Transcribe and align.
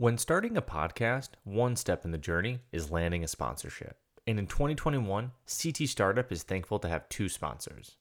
When 0.00 0.16
starting 0.16 0.56
a 0.56 0.62
podcast, 0.62 1.28
one 1.44 1.76
step 1.76 2.06
in 2.06 2.10
the 2.10 2.16
journey 2.16 2.60
is 2.72 2.90
landing 2.90 3.22
a 3.22 3.28
sponsorship. 3.28 3.98
And 4.26 4.38
in 4.38 4.46
2021, 4.46 5.32
CT 5.44 5.76
Startup 5.86 6.32
is 6.32 6.42
thankful 6.42 6.78
to 6.78 6.88
have 6.88 7.06
two 7.10 7.28
sponsors. 7.28 7.96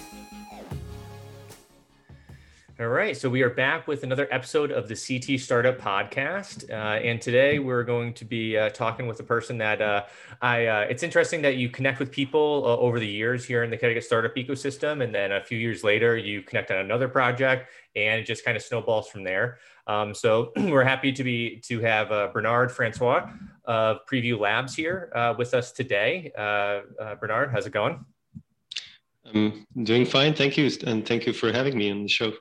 All 2.80 2.86
right, 2.86 3.16
so 3.16 3.28
we 3.28 3.42
are 3.42 3.50
back 3.50 3.88
with 3.88 4.04
another 4.04 4.28
episode 4.30 4.70
of 4.70 4.86
the 4.86 4.94
CT 4.94 5.40
Startup 5.40 5.76
Podcast, 5.76 6.70
uh, 6.70 7.02
and 7.02 7.20
today 7.20 7.58
we're 7.58 7.82
going 7.82 8.14
to 8.14 8.24
be 8.24 8.56
uh, 8.56 8.68
talking 8.68 9.08
with 9.08 9.18
a 9.18 9.24
person 9.24 9.58
that 9.58 9.82
uh, 9.82 10.04
I. 10.40 10.66
Uh, 10.66 10.80
it's 10.88 11.02
interesting 11.02 11.42
that 11.42 11.56
you 11.56 11.70
connect 11.70 11.98
with 11.98 12.12
people 12.12 12.62
uh, 12.64 12.76
over 12.76 13.00
the 13.00 13.06
years 13.08 13.44
here 13.44 13.64
in 13.64 13.70
the 13.70 13.76
Connecticut 13.76 14.04
startup 14.04 14.36
ecosystem, 14.36 15.02
and 15.02 15.12
then 15.12 15.32
a 15.32 15.42
few 15.42 15.58
years 15.58 15.82
later 15.82 16.16
you 16.16 16.40
connect 16.40 16.70
on 16.70 16.76
another 16.76 17.08
project, 17.08 17.68
and 17.96 18.20
it 18.20 18.26
just 18.26 18.44
kind 18.44 18.56
of 18.56 18.62
snowballs 18.62 19.08
from 19.08 19.24
there. 19.24 19.58
Um, 19.88 20.14
so 20.14 20.52
we're 20.56 20.84
happy 20.84 21.10
to 21.10 21.24
be 21.24 21.60
to 21.64 21.80
have 21.80 22.12
uh, 22.12 22.28
Bernard 22.32 22.70
Francois 22.70 23.28
of 23.64 24.06
Preview 24.06 24.38
Labs 24.38 24.76
here 24.76 25.10
with 25.36 25.52
us 25.52 25.72
today. 25.72 26.30
Bernard, 26.36 27.50
how's 27.50 27.66
it 27.66 27.72
going? 27.72 28.04
I'm 29.34 29.66
doing 29.82 30.06
fine, 30.06 30.32
thank 30.32 30.56
you, 30.56 30.70
and 30.86 31.04
thank 31.04 31.26
you 31.26 31.32
for 31.32 31.50
having 31.50 31.76
me 31.76 31.90
on 31.90 32.04
the 32.04 32.08
show. 32.08 32.34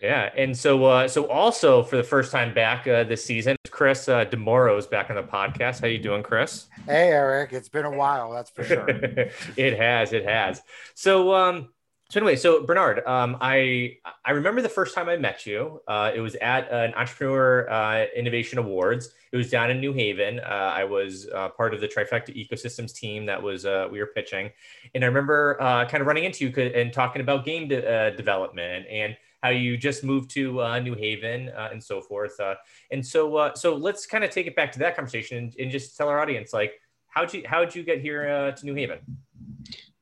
Yeah, 0.00 0.30
and 0.36 0.56
so 0.56 0.84
uh, 0.84 1.08
so 1.08 1.26
also 1.26 1.82
for 1.82 1.96
the 1.96 2.04
first 2.04 2.30
time 2.30 2.54
back 2.54 2.86
uh, 2.86 3.04
this 3.04 3.24
season, 3.24 3.56
Chris 3.70 4.08
uh, 4.08 4.24
Demoro 4.24 4.78
is 4.78 4.86
back 4.86 5.10
on 5.10 5.16
the 5.16 5.22
podcast. 5.22 5.80
How 5.80 5.88
you 5.88 5.98
doing, 5.98 6.22
Chris? 6.22 6.66
Hey, 6.86 7.08
Eric. 7.08 7.52
It's 7.52 7.68
been 7.68 7.84
a 7.84 7.90
while, 7.90 8.32
that's 8.32 8.50
for 8.50 8.62
sure. 8.62 8.88
it 9.56 9.76
has, 9.76 10.12
it 10.12 10.24
has. 10.24 10.62
So, 10.94 11.34
um, 11.34 11.70
so 12.10 12.20
anyway, 12.20 12.36
so 12.36 12.64
Bernard, 12.64 13.04
um, 13.06 13.36
I 13.40 13.98
I 14.24 14.30
remember 14.30 14.62
the 14.62 14.68
first 14.68 14.94
time 14.94 15.08
I 15.08 15.16
met 15.16 15.46
you. 15.46 15.82
Uh, 15.88 16.12
it 16.14 16.20
was 16.20 16.36
at 16.36 16.70
an 16.70 16.94
Entrepreneur 16.94 17.68
uh, 17.68 18.06
Innovation 18.16 18.58
Awards. 18.58 19.12
It 19.32 19.36
was 19.36 19.50
down 19.50 19.70
in 19.70 19.80
New 19.80 19.92
Haven. 19.92 20.38
Uh, 20.40 20.72
I 20.74 20.84
was 20.84 21.28
uh, 21.34 21.50
part 21.50 21.74
of 21.74 21.80
the 21.80 21.88
Trifecta 21.88 22.30
Ecosystems 22.34 22.94
team 22.94 23.26
that 23.26 23.42
was 23.42 23.66
uh, 23.66 23.88
we 23.90 23.98
were 23.98 24.06
pitching, 24.06 24.50
and 24.94 25.04
I 25.04 25.08
remember 25.08 25.60
uh, 25.60 25.86
kind 25.86 26.00
of 26.00 26.06
running 26.06 26.24
into 26.24 26.46
you 26.46 26.62
and 26.62 26.92
talking 26.92 27.20
about 27.20 27.44
game 27.44 27.68
de- 27.68 28.16
development 28.16 28.86
and 28.88 29.16
how 29.42 29.50
you 29.50 29.76
just 29.76 30.02
moved 30.02 30.30
to 30.30 30.60
uh, 30.60 30.78
New 30.80 30.94
Haven 30.94 31.50
uh, 31.50 31.68
and 31.70 31.82
so 31.82 32.00
forth. 32.00 32.38
Uh, 32.40 32.54
and 32.90 33.04
so, 33.04 33.36
uh, 33.36 33.54
so 33.54 33.74
let's 33.74 34.06
kind 34.06 34.24
of 34.24 34.30
take 34.30 34.46
it 34.46 34.56
back 34.56 34.72
to 34.72 34.78
that 34.80 34.96
conversation 34.96 35.38
and, 35.38 35.54
and, 35.58 35.70
just 35.70 35.96
tell 35.96 36.08
our 36.08 36.20
audience, 36.20 36.52
like, 36.52 36.72
how'd 37.08 37.32
you 37.32 37.42
how'd 37.46 37.74
you 37.74 37.82
get 37.82 38.00
here 38.00 38.28
uh, 38.28 38.50
to 38.52 38.66
New 38.66 38.74
Haven? 38.74 38.98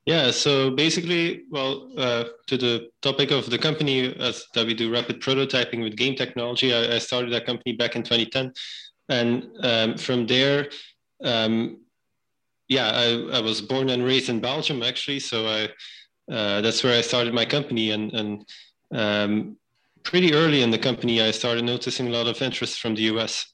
Yeah, 0.05 0.31
so 0.31 0.71
basically, 0.71 1.43
well, 1.51 1.91
uh, 1.97 2.25
to 2.47 2.57
the 2.57 2.89
topic 3.01 3.31
of 3.31 3.49
the 3.49 3.57
company 3.57 4.15
as 4.15 4.45
that 4.53 4.65
we 4.65 4.73
do 4.73 4.91
rapid 4.91 5.21
prototyping 5.21 5.83
with 5.83 5.97
game 5.97 6.15
technology, 6.15 6.73
I, 6.73 6.95
I 6.95 6.97
started 6.97 7.33
that 7.33 7.45
company 7.45 7.75
back 7.75 7.97
in 7.97 8.03
2010, 8.03 8.53
and 9.09 9.49
um, 9.63 9.97
from 9.97 10.25
there. 10.25 10.69
Um, 11.23 11.81
yeah, 12.69 12.91
I, 12.93 13.37
I 13.37 13.41
was 13.41 13.61
born 13.61 13.89
and 13.89 14.03
raised 14.03 14.29
in 14.29 14.39
Belgium 14.39 14.83
actually, 14.83 15.19
so 15.19 15.47
I 15.47 15.69
that's 16.27 16.83
where 16.83 16.97
I 16.97 17.01
started 17.01 17.33
my 17.33 17.45
company, 17.45 17.91
and 17.91 18.13
and 18.13 18.45
um, 18.93 19.57
pretty 20.03 20.33
early 20.33 20.61
in 20.61 20.71
the 20.71 20.77
company, 20.77 21.21
I 21.21 21.31
started 21.31 21.65
noticing 21.65 22.07
a 22.07 22.11
lot 22.11 22.27
of 22.27 22.41
interest 22.41 22.79
from 22.79 22.95
the 22.95 23.03
US. 23.13 23.53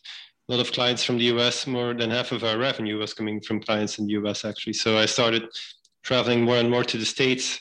A 0.50 0.52
lot 0.52 0.62
of 0.62 0.72
clients 0.72 1.04
from 1.04 1.18
the 1.18 1.26
US, 1.36 1.66
more 1.66 1.94
than 1.94 2.12
half 2.12 2.32
of 2.32 2.44
our 2.44 2.58
revenue 2.58 2.98
was 2.98 3.14
coming 3.14 3.42
from 3.42 3.62
clients 3.62 3.98
in 3.98 4.08
the 4.08 4.14
US, 4.14 4.46
actually. 4.46 4.74
So 4.74 4.98
I 4.98 5.06
started 5.06 5.44
traveling 6.04 6.44
more 6.44 6.58
and 6.58 6.70
more 6.70 6.84
to 6.84 6.98
the 6.98 7.06
States, 7.06 7.60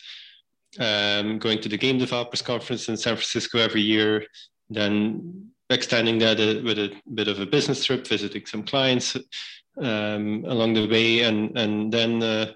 um, 0.78 1.38
going 1.38 1.60
to 1.60 1.68
the 1.68 1.78
Game 1.78 1.98
Developers 1.98 2.42
Conference 2.42 2.88
in 2.88 2.96
San 2.96 3.14
Francisco 3.14 3.58
every 3.58 3.82
year, 3.82 4.24
then 4.68 5.50
extending 5.70 6.18
that 6.18 6.40
a, 6.40 6.60
with 6.62 6.78
a 6.78 6.92
bit 7.14 7.28
of 7.28 7.40
a 7.40 7.46
business 7.46 7.84
trip, 7.84 8.06
visiting 8.06 8.44
some 8.46 8.64
clients 8.64 9.16
um, 9.80 10.44
along 10.46 10.74
the 10.74 10.86
way, 10.86 11.20
and, 11.20 11.56
and 11.56 11.92
then 11.92 12.22
uh, 12.22 12.52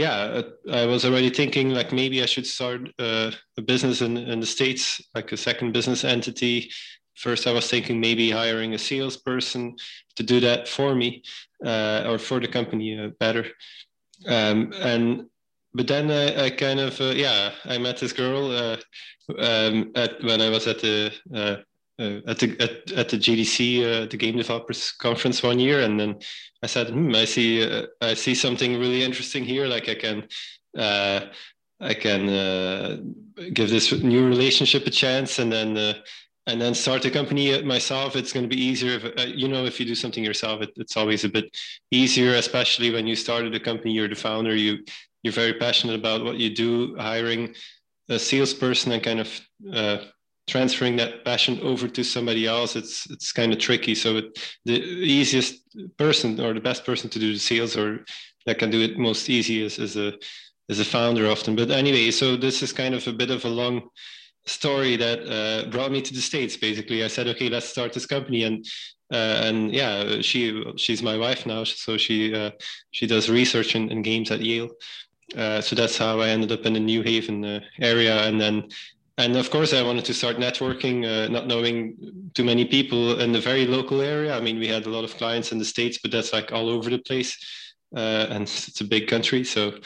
yeah, 0.00 0.40
uh, 0.40 0.42
I 0.72 0.86
was 0.86 1.04
already 1.04 1.28
thinking 1.28 1.74
like 1.74 1.92
maybe 1.92 2.22
I 2.22 2.26
should 2.26 2.46
start 2.46 2.88
uh, 2.98 3.30
a 3.58 3.62
business 3.62 4.00
in, 4.00 4.16
in 4.16 4.40
the 4.40 4.46
States, 4.46 5.00
like 5.14 5.30
a 5.32 5.36
second 5.36 5.72
business 5.72 6.04
entity. 6.04 6.70
First, 7.16 7.46
I 7.46 7.52
was 7.52 7.68
thinking 7.68 8.00
maybe 8.00 8.30
hiring 8.30 8.72
a 8.72 8.78
salesperson 8.78 9.76
to 10.16 10.22
do 10.22 10.40
that 10.40 10.68
for 10.68 10.94
me 10.94 11.22
uh, 11.66 12.04
or 12.06 12.18
for 12.18 12.40
the 12.40 12.48
company 12.48 12.98
uh, 12.98 13.08
better. 13.20 13.44
Um, 14.26 14.72
and 14.80 15.26
but 15.74 15.86
then 15.86 16.10
I, 16.10 16.46
I 16.46 16.50
kind 16.50 16.80
of 16.80 16.98
uh, 16.98 17.12
yeah, 17.24 17.52
I 17.66 17.76
met 17.76 17.98
this 17.98 18.14
girl 18.14 18.50
uh, 18.52 18.76
um, 19.38 19.92
at 19.96 20.22
when 20.24 20.40
I 20.40 20.48
was 20.48 20.66
at 20.66 20.80
the 20.80 21.12
uh, 22.00 22.20
at 22.26 22.38
the 22.38 22.56
at, 22.60 22.92
at 22.92 23.08
the 23.10 23.18
GDC, 23.18 23.82
uh, 23.84 24.06
the 24.06 24.16
Game 24.16 24.36
Developers 24.38 24.92
Conference 24.92 25.42
one 25.42 25.58
year, 25.58 25.80
and 25.80 26.00
then 26.00 26.18
I 26.62 26.66
said, 26.66 26.88
hmm, 26.88 27.14
I 27.14 27.26
see 27.26 27.62
uh, 27.62 27.86
I 28.00 28.14
see 28.14 28.34
something 28.34 28.78
really 28.78 29.02
interesting 29.02 29.44
here. 29.44 29.66
Like 29.66 29.88
I 29.88 29.94
can 29.94 30.26
uh, 30.78 31.26
I 31.80 31.94
can 31.94 32.28
uh, 32.28 32.96
give 33.52 33.68
this 33.68 33.92
new 33.92 34.26
relationship 34.26 34.86
a 34.86 34.90
chance, 34.90 35.38
and 35.38 35.52
then 35.52 35.76
and 36.46 36.60
then 36.60 36.74
start 36.74 37.02
the 37.02 37.10
company 37.10 37.60
myself. 37.62 38.16
It's 38.16 38.32
going 38.32 38.48
to 38.48 38.56
be 38.56 38.62
easier. 38.62 38.98
If, 39.02 39.36
you 39.36 39.48
know, 39.48 39.66
if 39.66 39.78
you 39.78 39.84
do 39.84 39.94
something 39.94 40.24
yourself, 40.24 40.62
it, 40.62 40.70
it's 40.76 40.96
always 40.96 41.24
a 41.24 41.28
bit 41.28 41.54
easier, 41.90 42.34
especially 42.34 42.90
when 42.90 43.06
you 43.06 43.14
started 43.14 43.54
a 43.54 43.60
company. 43.60 43.92
You're 43.92 44.08
the 44.08 44.14
founder. 44.14 44.56
You 44.56 44.78
you're 45.22 45.34
very 45.34 45.52
passionate 45.54 45.96
about 45.96 46.24
what 46.24 46.38
you 46.38 46.54
do. 46.54 46.96
Hiring 46.96 47.54
a 48.08 48.18
salesperson 48.18 48.92
and 48.92 49.02
kind 49.02 49.20
of 49.20 49.40
transferring 50.50 50.96
that 50.96 51.24
passion 51.24 51.60
over 51.62 51.86
to 51.88 52.02
somebody 52.02 52.46
else 52.46 52.76
it's 52.76 53.08
it's 53.10 53.32
kind 53.32 53.52
of 53.52 53.58
tricky. 53.58 53.94
So 53.94 54.08
it, 54.20 54.26
the 54.64 54.78
easiest 55.20 55.54
person 55.96 56.40
or 56.40 56.52
the 56.52 56.66
best 56.70 56.84
person 56.84 57.08
to 57.10 57.18
do 57.18 57.32
the 57.32 57.38
sales 57.38 57.76
or 57.76 58.04
that 58.46 58.58
can 58.58 58.70
do 58.70 58.80
it 58.80 58.98
most 58.98 59.30
easy 59.30 59.62
is, 59.62 59.78
is 59.78 59.96
a 59.96 60.08
is 60.68 60.80
a 60.80 60.84
founder 60.84 61.24
often. 61.30 61.56
But 61.56 61.70
anyway 61.70 62.10
so 62.10 62.36
this 62.36 62.62
is 62.62 62.72
kind 62.72 62.94
of 62.94 63.06
a 63.06 63.12
bit 63.12 63.30
of 63.30 63.44
a 63.44 63.54
long 63.62 63.76
story 64.46 64.96
that 64.96 65.18
uh, 65.38 65.70
brought 65.70 65.92
me 65.92 66.00
to 66.02 66.12
the 66.12 66.20
states 66.30 66.56
basically. 66.56 67.04
I 67.04 67.08
said 67.08 67.28
okay 67.28 67.48
let's 67.48 67.68
start 67.68 67.92
this 67.92 68.06
company 68.06 68.42
and 68.48 68.66
uh, 69.12 69.38
and 69.46 69.72
yeah 69.72 70.20
she 70.20 70.40
she's 70.76 71.02
my 71.02 71.16
wife 71.16 71.46
now. 71.46 71.62
So 71.64 71.96
she 71.96 72.34
uh, 72.34 72.50
she 72.90 73.06
does 73.06 73.30
research 73.30 73.74
in, 73.76 73.90
in 73.92 74.02
games 74.02 74.30
at 74.30 74.40
yale. 74.40 74.70
Uh, 75.36 75.60
so 75.60 75.76
that's 75.76 75.96
how 75.96 76.20
I 76.20 76.28
ended 76.28 76.50
up 76.50 76.66
in 76.66 76.72
the 76.72 76.80
New 76.80 77.02
Haven 77.02 77.44
uh, 77.44 77.60
area, 77.80 78.26
and 78.26 78.40
then 78.40 78.68
and 79.24 79.36
of 79.36 79.50
course 79.50 79.72
i 79.72 79.82
wanted 79.82 80.04
to 80.04 80.14
start 80.14 80.36
networking 80.36 81.04
uh, 81.04 81.28
not 81.28 81.46
knowing 81.46 81.76
too 82.34 82.44
many 82.44 82.64
people 82.64 83.20
in 83.20 83.32
the 83.32 83.40
very 83.40 83.66
local 83.66 84.00
area. 84.00 84.36
I 84.36 84.40
mean 84.40 84.58
we 84.58 84.68
had 84.68 84.86
a 84.86 84.90
lot 84.90 85.04
of 85.04 85.16
clients 85.16 85.52
in 85.52 85.58
the 85.58 85.64
states 85.64 85.98
but 86.02 86.10
that's 86.10 86.32
like 86.32 86.52
all 86.52 86.68
over 86.68 86.90
the 86.90 86.98
place 86.98 87.36
uh, 87.96 88.26
and 88.30 88.42
it's 88.42 88.80
a 88.80 88.84
big 88.84 89.08
country. 89.08 89.44
So 89.44 89.78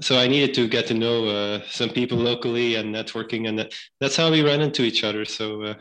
so 0.00 0.18
i 0.18 0.26
needed 0.26 0.54
to 0.54 0.68
get 0.68 0.86
to 0.86 0.94
know 0.94 1.26
uh, 1.26 1.60
some 1.68 1.90
people 1.90 2.18
locally 2.18 2.76
and 2.76 2.94
networking 2.94 3.48
and 3.48 3.58
that, 3.58 3.74
that's 4.00 4.16
how 4.16 4.30
we 4.30 4.42
ran 4.42 4.60
into 4.60 4.82
each 4.82 5.04
other. 5.04 5.24
So 5.24 5.62
uh, 5.62 5.74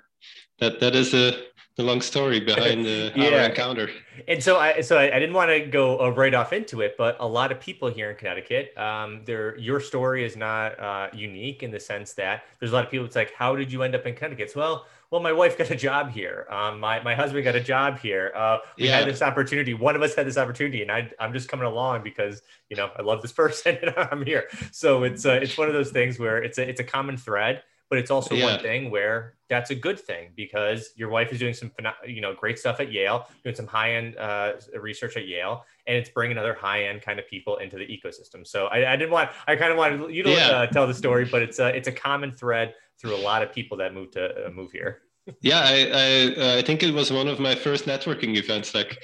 that 0.60 0.80
that 0.82 0.96
is 0.96 1.12
the 1.12 1.49
the 1.80 1.86
long 1.86 2.02
story 2.02 2.42
behind 2.42 2.86
the, 2.86 3.10
yeah. 3.16 3.30
our 3.30 3.40
encounter. 3.50 3.90
And 4.28 4.44
so 4.44 4.58
I 4.58 4.82
so 4.82 4.98
I, 4.98 5.16
I 5.16 5.18
didn't 5.18 5.34
want 5.34 5.50
to 5.50 5.62
go 5.62 5.98
uh, 6.02 6.10
right 6.10 6.34
off 6.34 6.52
into 6.52 6.82
it, 6.82 6.96
but 6.98 7.16
a 7.22 7.26
lot 7.26 7.54
of 7.54 7.60
people 7.62 7.90
here 7.90 8.12
in 8.12 8.18
Connecticut, 8.18 8.78
um, 8.78 9.22
there 9.24 9.58
your 9.58 9.80
story 9.80 10.26
is 10.26 10.36
not 10.36 10.78
uh, 10.78 11.08
unique 11.14 11.64
in 11.64 11.72
the 11.72 11.80
sense 11.80 12.12
that 12.14 12.44
there's 12.60 12.74
a 12.74 12.76
lot 12.76 12.84
of 12.84 12.92
people. 12.92 13.06
It's 13.06 13.16
like, 13.16 13.34
how 13.34 13.56
did 13.56 13.72
you 13.72 13.82
end 13.84 13.96
up 13.96 14.06
in 14.06 14.14
Connecticut? 14.14 14.52
So, 14.52 14.60
well, 14.60 14.86
well, 15.10 15.22
my 15.22 15.32
wife 15.32 15.58
got 15.58 15.72
a 15.72 15.76
job 15.76 16.12
here. 16.12 16.48
Um, 16.50 16.82
my 16.82 17.02
my 17.02 17.16
husband 17.16 17.46
got 17.46 17.56
a 17.56 17.64
job 17.64 17.98
here. 17.98 18.34
Uh, 18.36 18.58
we 18.78 18.88
yeah. 18.88 18.98
had 18.98 19.08
this 19.08 19.22
opportunity. 19.22 19.74
One 19.74 19.96
of 19.96 20.02
us 20.02 20.16
had 20.16 20.28
this 20.28 20.38
opportunity, 20.38 20.82
and 20.82 20.92
I 20.92 21.10
I'm 21.18 21.32
just 21.32 21.48
coming 21.48 21.66
along 21.66 22.04
because 22.04 22.42
you 22.70 22.76
know 22.76 22.92
I 22.98 23.04
love 23.04 23.22
this 23.22 23.32
person 23.44 23.78
and 23.82 23.94
I'm 23.96 24.26
here. 24.26 24.50
So 24.74 25.04
it's 25.04 25.26
uh, 25.26 25.40
it's 25.42 25.58
one 25.58 25.70
of 25.70 25.74
those 25.74 25.92
things 25.92 26.20
where 26.20 26.44
it's 26.44 26.58
a 26.58 26.68
it's 26.68 26.82
a 26.82 26.84
common 26.84 27.16
thread 27.16 27.64
but 27.90 27.98
it's 27.98 28.12
also 28.12 28.36
yeah. 28.36 28.46
one 28.46 28.60
thing 28.60 28.92
where 28.92 29.34
that's 29.50 29.72
a 29.72 29.76
good 29.76 30.00
thing 30.00 30.30
because 30.36 30.92
your 30.96 31.10
wife 31.10 31.32
is 31.34 31.40
doing 31.40 31.54
some 31.54 31.72
you 32.06 32.22
know 32.22 32.34
great 32.34 32.60
stuff 32.60 32.80
at 32.80 32.92
Yale, 32.92 33.28
doing 33.44 33.56
some 33.56 33.68
high 33.68 33.96
end 33.96 34.16
uh, 34.18 34.54
research 34.80 35.18
at 35.18 35.28
Yale, 35.28 35.66
and 35.88 35.98
it's 35.98 36.10
bringing 36.10 36.38
other 36.38 36.54
high 36.54 36.84
end 36.84 37.02
kind 37.02 37.20
of 37.20 37.28
people 37.28 37.58
into 37.58 37.78
the 37.78 37.86
ecosystem. 37.86 38.46
So 38.46 38.68
I, 38.68 38.94
I 38.94 38.96
didn't 38.96 39.12
want 39.12 39.32
I 39.48 39.56
kind 39.56 39.72
of 39.72 39.78
wanted 39.78 40.14
you 40.14 40.24
to 40.24 40.32
yeah. 40.32 40.48
uh, 40.50 40.68
tell 40.68 40.88
the 40.88 40.94
story, 40.94 41.26
but 41.26 41.42
it's 41.42 41.60
a 41.60 41.76
it's 41.76 41.88
a 41.88 41.92
common 41.92 42.32
thread 42.32 42.76
through 43.00 43.16
a 43.16 43.22
lot 43.24 43.42
of 43.42 43.52
people 43.52 43.78
that 43.78 43.94
move 43.94 44.12
to 44.12 44.48
uh, 44.48 44.50
move 44.52 44.72
here. 44.72 45.02
yeah, 45.42 45.62
I 45.64 45.76
I, 45.94 46.36
uh, 46.36 46.58
I 46.60 46.62
think 46.62 46.84
it 46.84 46.94
was 46.94 47.12
one 47.12 47.28
of 47.28 47.40
my 47.40 47.56
first 47.56 47.86
networking 47.86 48.38
events. 48.38 48.76
Like 48.76 49.00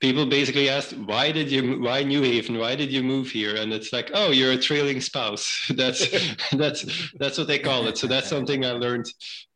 people 0.00 0.26
basically 0.26 0.68
asked 0.68 0.96
why 0.96 1.32
did 1.32 1.50
you 1.50 1.80
why 1.80 2.02
new 2.02 2.22
haven? 2.22 2.58
Why 2.58 2.74
did 2.74 2.92
you 2.92 3.02
move 3.02 3.30
here? 3.30 3.56
And 3.56 3.72
it's 3.72 3.92
like 3.92 4.10
oh 4.14 4.30
you're 4.30 4.52
a 4.52 4.58
trailing 4.58 5.00
spouse. 5.00 5.46
That's 5.76 6.06
that's 6.52 7.12
that's 7.18 7.38
what 7.38 7.48
they 7.48 7.58
call 7.58 7.86
it. 7.88 7.98
So 7.98 8.06
that's 8.06 8.28
something 8.28 8.64
i 8.64 8.72
learned 8.72 9.06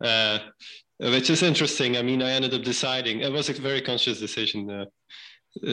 uh, 0.03 0.39
which 0.99 1.31
is 1.31 1.43
interesting. 1.43 1.97
I 1.97 2.03
mean 2.03 2.23
i 2.23 2.33
ended 2.33 2.55
up 2.55 2.62
deciding 2.62 3.21
it 3.21 3.33
was 3.33 3.49
a 3.49 3.55
very 3.55 3.83
conscious 3.83 4.19
decision 4.19 4.71
uh, 4.71 4.85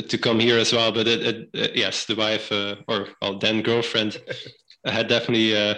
to 0.02 0.18
come 0.18 0.40
here 0.40 0.58
as 0.58 0.74
well 0.74 0.92
but 0.92 1.08
it, 1.08 1.22
it, 1.30 1.50
uh, 1.56 1.72
yes 1.74 2.06
the 2.06 2.16
wife 2.16 2.52
uh, 2.52 2.76
or 2.88 3.08
well 3.22 3.38
then 3.40 3.62
girlfriend 3.62 4.22
had 4.86 5.08
definitely 5.08 5.56
uh, 5.56 5.76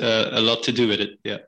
uh, 0.00 0.28
a 0.32 0.40
lot 0.40 0.62
to 0.62 0.72
do 0.72 0.88
with 0.88 1.00
it. 1.00 1.18
Yeah 1.24 1.38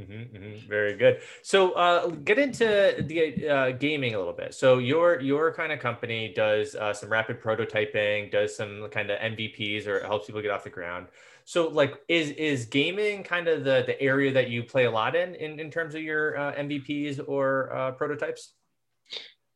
Mm-hmm, 0.00 0.36
mm-hmm. 0.36 0.68
Very 0.68 0.96
good. 0.96 1.20
So, 1.42 1.72
uh, 1.72 2.08
get 2.08 2.38
into 2.38 3.04
the 3.06 3.48
uh, 3.48 3.70
gaming 3.72 4.14
a 4.14 4.18
little 4.18 4.32
bit. 4.32 4.54
So, 4.54 4.78
your 4.78 5.20
your 5.20 5.52
kind 5.52 5.72
of 5.72 5.78
company 5.78 6.32
does 6.34 6.74
uh, 6.74 6.94
some 6.94 7.10
rapid 7.10 7.42
prototyping, 7.42 8.30
does 8.30 8.56
some 8.56 8.88
kind 8.90 9.10
of 9.10 9.18
MVPs, 9.18 9.86
or 9.86 10.00
helps 10.00 10.26
people 10.26 10.40
get 10.40 10.52
off 10.52 10.64
the 10.64 10.70
ground. 10.70 11.08
So, 11.44 11.68
like, 11.68 12.00
is 12.08 12.30
is 12.30 12.64
gaming 12.64 13.24
kind 13.24 13.46
of 13.46 13.64
the 13.64 13.84
the 13.86 14.00
area 14.00 14.32
that 14.32 14.48
you 14.48 14.62
play 14.62 14.86
a 14.86 14.90
lot 14.90 15.14
in 15.14 15.34
in, 15.34 15.60
in 15.60 15.70
terms 15.70 15.94
of 15.94 16.02
your 16.02 16.38
uh, 16.38 16.54
MVPs 16.54 17.20
or 17.26 17.74
uh, 17.74 17.90
prototypes? 17.92 18.54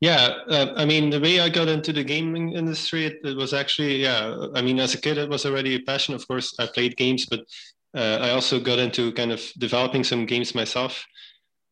Yeah, 0.00 0.34
uh, 0.48 0.74
I 0.76 0.84
mean, 0.84 1.08
the 1.08 1.20
way 1.20 1.40
I 1.40 1.48
got 1.48 1.68
into 1.68 1.90
the 1.92 2.04
gaming 2.04 2.52
industry, 2.52 3.06
it, 3.06 3.20
it 3.24 3.36
was 3.36 3.54
actually, 3.54 4.02
yeah. 4.02 4.48
I 4.54 4.60
mean, 4.60 4.78
as 4.78 4.92
a 4.92 5.00
kid, 5.00 5.16
it 5.16 5.30
was 5.30 5.46
already 5.46 5.76
a 5.76 5.80
passion. 5.80 6.14
Of 6.14 6.28
course, 6.28 6.54
I 6.58 6.66
played 6.66 6.98
games, 6.98 7.24
but 7.24 7.40
uh, 7.94 8.18
I 8.20 8.30
also 8.30 8.60
got 8.60 8.78
into 8.78 9.12
kind 9.12 9.32
of 9.32 9.40
developing 9.58 10.04
some 10.04 10.26
games 10.26 10.54
myself. 10.54 11.04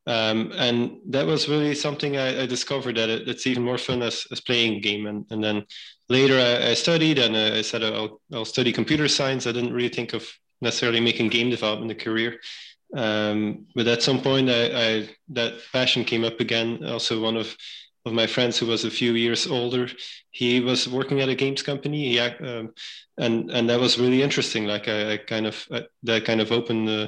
Um, 0.07 0.53
and 0.57 0.99
that 1.11 1.27
was 1.27 1.49
really 1.49 1.75
something 1.75 2.17
I, 2.17 2.43
I 2.43 2.47
discovered 2.47 2.97
that 2.97 3.09
it, 3.09 3.29
it's 3.29 3.47
even 3.47 3.63
more 3.63 3.79
fun 3.79 4.03
as, 4.03 4.27
as 4.33 4.41
playing 4.41 4.75
a 4.75 4.81
game. 4.81 5.07
And, 5.07 5.25
and 5.31 5.43
then 5.43 5.65
later 6.09 6.39
I, 6.39 6.71
I 6.71 6.75
studied 6.75 7.19
and 7.19 7.37
uh, 7.37 7.57
I 7.59 7.63
said 7.63 7.85
I'll, 7.85 8.21
I'll 8.33 8.45
study 8.45 8.73
computer 8.73 9.07
science. 9.07 9.47
I 9.47 9.53
didn't 9.53 9.73
really 9.73 9.89
think 9.89 10.13
of 10.13 10.27
necessarily 10.61 11.01
making 11.01 11.29
game 11.29 11.51
development 11.51 11.93
a 11.93 11.95
career. 11.95 12.39
Um, 12.97 13.67
but 13.75 13.87
at 13.87 14.03
some 14.03 14.21
point, 14.21 14.51
I, 14.51 14.65
I, 14.65 15.09
that 15.31 15.55
passion 15.73 16.05
came 16.05 16.25
up 16.25 16.41
again. 16.41 16.85
Also, 16.85 17.23
one 17.23 17.37
of 17.37 17.57
of 18.05 18.13
my 18.13 18.27
friends 18.27 18.59
who 18.59 18.67
was 18.67 18.85
a 18.85 18.91
few 18.91 19.13
years 19.13 19.47
older. 19.47 19.89
He 20.31 20.61
was 20.61 20.89
working 20.89 21.21
at 21.21 21.29
a 21.29 21.35
games 21.35 21.63
company, 21.63 22.11
he, 22.11 22.19
um, 22.19 22.73
and 23.19 23.51
and 23.51 23.69
that 23.69 23.81
was 23.81 23.99
really 23.99 24.23
interesting. 24.23 24.67
Like 24.67 24.89
I, 24.89 25.13
I 25.13 25.17
kind 25.19 25.47
of 25.47 25.67
uh, 25.71 25.83
that 26.05 26.25
kind 26.25 26.41
of 26.41 26.51
opened 26.51 26.89
uh, 26.89 27.07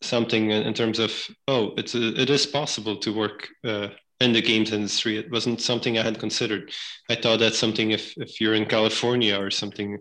something 0.00 0.50
in 0.50 0.74
terms 0.74 0.98
of 0.98 1.12
oh, 1.48 1.74
it's 1.76 1.94
a, 1.94 2.20
it 2.20 2.30
is 2.30 2.46
possible 2.46 2.96
to 2.96 3.14
work 3.14 3.48
uh, 3.64 3.88
in 4.20 4.32
the 4.32 4.42
games 4.42 4.72
industry. 4.72 5.16
It 5.16 5.30
wasn't 5.30 5.60
something 5.60 5.98
I 5.98 6.02
had 6.02 6.18
considered. 6.18 6.72
I 7.08 7.14
thought 7.14 7.38
that's 7.38 7.58
something 7.58 7.92
if 7.92 8.14
if 8.16 8.40
you're 8.40 8.54
in 8.54 8.66
California 8.66 9.38
or 9.38 9.50
something, 9.50 9.98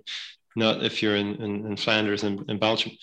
not 0.55 0.83
if 0.83 1.03
you're 1.03 1.17
in 1.17 1.35
in, 1.35 1.67
in 1.67 1.77
Flanders 1.77 2.23
and 2.23 2.39
in, 2.41 2.51
in 2.51 2.59
Belgium. 2.59 2.93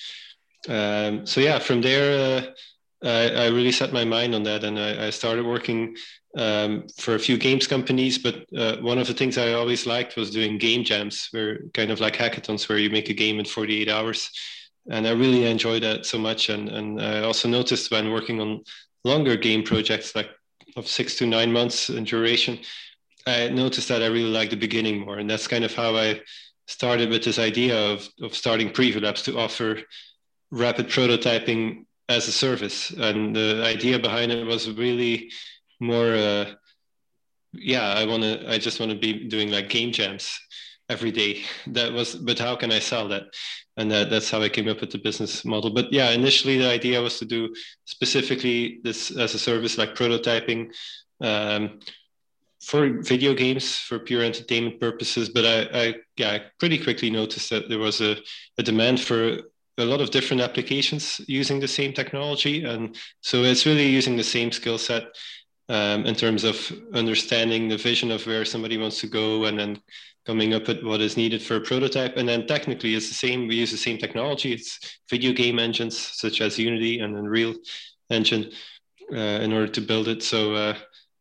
Um, 0.68 1.26
so 1.26 1.40
yeah, 1.40 1.58
from 1.58 1.82
there. 1.82 2.38
Uh, 2.38 2.50
I, 3.02 3.30
I, 3.30 3.46
really 3.46 3.72
set 3.72 3.94
my 3.94 4.04
mind 4.04 4.34
on 4.34 4.42
that 4.42 4.62
and 4.62 4.78
I, 4.78 5.06
I 5.06 5.08
started 5.10 5.46
working 5.46 5.96
um, 6.36 6.86
for 6.96 7.14
a 7.14 7.18
few 7.18 7.36
games 7.36 7.66
companies. 7.66 8.18
But 8.18 8.46
uh, 8.56 8.76
one 8.76 8.98
of 8.98 9.06
the 9.06 9.14
things 9.14 9.38
I 9.38 9.52
always 9.52 9.86
liked 9.86 10.16
was 10.16 10.30
doing 10.30 10.58
game 10.58 10.84
jams, 10.84 11.28
where 11.32 11.60
kind 11.74 11.90
of 11.90 12.00
like 12.00 12.16
hackathons 12.16 12.68
where 12.68 12.78
you 12.78 12.90
make 12.90 13.08
a 13.08 13.14
game 13.14 13.38
in 13.38 13.44
48 13.44 13.88
hours. 13.88 14.30
And 14.88 15.06
I 15.06 15.12
really 15.12 15.44
enjoyed 15.44 15.82
that 15.82 16.06
so 16.06 16.18
much. 16.18 16.48
And, 16.48 16.68
and 16.68 17.00
I 17.00 17.22
also 17.22 17.48
noticed 17.48 17.90
when 17.90 18.12
working 18.12 18.40
on 18.40 18.64
longer 19.04 19.36
game 19.36 19.62
projects, 19.62 20.14
like 20.14 20.30
of 20.76 20.86
six 20.86 21.16
to 21.16 21.26
nine 21.26 21.52
months 21.52 21.90
in 21.90 22.04
duration, 22.04 22.58
I 23.26 23.48
noticed 23.48 23.88
that 23.88 24.02
I 24.02 24.06
really 24.06 24.30
like 24.30 24.50
the 24.50 24.56
beginning 24.56 25.00
more. 25.00 25.18
And 25.18 25.28
that's 25.28 25.48
kind 25.48 25.64
of 25.64 25.74
how 25.74 25.96
I 25.96 26.20
started 26.66 27.10
with 27.10 27.24
this 27.24 27.38
idea 27.38 27.76
of, 27.76 28.08
of 28.22 28.34
starting 28.34 28.70
Preview 28.70 29.02
Labs 29.02 29.22
to 29.22 29.38
offer 29.38 29.80
rapid 30.50 30.88
prototyping 30.88 31.84
as 32.08 32.28
a 32.28 32.32
service. 32.32 32.90
And 32.90 33.34
the 33.34 33.62
idea 33.64 33.98
behind 33.98 34.32
it 34.32 34.46
was 34.46 34.70
really 34.70 35.30
more 35.80 36.14
uh, 36.14 36.46
yeah 37.52 37.88
i 37.94 38.04
want 38.04 38.22
to 38.22 38.50
i 38.50 38.58
just 38.58 38.78
want 38.78 38.92
to 38.92 38.98
be 38.98 39.28
doing 39.28 39.50
like 39.50 39.68
game 39.68 39.92
jams 39.92 40.38
every 40.90 41.12
day. 41.12 41.42
That 41.68 41.92
was 41.92 42.16
but 42.16 42.38
how 42.38 42.56
can 42.56 42.72
i 42.72 42.80
sell 42.80 43.08
that? 43.08 43.24
And 43.76 43.90
that, 43.92 44.10
that's 44.10 44.30
how 44.30 44.42
i 44.42 44.48
came 44.48 44.68
up 44.68 44.80
with 44.80 44.90
the 44.90 44.98
business 44.98 45.44
model. 45.44 45.70
But 45.70 45.92
yeah 45.92 46.10
initially 46.10 46.58
the 46.58 46.70
idea 46.70 47.00
was 47.00 47.18
to 47.18 47.24
do 47.24 47.54
specifically 47.84 48.80
this 48.82 49.10
as 49.10 49.34
a 49.34 49.38
service 49.38 49.78
like 49.78 49.94
prototyping 49.94 50.72
um, 51.20 51.80
for 52.60 53.02
video 53.02 53.32
games 53.34 53.76
for 53.76 53.98
pure 53.98 54.22
entertainment 54.22 54.80
purposes. 54.80 55.28
But 55.30 55.44
I, 55.46 55.58
I 55.82 55.94
yeah 56.16 56.30
I 56.32 56.42
pretty 56.58 56.78
quickly 56.78 57.10
noticed 57.10 57.48
that 57.50 57.68
there 57.68 57.78
was 57.78 58.00
a, 58.00 58.16
a 58.58 58.62
demand 58.62 59.00
for 59.00 59.38
a 59.78 59.84
lot 59.84 60.00
of 60.00 60.10
different 60.10 60.42
applications 60.42 61.20
using 61.26 61.60
the 61.60 61.68
same 61.68 61.92
technology. 61.92 62.64
And 62.64 62.96
so 63.22 63.42
it's 63.44 63.64
really 63.64 63.86
using 63.86 64.16
the 64.16 64.24
same 64.36 64.52
skill 64.52 64.78
set 64.78 65.04
um, 65.70 66.04
in 66.04 66.16
terms 66.16 66.42
of 66.42 66.56
understanding 66.94 67.68
the 67.68 67.76
vision 67.76 68.10
of 68.10 68.26
where 68.26 68.44
somebody 68.44 68.76
wants 68.76 69.00
to 69.00 69.06
go 69.06 69.44
and 69.44 69.56
then 69.56 69.80
coming 70.26 70.52
up 70.52 70.66
with 70.66 70.82
what 70.82 71.00
is 71.00 71.16
needed 71.16 71.40
for 71.40 71.56
a 71.56 71.60
prototype. 71.60 72.16
And 72.16 72.28
then 72.28 72.48
technically 72.48 72.96
it's 72.96 73.08
the 73.08 73.14
same, 73.14 73.46
we 73.46 73.54
use 73.54 73.70
the 73.70 73.76
same 73.76 73.96
technology. 73.96 74.52
It's 74.52 74.98
video 75.08 75.32
game 75.32 75.60
engines 75.60 75.96
such 75.96 76.40
as 76.40 76.58
Unity 76.58 76.98
and 76.98 77.16
Unreal 77.16 77.54
Engine 78.10 78.50
uh, 79.12 79.38
in 79.44 79.52
order 79.52 79.68
to 79.68 79.80
build 79.80 80.08
it. 80.08 80.24
So, 80.24 80.54
uh, 80.54 80.74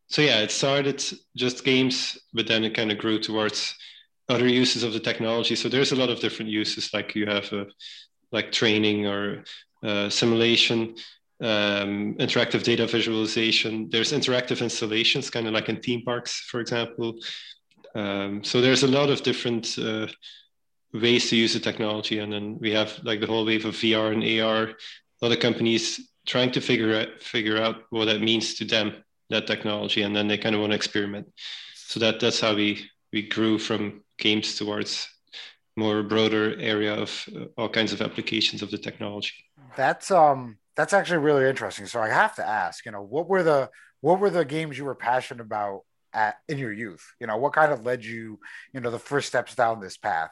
so 0.08 0.24
yeah, 0.24 0.40
it 0.40 0.50
started 0.50 1.04
just 1.38 1.64
games, 1.64 2.18
but 2.34 2.48
then 2.48 2.64
it 2.64 2.74
kind 2.74 2.92
of 2.92 2.98
grew 2.98 3.20
towards 3.20 3.76
other 4.30 4.48
uses 4.48 4.82
of 4.82 4.94
the 4.94 5.00
technology. 5.00 5.56
So 5.56 5.70
there's 5.70 5.92
a 5.92 5.96
lot 5.96 6.10
of 6.10 6.22
different 6.22 6.50
uses, 6.50 6.92
like 6.92 7.14
you 7.14 7.28
have 7.28 7.54
uh, 7.54 7.66
like 8.32 8.52
training 8.52 9.06
or 9.06 9.44
uh, 9.84 10.10
simulation 10.10 10.96
um, 11.42 12.16
interactive 12.16 12.64
data 12.64 12.86
visualization. 12.86 13.90
There's 13.90 14.12
interactive 14.12 14.62
installations, 14.62 15.30
kind 15.30 15.48
of 15.48 15.54
like 15.54 15.70
in 15.70 15.80
theme 15.80 16.04
parks, 16.04 16.42
for 16.42 16.60
example. 16.60 17.16
Um, 17.96 18.44
so 18.44 18.62
there's 18.62 18.84
a 18.84 18.88
lot 18.88 19.10
of 19.10 19.24
different 19.24 19.78
uh, 19.80 20.08
ways 20.94 21.30
to 21.30 21.36
use 21.36 21.54
the 21.54 21.60
technology, 21.60 22.20
and 22.20 22.32
then 22.32 22.58
we 22.60 22.72
have 22.72 23.00
like 23.04 23.20
the 23.20 23.28
whole 23.28 23.46
wave 23.46 23.66
of 23.66 23.76
VR 23.76 24.14
and 24.14 24.42
AR. 24.42 24.76
A 25.22 25.26
lot 25.26 25.32
of 25.32 25.40
companies 25.40 26.12
trying 26.26 26.52
to 26.52 26.62
figure 26.62 26.96
out 26.96 27.22
figure 27.22 27.58
out 27.58 27.84
what 27.90 28.06
that 28.06 28.22
means 28.22 28.56
to 28.56 28.66
them 28.66 29.04
that 29.30 29.48
technology, 29.48 30.04
and 30.04 30.16
then 30.16 30.28
they 30.28 30.38
kind 30.38 30.56
of 30.56 30.62
want 30.62 30.72
to 30.72 30.76
experiment. 30.76 31.28
So 31.76 32.00
that 32.00 32.20
that's 32.20 32.40
how 32.40 32.56
we 32.56 32.90
we 33.12 33.24
grew 33.24 33.58
from 33.58 34.04
games 34.18 34.56
towards 34.56 35.08
more 35.76 36.04
broader 36.04 36.60
area 36.60 36.94
of 36.94 37.28
uh, 37.36 37.46
all 37.58 37.70
kinds 37.70 37.94
of 37.94 38.02
applications 38.02 38.62
of 38.62 38.70
the 38.70 38.78
technology. 38.78 39.34
That's 39.76 40.12
um 40.12 40.59
that's 40.76 40.94
actually 40.94 41.18
really 41.18 41.48
interesting. 41.48 41.86
So 41.86 42.02
I 42.02 42.10
have 42.10 42.36
to 42.36 42.48
ask, 42.48 42.86
you 42.86 42.92
know, 42.92 43.02
what 43.02 43.28
were 43.28 43.44
the 43.44 43.70
what 44.02 44.20
were 44.20 44.30
the 44.30 44.46
games 44.46 44.78
you 44.78 44.86
were 44.86 44.96
passionate 44.96 45.42
about 45.42 45.82
at 46.14 46.38
in 46.48 46.58
your 46.58 46.72
youth? 46.72 47.06
You 47.20 47.28
know, 47.28 47.38
what 47.38 47.54
kind 47.54 47.72
of 47.72 47.86
led 47.86 48.04
you, 48.04 48.40
you 48.74 48.80
know, 48.80 48.92
the 48.92 49.00
first 49.00 49.28
steps 49.28 49.56
down 49.56 49.80
this 49.80 49.98
path? 49.98 50.32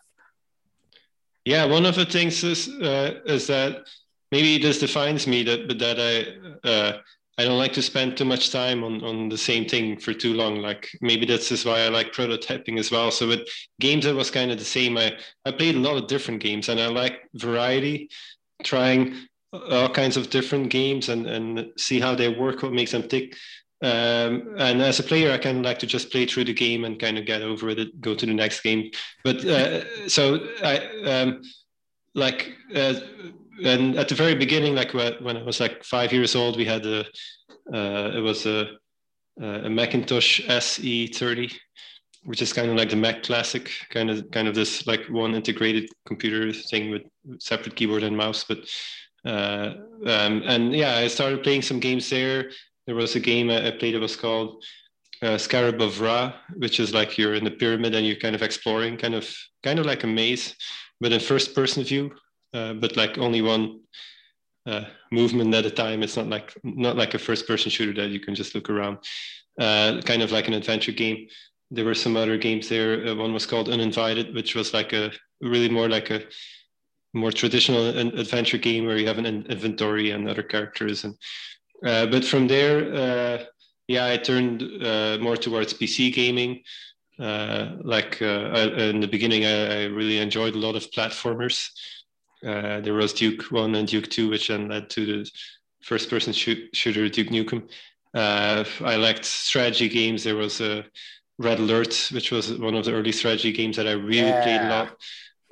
Yeah, 1.45 1.65
one 1.65 1.85
of 1.85 1.95
the 1.95 2.05
things 2.05 2.43
is 2.43 2.67
uh, 2.67 3.21
is 3.25 3.47
that 3.47 3.87
maybe 4.31 4.57
this 4.57 4.79
defines 4.79 5.27
me 5.27 5.43
that 5.43 5.67
but 5.67 5.79
that 5.79 5.97
I 5.99 6.67
uh, 6.67 6.97
I 7.37 7.43
don't 7.43 7.59
like 7.59 7.73
to 7.73 7.81
spend 7.81 8.17
too 8.17 8.25
much 8.25 8.51
time 8.51 8.83
on 8.83 9.03
on 9.03 9.29
the 9.29 9.37
same 9.37 9.65
thing 9.65 9.99
for 9.99 10.13
too 10.13 10.33
long. 10.33 10.57
Like 10.57 10.89
maybe 11.01 11.25
that's 11.25 11.49
just 11.49 11.65
why 11.65 11.81
I 11.81 11.89
like 11.89 12.11
prototyping 12.11 12.79
as 12.79 12.91
well. 12.91 13.11
So 13.11 13.27
with 13.27 13.47
games, 13.79 14.05
it 14.05 14.15
was 14.15 14.31
kind 14.31 14.51
of 14.51 14.57
the 14.57 14.65
same. 14.65 14.97
I 14.97 15.17
I 15.45 15.51
played 15.51 15.75
a 15.75 15.79
lot 15.79 15.97
of 15.97 16.07
different 16.07 16.41
games, 16.41 16.67
and 16.67 16.79
I 16.79 16.87
like 16.87 17.21
variety, 17.35 18.09
trying 18.63 19.27
all 19.53 19.89
kinds 19.89 20.17
of 20.17 20.29
different 20.29 20.69
games 20.69 21.09
and 21.09 21.25
and 21.27 21.71
see 21.77 21.99
how 21.99 22.15
they 22.15 22.29
work, 22.29 22.63
what 22.63 22.73
makes 22.73 22.91
them 22.91 23.07
tick. 23.07 23.35
Um, 23.81 24.55
and 24.57 24.81
as 24.81 24.99
a 24.99 25.03
player, 25.03 25.31
I 25.31 25.37
kind 25.37 25.59
of 25.59 25.63
like 25.63 25.77
to 25.79 25.87
just 25.87 26.11
play 26.11 26.25
through 26.25 26.45
the 26.45 26.53
game 26.53 26.83
and 26.83 26.99
kind 26.99 27.17
of 27.17 27.25
get 27.25 27.43
over 27.43 27.69
it, 27.69 28.01
go 28.01 28.15
to 28.15 28.25
the 28.25 28.33
next 28.33 28.61
game. 28.61 28.89
But 29.23 29.45
uh, 29.45 30.09
so 30.09 30.47
I 30.63 30.77
um, 31.05 31.41
like, 32.15 32.55
uh, 32.73 32.95
and 33.63 33.95
at 33.95 34.09
the 34.09 34.15
very 34.15 34.33
beginning, 34.33 34.75
like 34.75 34.93
when 34.93 35.37
I 35.37 35.43
was 35.43 35.59
like 35.59 35.83
five 35.83 36.11
years 36.11 36.35
old, 36.35 36.57
we 36.57 36.65
had 36.65 36.85
a, 36.85 37.01
uh, 37.71 38.11
it 38.15 38.21
was 38.21 38.47
a, 38.47 38.71
a 39.39 39.69
Macintosh 39.69 40.41
SE30, 40.41 41.53
which 42.23 42.41
is 42.41 42.53
kind 42.53 42.71
of 42.71 42.77
like 42.77 42.89
the 42.89 42.95
Mac 42.95 43.21
Classic, 43.21 43.69
kind 43.91 44.09
of 44.09 44.29
kind 44.31 44.47
of 44.47 44.55
this 44.55 44.87
like 44.87 45.05
one 45.09 45.35
integrated 45.35 45.87
computer 46.07 46.51
thing 46.51 46.89
with 46.89 47.03
separate 47.39 47.75
keyboard 47.75 48.01
and 48.01 48.17
mouse. 48.17 48.43
But 48.43 48.67
uh, 49.27 49.73
um, 50.05 50.43
and 50.45 50.73
yeah, 50.73 50.95
I 50.95 51.07
started 51.07 51.43
playing 51.43 51.61
some 51.61 51.79
games 51.79 52.09
there 52.09 52.49
there 52.87 52.95
was 52.95 53.15
a 53.15 53.19
game 53.19 53.51
I 53.51 53.69
played 53.71 53.93
that 53.93 53.99
was 53.99 54.15
called 54.15 54.63
uh, 55.21 55.37
Scarab 55.37 55.81
of 55.81 55.99
Ra, 55.99 56.33
which 56.55 56.79
is 56.79 56.93
like 56.93 57.17
you're 57.17 57.35
in 57.35 57.43
the 57.43 57.51
pyramid 57.51 57.93
and 57.93 58.07
you're 58.07 58.15
kind 58.15 58.35
of 58.35 58.41
exploring, 58.41 58.97
kind 58.97 59.13
of 59.13 59.29
kind 59.61 59.77
of 59.77 59.85
like 59.85 60.03
a 60.03 60.07
maze, 60.07 60.55
but 61.01 61.11
in 61.11 61.19
first 61.19 61.53
person 61.53 61.83
view, 61.83 62.15
uh, 62.53 62.73
but 62.73 62.95
like 62.95 63.17
only 63.17 63.41
one 63.41 63.81
uh, 64.65 64.85
movement 65.11 65.53
at 65.53 65.65
a 65.65 65.71
time. 65.71 66.01
It's 66.01 66.15
not 66.15 66.27
like 66.27 66.53
not 66.63 66.95
like 66.95 67.13
a 67.13 67.19
first 67.19 67.45
person 67.45 67.69
shooter 67.69 68.01
that 68.01 68.09
you 68.09 68.21
can 68.21 68.35
just 68.35 68.55
look 68.55 68.69
around. 68.69 68.99
Uh, 69.59 70.01
kind 70.05 70.21
of 70.21 70.31
like 70.31 70.47
an 70.47 70.53
adventure 70.53 70.93
game. 70.93 71.27
There 71.71 71.85
were 71.85 71.95
some 71.95 72.15
other 72.15 72.37
games 72.37 72.69
there. 72.69 73.05
Uh, 73.05 73.15
one 73.15 73.33
was 73.33 73.45
called 73.45 73.67
Uninvited, 73.67 74.33
which 74.33 74.55
was 74.55 74.73
like 74.73 74.93
a 74.93 75.11
really 75.41 75.69
more 75.69 75.89
like 75.89 76.09
a 76.09 76.23
more 77.13 77.31
traditional 77.31 77.87
adventure 77.97 78.57
game 78.57 78.85
where 78.85 78.97
you 78.97 79.07
have 79.07 79.17
an 79.17 79.25
inventory 79.25 80.11
and 80.11 80.29
other 80.29 80.43
characters 80.43 81.03
and 81.03 81.15
uh, 81.85 82.05
but 82.07 82.25
from 82.25 82.47
there, 82.47 82.93
uh, 82.93 83.43
yeah, 83.87 84.05
I 84.05 84.17
turned 84.17 84.63
uh, 84.83 85.17
more 85.21 85.37
towards 85.37 85.73
PC 85.73 86.13
gaming. 86.13 86.63
like 87.17 88.21
I, 88.21 88.63
in 88.89 88.99
the 88.99 89.07
beginning, 89.07 89.45
I, 89.45 89.81
I, 89.81 89.83
really 89.85 90.17
enjoyed 90.19 90.55
a 90.55 90.59
lot 90.59 90.75
of 90.75 90.89
platformers. 90.91 91.69
there 92.41 92.93
was 92.93 93.13
Duke 93.13 93.43
One 93.51 93.75
and 93.75 93.87
Duke 93.87 94.09
Two, 94.09 94.29
which 94.29 94.47
then 94.47 94.69
led 94.69 94.89
to 94.91 95.05
the 95.05 95.29
first-person 95.81 96.33
shoot, 96.33 96.69
shooter 96.73 97.07
Duke 97.09 97.29
Nukem. 97.29 97.69
I 98.13 98.95
liked 98.95 99.25
strategy 99.25 99.89
games. 99.89 100.23
There 100.23 100.35
was 100.35 100.61
a 100.61 100.85
Red 101.39 101.59
Alert, 101.59 102.09
which 102.11 102.31
was 102.31 102.53
one 102.57 102.75
of 102.75 102.85
the 102.85 102.93
early 102.93 103.11
strategy 103.11 103.51
games 103.51 103.77
that 103.77 103.87
I 103.87 103.91
really 103.91 104.29
yeah. 104.29 104.43
played 104.43 104.61
a 104.61 104.69
lot. 104.69 104.97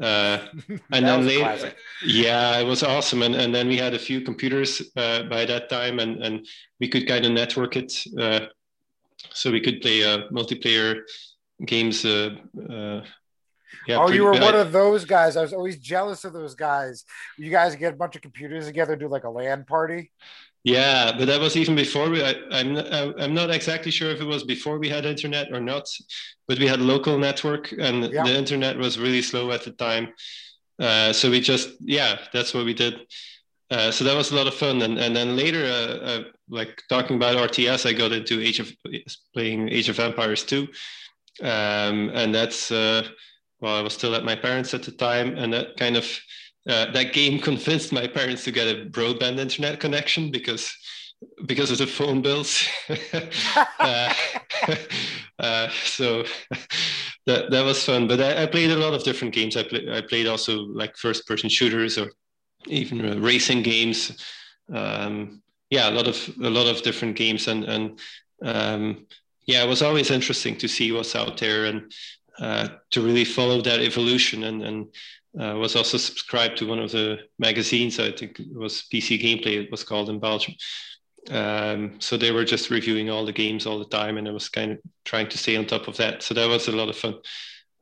Uh, 0.01 0.39
and 0.91 1.05
then 1.05 1.25
later, 1.25 1.73
yeah, 2.05 2.59
it 2.59 2.65
was 2.65 2.83
awesome. 2.83 3.21
And, 3.23 3.35
and 3.35 3.53
then 3.53 3.67
we 3.67 3.77
had 3.77 3.93
a 3.93 3.99
few 3.99 4.21
computers 4.21 4.81
uh, 4.95 5.23
by 5.23 5.45
that 5.45 5.69
time, 5.69 5.99
and, 5.99 6.21
and 6.21 6.45
we 6.79 6.87
could 6.87 7.07
kind 7.07 7.25
of 7.25 7.31
network 7.31 7.75
it. 7.75 8.05
Uh, 8.19 8.47
so 9.31 9.51
we 9.51 9.61
could 9.61 9.81
play 9.81 10.03
uh, 10.03 10.27
multiplayer 10.31 11.01
games. 11.65 12.05
Uh, 12.05 12.35
uh, 12.69 13.01
yeah, 13.87 13.97
oh, 13.97 14.09
you 14.09 14.23
were 14.23 14.33
one 14.33 14.55
of 14.55 14.71
those 14.71 15.05
guys. 15.05 15.37
I 15.37 15.41
was 15.41 15.53
always 15.53 15.77
jealous 15.77 16.25
of 16.25 16.33
those 16.33 16.55
guys. 16.55 17.05
You 17.37 17.51
guys 17.51 17.75
get 17.75 17.93
a 17.93 17.97
bunch 17.97 18.15
of 18.15 18.21
computers 18.21 18.65
together, 18.65 18.95
do 18.95 19.07
like 19.07 19.25
a 19.25 19.29
LAN 19.29 19.65
party. 19.65 20.11
Yeah, 20.65 21.13
but 21.15 21.25
that 21.27 21.39
was 21.39 21.55
even 21.55 21.75
before 21.75 22.10
we. 22.10 22.24
I, 22.24 22.31
am 22.50 22.75
I'm, 22.75 23.13
I'm 23.19 23.34
not 23.36 23.51
exactly 23.51 23.91
sure 23.91 24.10
if 24.10 24.19
it 24.19 24.25
was 24.25 24.43
before 24.43 24.79
we 24.79 24.89
had 24.89 25.05
internet 25.05 25.53
or 25.53 25.60
not, 25.60 25.88
but 26.48 26.57
we 26.57 26.65
had 26.65 26.81
local 26.81 27.19
network 27.19 27.72
and 27.72 28.12
yeah. 28.12 28.24
the 28.24 28.36
internet 28.36 28.75
was 28.75 28.98
really 28.98 29.22
slow 29.22 29.51
at 29.51 29.63
the 29.63 29.74
time. 29.74 30.07
Uh, 30.79 31.13
so 31.13 31.29
we 31.29 31.39
just 31.39 31.69
yeah, 31.81 32.17
that's 32.34 32.55
what 32.55 32.65
we 32.65 32.74
did. 32.74 32.95
Uh, 33.69 33.91
so 33.91 34.03
that 34.03 34.17
was 34.17 34.31
a 34.31 34.36
lot 34.36 34.48
of 34.48 34.55
fun, 34.55 34.81
and 34.81 34.98
and 34.98 35.15
then 35.15 35.36
later, 35.36 35.63
uh, 35.65 36.05
uh 36.12 36.24
like 36.50 36.81
talking 36.89 37.17
about 37.17 37.38
RTS, 37.51 37.88
I 37.88 37.93
got 37.93 38.12
into 38.12 38.41
Age 38.41 38.60
of 38.60 38.74
playing 39.36 39.69
Age 39.69 39.89
of 39.89 40.00
Empires 40.00 40.43
2, 40.45 40.67
um, 41.43 42.10
and 42.10 42.34
that's 42.34 42.72
uh, 42.72 43.07
well, 43.60 43.77
I 43.77 43.81
was 43.81 43.93
still 43.93 44.15
at 44.15 44.25
my 44.25 44.36
parents 44.36 44.74
at 44.74 44.81
the 44.81 44.91
time, 44.91 45.38
and 45.38 45.53
that 45.53 45.77
kind 45.77 45.95
of 45.95 46.05
uh, 46.67 46.91
that 46.91 47.13
game 47.13 47.39
convinced 47.50 47.91
my 47.91 48.07
parents 48.07 48.43
to 48.45 48.51
get 48.51 48.67
a 48.67 48.86
broadband 48.86 49.39
internet 49.39 49.79
connection 49.79 50.31
because 50.31 50.75
because 51.45 51.72
of 51.72 51.77
the 51.77 51.88
phone 51.88 52.22
bills. 52.22 52.67
uh, 53.79 54.13
uh, 55.39 55.69
so 55.84 56.24
that 57.25 57.50
that 57.51 57.63
was 57.63 57.84
fun. 57.84 58.07
But 58.07 58.22
I, 58.22 58.43
I, 58.43 58.45
played 58.45 58.72
a 58.72 58.77
lot 58.77 58.93
of 58.93 59.03
different 59.03 59.34
games. 59.34 59.57
I, 59.57 59.63
play, 59.63 59.88
I 59.91 60.01
played 60.01 60.27
also 60.27 60.60
like 60.60 60.98
first 60.98 61.25
person 61.25 61.50
shooters 61.50 61.98
or 61.98 62.12
even 62.67 63.05
uh, 63.05 63.19
racing 63.19 63.63
games. 63.63 64.22
Um, 64.74 65.41
yeah, 65.69 65.89
a 65.89 65.91
lot 65.91 66.07
of 66.07 66.29
a 66.43 66.50
lot 66.50 66.67
of 66.67 66.84
different 66.84 67.15
games 67.15 67.48
and 67.48 67.63
and 67.63 68.00
um, 68.43 69.05
yeah, 69.45 69.63
it 69.63 69.69
was 69.69 69.81
always 69.81 70.12
interesting 70.12 70.57
to 70.57 70.67
see 70.67 70.91
what's 70.91 71.15
out 71.15 71.38
there 71.38 71.65
and 71.65 71.91
uh, 72.39 72.67
to 72.91 73.01
really 73.01 73.25
follow 73.25 73.62
that 73.62 73.79
evolution 73.79 74.43
and 74.43 74.62
and 74.63 74.88
uh, 75.39 75.56
was 75.56 75.75
also 75.75 75.98
subscribed 75.98 76.58
to 76.58 76.68
one 76.68 76.80
of 76.80 76.92
the 76.92 77.20
magazines. 77.39 78.00
I 78.00 78.12
think 78.12 78.39
it 78.39 78.56
was 78.56 78.86
PC 78.94 79.22
Gameplay. 79.22 79.63
It 79.63 79.72
was 79.72 79.84
called 79.84 80.10
in 80.10 80.20
Belgium. 80.20 80.56
Um, 81.30 82.00
so 82.00 82.18
they 82.18 82.32
were 82.32 82.46
just 82.46 82.70
reviewing 82.70 83.10
all 83.10 83.25
the 83.25 83.34
games 83.34 83.65
all 83.65 83.80
the 83.80 83.86
time, 83.86 84.18
and 84.18 84.27
I 84.27 84.32
was 84.32 84.50
kind 84.50 84.74
of 84.74 84.80
trying 85.04 85.27
to 85.30 85.38
stay 85.38 85.56
on 85.58 85.65
top 85.65 85.88
of 85.88 85.98
that. 85.98 86.22
So 86.24 86.34
that 86.36 86.48
was 86.48 86.68
a 86.68 86.72
lot 86.72 86.89
of 86.89 86.98
fun 86.98 87.15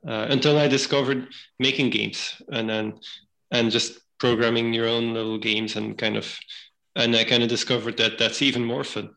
uh, 0.06 0.26
until 0.30 0.58
I 0.58 0.68
discovered 0.68 1.28
making 1.58 1.90
games, 1.90 2.40
and 2.50 2.68
then 2.68 2.94
and 3.50 3.70
just 3.70 4.00
programming 4.18 4.72
your 4.72 4.88
own 4.88 5.12
little 5.12 5.38
games, 5.38 5.76
and 5.76 5.96
kind 5.98 6.16
of, 6.16 6.38
and 6.96 7.14
I 7.14 7.24
kind 7.24 7.42
of 7.42 7.48
discovered 7.48 7.98
that 7.98 8.18
that's 8.18 8.40
even 8.40 8.64
more 8.64 8.84
fun. 8.84 9.10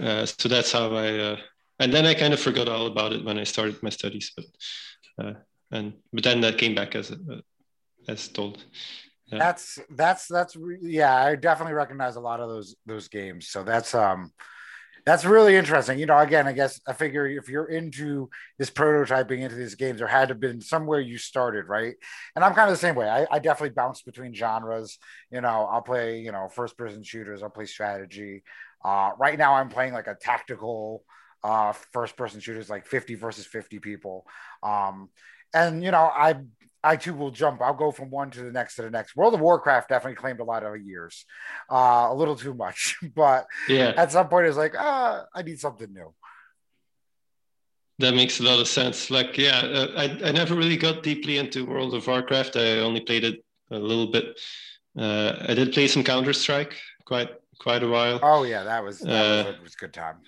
Uh, 0.00 0.26
so 0.26 0.48
that's 0.48 0.70
how 0.70 0.94
I, 0.94 1.18
uh, 1.18 1.36
and 1.78 1.92
then 1.92 2.04
I 2.04 2.12
kind 2.12 2.34
of 2.34 2.40
forgot 2.40 2.68
all 2.68 2.86
about 2.86 3.14
it 3.14 3.24
when 3.24 3.38
I 3.38 3.44
started 3.44 3.82
my 3.82 3.90
studies, 3.90 4.32
but 4.36 4.44
uh, 5.24 5.32
and 5.70 5.92
but 6.12 6.24
then 6.24 6.40
that 6.40 6.58
came 6.58 6.74
back 6.74 6.94
as 6.94 7.14
as 8.08 8.28
told. 8.28 8.64
Yeah. 9.26 9.38
That's 9.38 9.78
that's 9.90 10.26
that's 10.26 10.56
yeah. 10.80 11.14
I 11.14 11.36
definitely 11.36 11.74
recognize 11.74 12.16
a 12.16 12.20
lot 12.20 12.40
of 12.40 12.48
those 12.48 12.76
those 12.86 13.08
games. 13.08 13.48
So 13.48 13.62
that's 13.62 13.94
um 13.94 14.32
that's 15.04 15.24
really 15.24 15.56
interesting. 15.56 15.98
You 15.98 16.06
know, 16.06 16.18
again, 16.18 16.46
I 16.46 16.52
guess 16.52 16.80
I 16.86 16.92
figure 16.92 17.26
if 17.26 17.48
you're 17.48 17.70
into 17.70 18.28
this 18.58 18.70
prototyping 18.70 19.40
into 19.40 19.56
these 19.56 19.74
games, 19.74 19.98
there 19.98 20.06
had 20.06 20.28
to 20.28 20.34
have 20.34 20.40
been 20.40 20.60
somewhere 20.60 21.00
you 21.00 21.18
started, 21.18 21.66
right? 21.66 21.94
And 22.36 22.44
I'm 22.44 22.54
kind 22.54 22.70
of 22.70 22.74
the 22.74 22.80
same 22.80 22.94
way. 22.94 23.08
I, 23.08 23.26
I 23.30 23.38
definitely 23.38 23.74
bounce 23.74 24.02
between 24.02 24.34
genres. 24.34 24.98
You 25.30 25.40
know, 25.40 25.66
I'll 25.70 25.82
play, 25.82 26.20
you 26.20 26.32
know, 26.32 26.48
first 26.48 26.76
person 26.76 27.02
shooters, 27.02 27.42
I'll 27.42 27.50
play 27.50 27.66
strategy. 27.66 28.42
Uh, 28.84 29.12
right 29.18 29.38
now 29.38 29.54
I'm 29.54 29.70
playing 29.70 29.92
like 29.92 30.06
a 30.06 30.14
tactical 30.14 31.04
uh 31.44 31.72
first 31.72 32.16
person 32.16 32.40
shooters, 32.40 32.68
like 32.68 32.86
50 32.86 33.14
versus 33.14 33.46
50 33.46 33.78
people. 33.78 34.26
Um, 34.62 35.08
and 35.54 35.82
you 35.82 35.90
know, 35.90 36.10
I 36.12 36.36
I 36.82 36.96
too 36.96 37.14
will 37.14 37.30
jump. 37.30 37.60
I'll 37.60 37.74
go 37.74 37.90
from 37.90 38.10
one 38.10 38.30
to 38.32 38.42
the 38.42 38.52
next 38.52 38.76
to 38.76 38.82
the 38.82 38.90
next. 38.90 39.16
World 39.16 39.34
of 39.34 39.40
Warcraft 39.40 39.88
definitely 39.88 40.16
claimed 40.16 40.40
a 40.40 40.44
lot 40.44 40.62
of 40.62 40.80
years, 40.80 41.24
uh, 41.70 42.08
a 42.10 42.14
little 42.14 42.36
too 42.36 42.54
much. 42.54 42.96
But 43.14 43.46
yeah, 43.68 43.94
at 43.96 44.12
some 44.12 44.28
point, 44.28 44.46
it's 44.46 44.56
like, 44.56 44.74
ah, 44.78 45.24
I 45.34 45.42
need 45.42 45.58
something 45.58 45.92
new. 45.92 46.14
That 47.98 48.14
makes 48.14 48.38
a 48.38 48.44
lot 48.44 48.60
of 48.60 48.68
sense. 48.68 49.10
Like, 49.10 49.36
yeah, 49.36 49.58
uh, 49.58 49.88
I 49.96 50.28
I 50.28 50.32
never 50.32 50.54
really 50.54 50.76
got 50.76 51.02
deeply 51.02 51.38
into 51.38 51.66
World 51.66 51.94
of 51.94 52.06
Warcraft. 52.06 52.56
I 52.56 52.78
only 52.78 53.00
played 53.00 53.24
it 53.24 53.44
a 53.70 53.78
little 53.78 54.06
bit. 54.06 54.40
Uh, 54.96 55.46
I 55.48 55.54
did 55.54 55.72
play 55.72 55.88
some 55.88 56.04
Counter 56.04 56.32
Strike 56.32 56.76
quite 57.04 57.30
quite 57.58 57.82
a 57.82 57.88
while. 57.88 58.20
Oh 58.22 58.44
yeah, 58.44 58.62
that 58.64 58.84
was 58.84 59.00
that 59.00 59.46
was, 59.46 59.46
uh, 59.46 59.62
was 59.62 59.74
a 59.74 59.78
good 59.78 59.92
time. 59.92 60.18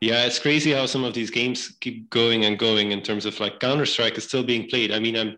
Yeah, 0.00 0.24
it's 0.26 0.38
crazy 0.38 0.72
how 0.72 0.86
some 0.86 1.04
of 1.04 1.14
these 1.14 1.30
games 1.30 1.76
keep 1.80 2.10
going 2.10 2.44
and 2.44 2.58
going 2.58 2.92
in 2.92 3.00
terms 3.00 3.26
of 3.26 3.38
like 3.40 3.60
Counter 3.60 3.86
Strike 3.86 4.18
is 4.18 4.24
still 4.24 4.42
being 4.42 4.68
played. 4.68 4.92
I 4.92 4.98
mean, 4.98 5.16
I'm 5.16 5.36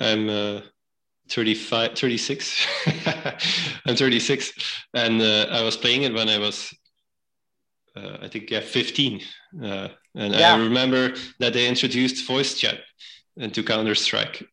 I'm 0.00 0.28
uh, 0.28 0.60
35, 1.28 1.96
36. 1.96 2.66
I'm 3.86 3.96
36, 3.96 4.52
and 4.94 5.20
uh, 5.20 5.46
I 5.50 5.62
was 5.62 5.76
playing 5.76 6.02
it 6.02 6.14
when 6.14 6.28
I 6.28 6.38
was, 6.38 6.74
uh, 7.96 8.18
I 8.22 8.28
think, 8.28 8.50
yeah, 8.50 8.60
15. 8.60 9.20
Uh, 9.62 9.88
and 10.14 10.34
yeah. 10.34 10.54
I 10.54 10.58
remember 10.58 11.14
that 11.40 11.52
they 11.52 11.68
introduced 11.68 12.26
voice 12.26 12.54
chat 12.54 12.80
into 13.36 13.62
Counter 13.62 13.94
Strike 13.94 14.44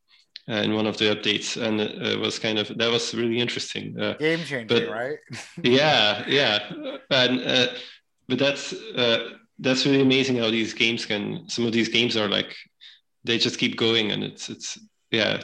in 0.47 0.73
one 0.75 0.87
of 0.87 0.97
the 0.97 1.05
updates, 1.15 1.61
and 1.61 1.79
it 1.79 2.19
was 2.19 2.39
kind 2.39 2.59
of 2.59 2.67
that 2.77 2.91
was 2.91 3.13
really 3.13 3.39
interesting. 3.39 3.99
Uh, 3.99 4.13
Game 4.13 4.43
changing, 4.43 4.89
right? 4.89 5.17
yeah, 5.63 6.25
yeah, 6.27 6.71
and 7.09 7.41
uh, 7.41 7.67
but 8.31 8.39
that's 8.39 8.71
uh, 8.71 9.31
that's 9.59 9.85
really 9.85 10.01
amazing 10.01 10.37
how 10.37 10.49
these 10.49 10.73
games 10.73 11.05
can. 11.05 11.49
Some 11.49 11.65
of 11.65 11.73
these 11.73 11.89
games 11.89 12.15
are 12.15 12.29
like 12.29 12.55
they 13.25 13.37
just 13.37 13.59
keep 13.59 13.75
going, 13.75 14.11
and 14.11 14.23
it's 14.23 14.49
it's 14.49 14.79
yeah. 15.11 15.41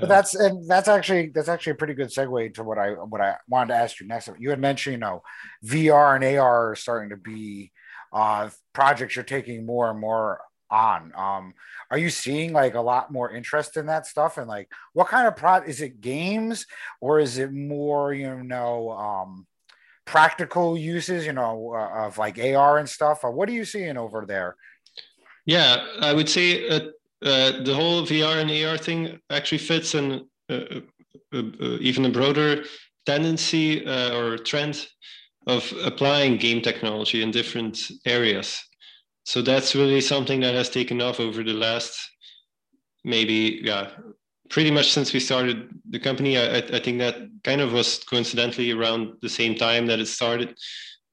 But 0.00 0.08
that's 0.08 0.34
and 0.34 0.68
that's 0.68 0.88
actually 0.88 1.30
that's 1.32 1.48
actually 1.48 1.72
a 1.72 1.76
pretty 1.76 1.94
good 1.94 2.08
segue 2.08 2.54
to 2.54 2.64
what 2.64 2.78
I 2.78 2.90
what 2.90 3.20
I 3.20 3.36
wanted 3.48 3.74
to 3.74 3.78
ask 3.78 4.00
you 4.00 4.08
next. 4.08 4.28
You 4.40 4.50
had 4.50 4.58
mentioned 4.58 4.94
you 4.94 4.98
know 4.98 5.22
VR 5.64 6.16
and 6.16 6.24
AR 6.24 6.72
are 6.72 6.74
starting 6.74 7.10
to 7.10 7.16
be 7.16 7.70
uh, 8.12 8.50
projects 8.72 9.14
you're 9.14 9.24
taking 9.24 9.64
more 9.64 9.88
and 9.88 10.00
more 10.00 10.40
on. 10.68 11.12
Um, 11.16 11.54
are 11.92 11.98
you 11.98 12.10
seeing 12.10 12.52
like 12.52 12.74
a 12.74 12.80
lot 12.80 13.12
more 13.12 13.30
interest 13.30 13.76
in 13.76 13.86
that 13.86 14.06
stuff? 14.06 14.36
And 14.36 14.48
like, 14.48 14.68
what 14.94 15.06
kind 15.06 15.28
of 15.28 15.36
pro 15.36 15.58
is 15.58 15.80
it 15.80 16.00
games 16.00 16.66
or 17.00 17.20
is 17.20 17.38
it 17.38 17.52
more, 17.52 18.12
you 18.12 18.42
know, 18.42 18.90
um, 18.90 19.46
practical 20.06 20.78
uses, 20.78 21.26
you 21.26 21.32
know, 21.32 21.74
uh, 21.74 22.06
of 22.06 22.18
like 22.18 22.38
AR 22.38 22.78
and 22.78 22.88
stuff? 22.88 23.24
Uh, 23.24 23.30
what 23.30 23.48
are 23.48 23.52
you 23.52 23.64
seeing 23.64 23.96
over 23.96 24.24
there? 24.26 24.56
Yeah, 25.44 25.84
I 26.00 26.12
would 26.12 26.28
say 26.28 26.68
uh, 26.68 26.80
uh 27.22 27.62
the 27.62 27.74
whole 27.74 28.06
VR 28.06 28.40
and 28.40 28.50
AR 28.50 28.78
thing 28.78 29.20
actually 29.30 29.58
fits 29.58 29.94
in 29.94 30.26
uh, 30.48 30.80
uh, 31.34 31.78
even 31.80 32.04
a 32.06 32.10
broader 32.10 32.64
tendency 33.04 33.86
or 33.86 34.38
trend 34.38 34.86
of 35.46 35.72
applying 35.84 36.38
game 36.38 36.60
technology 36.60 37.22
in 37.22 37.30
different 37.30 37.78
areas. 38.04 38.60
So 39.24 39.42
that's 39.42 39.76
really 39.76 40.00
something 40.00 40.40
that 40.40 40.54
has 40.54 40.70
taken 40.70 41.00
off 41.00 41.20
over 41.20 41.42
the 41.44 41.52
last 41.52 41.98
maybe 43.04 43.60
yeah 43.62 43.90
pretty 44.48 44.70
much 44.70 44.92
since 44.92 45.12
we 45.12 45.20
started 45.20 45.68
the 45.90 45.98
company. 45.98 46.38
I, 46.38 46.58
I 46.58 46.80
think 46.80 46.98
that 46.98 47.16
kind 47.44 47.60
of 47.60 47.72
was 47.72 47.98
coincidentally 48.04 48.72
around 48.72 49.14
the 49.22 49.28
same 49.28 49.54
time 49.54 49.86
that 49.86 50.00
it 50.00 50.06
started. 50.06 50.56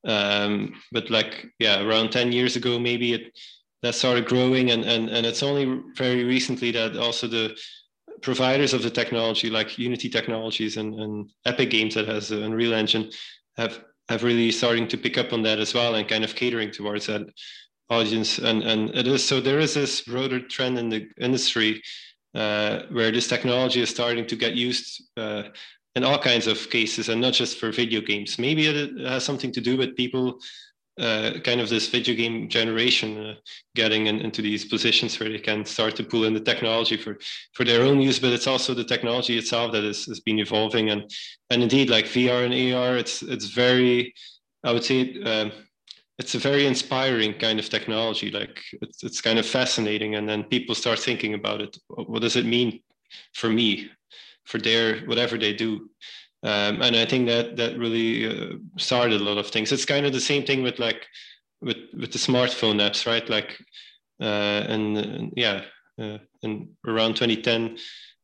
Um, 0.06 0.74
but 0.92 1.10
like 1.10 1.48
yeah, 1.60 1.82
around 1.82 2.12
ten 2.12 2.32
years 2.32 2.56
ago, 2.56 2.80
maybe 2.80 3.13
it 3.13 3.38
that 3.82 3.96
started 3.96 4.25
growing, 4.25 4.72
and 4.72 4.84
and 4.84 5.10
and 5.10 5.25
it's 5.25 5.44
only 5.44 5.82
very 5.96 6.24
recently 6.24 6.72
that 6.72 6.98
also 6.98 7.28
the 7.28 7.56
providers 8.22 8.74
of 8.74 8.82
the 8.82 8.90
technology 8.90 9.50
like 9.50 9.78
Unity 9.78 10.10
Technologies 10.10 10.78
and, 10.78 10.96
and 10.96 11.30
Epic 11.46 11.70
Games 11.70 11.94
that 11.96 12.08
has 12.08 12.32
Unreal 12.32 12.74
Engine 12.74 13.12
have 13.58 13.84
have 14.10 14.24
really 14.24 14.52
starting 14.52 14.88
to 14.88 14.98
pick 14.98 15.18
up 15.18 15.34
on 15.34 15.44
that 15.44 15.60
as 15.60 15.74
well 15.74 15.96
and 15.96 16.08
kind 16.08 16.24
of 16.24 16.36
catering 16.36 16.72
towards 16.72 17.06
that 17.08 17.22
audience 17.90 18.40
and 18.40 18.63
and 18.63 18.90
it 18.96 19.08
is 19.08 19.25
so 19.25 19.40
there 19.40 19.60
is 19.60 19.74
this 19.74 20.02
broader 20.02 20.40
trend 20.40 20.78
in 20.78 20.90
the 20.90 21.08
industry 21.20 21.82
where 22.34 23.12
this 23.12 23.28
technology 23.28 23.82
is 23.82 23.90
starting 23.90 24.25
to 24.28 24.36
get 24.36 24.56
used 24.56 25.04
uh, 25.18 25.44
in 25.96 26.04
all 26.04 26.18
kinds 26.18 26.48
of 26.48 26.70
cases 26.70 27.10
and 27.10 27.22
not 27.22 27.34
just 27.34 27.60
for 27.60 27.72
video 27.72 28.02
games. 28.02 28.40
Maybe 28.40 28.68
it 28.68 29.00
has 29.08 29.24
something 29.24 29.52
to 29.52 29.62
do 29.62 29.78
with 29.78 29.96
people, 29.96 30.40
uh, 31.00 31.34
kind 31.44 31.62
of 31.62 31.70
this 31.70 31.88
video 31.88 32.16
game 32.16 32.50
generation 32.50 33.18
uh, 33.18 33.34
getting 33.75 34.08
in, 34.08 34.20
into 34.20 34.42
these 34.42 34.66
positions 34.66 35.20
where 35.20 35.30
they 35.30 35.40
can 35.40 35.66
start 35.66 35.96
to 35.96 36.04
pull 36.04 36.25
in 36.25 36.34
the 36.34 36.40
technology 36.40 36.98
for, 36.98 37.18
for 37.54 37.63
their 37.63 37.84
own 37.84 38.02
use, 38.02 38.20
but 38.20 38.34
it's 38.34 38.48
also 38.48 38.74
the 38.74 38.84
technology 38.84 39.38
itself 39.38 39.72
that 39.72 39.84
has, 39.84 40.06
has 40.06 40.20
been 40.20 40.40
evolving. 40.40 40.90
And, 40.90 41.10
and 41.50 41.63
indeed, 41.63 41.90
like 41.90 42.06
VR 42.06 42.46
and 42.46 42.75
AR, 42.75 42.98
it's, 42.98 43.22
it's 43.22 43.48
very, 43.48 44.13
I 44.63 44.72
would 44.72 44.84
say, 44.84 45.22
um, 45.24 45.52
it's 46.20 46.36
a 46.36 46.39
very 46.39 46.67
inspiring 46.67 47.34
kind 47.34 47.60
of 47.60 47.70
technology. 47.70 48.32
Like 48.32 48.62
it's, 48.82 49.03
it's 49.03 49.22
kind 49.22 49.39
of 49.39 49.46
fascinating. 49.46 50.15
And 50.15 50.27
then 50.27 50.43
people 50.43 50.75
start 50.75 51.00
thinking 51.00 51.34
about 51.34 51.62
it. 51.62 51.77
What 51.88 52.22
does 52.22 52.36
it 52.36 52.46
mean 52.46 52.82
for 53.34 53.50
me, 53.50 53.89
for 54.46 54.60
their, 54.60 55.00
whatever 55.01 55.38
they 55.38 55.53
do? 55.53 55.89
Um, 56.43 56.82
and 56.82 56.96
I 56.96 57.05
think 57.05 57.27
that 57.27 57.55
that 57.55 57.77
really 57.77 58.27
uh, 58.27 58.58
started 58.77 59.22
a 59.22 59.24
lot 59.24 59.38
of 59.38 59.48
things. 59.48 59.72
It's 59.72 59.86
kind 59.86 60.05
of 60.05 60.13
the 60.13 60.20
same 60.20 60.43
thing 60.46 60.62
with 60.62 60.77
like, 60.77 61.08
with, 61.62 61.77
with 61.98 62.12
the 62.12 62.20
smartphone 62.20 62.82
apps, 62.82 63.08
right? 63.08 63.27
Like, 63.29 63.58
uh, 64.22 64.65
and, 64.67 65.34
yeah, 65.36 65.63
uh, 66.00 66.17
and 66.43 66.67
around 66.86 67.15
2010, 67.15 67.77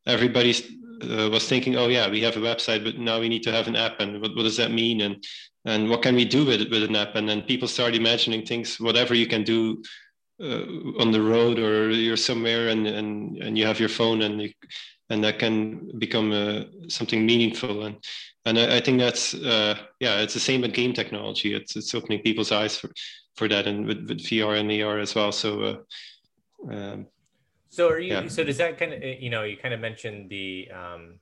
everybody 0.06 0.54
uh, 1.02 1.30
was 1.30 1.48
thinking, 1.48 1.76
oh 1.76 1.88
yeah, 1.88 2.10
we 2.10 2.20
have 2.20 2.36
a 2.36 2.40
website, 2.40 2.84
but 2.84 2.98
now 2.98 3.20
we 3.20 3.28
need 3.28 3.42
to 3.44 3.52
have 3.52 3.68
an 3.68 3.76
app, 3.76 4.00
and 4.00 4.20
what, 4.20 4.36
what 4.36 4.42
does 4.42 4.56
that 4.56 4.70
mean? 4.70 5.00
And 5.00 5.24
and 5.64 5.90
what 5.90 6.02
can 6.02 6.14
we 6.14 6.24
do 6.24 6.44
with 6.44 6.60
it 6.60 6.70
with 6.70 6.82
an 6.82 6.96
app? 6.96 7.16
And 7.16 7.28
then 7.28 7.42
people 7.42 7.68
start 7.68 7.94
imagining 7.94 8.46
things 8.46 8.80
whatever 8.80 9.14
you 9.14 9.26
can 9.26 9.44
do 9.44 9.82
uh, 10.42 10.64
on 10.98 11.10
the 11.12 11.20
road 11.20 11.58
or 11.58 11.90
you're 11.90 12.16
somewhere 12.16 12.68
and 12.68 12.86
and, 12.86 13.36
and 13.38 13.58
you 13.58 13.66
have 13.66 13.80
your 13.80 13.90
phone 13.90 14.22
and 14.22 14.40
you, 14.40 14.52
and 15.10 15.22
that 15.24 15.38
can 15.38 15.98
become 15.98 16.32
uh, 16.32 16.64
something 16.88 17.26
meaningful. 17.26 17.84
And 17.84 17.96
and 18.46 18.58
I, 18.58 18.76
I 18.76 18.80
think 18.80 18.98
that's 18.98 19.34
uh, 19.34 19.76
yeah 20.00 20.20
it's 20.20 20.34
the 20.34 20.40
same 20.40 20.62
with 20.62 20.72
game 20.72 20.94
technology. 20.94 21.54
It's 21.54 21.76
it's 21.76 21.94
opening 21.94 22.22
people's 22.22 22.52
eyes 22.52 22.76
for 22.76 22.90
for 23.36 23.48
that 23.48 23.66
and 23.66 23.86
with, 23.86 24.08
with 24.08 24.20
VR 24.20 24.58
and 24.60 24.82
AR 24.82 24.98
as 24.98 25.14
well. 25.14 25.32
So 25.32 25.62
uh, 25.62 26.72
um, 26.72 27.06
so 27.68 27.88
are 27.88 27.98
you 27.98 28.12
yeah. 28.12 28.28
so 28.28 28.42
does 28.44 28.58
that 28.58 28.78
kind 28.78 28.92
of 28.92 29.02
you 29.02 29.30
know 29.30 29.44
you 29.44 29.56
kind 29.56 29.74
of 29.74 29.80
mentioned 29.80 30.30
the 30.30 30.70
um, 30.72 31.18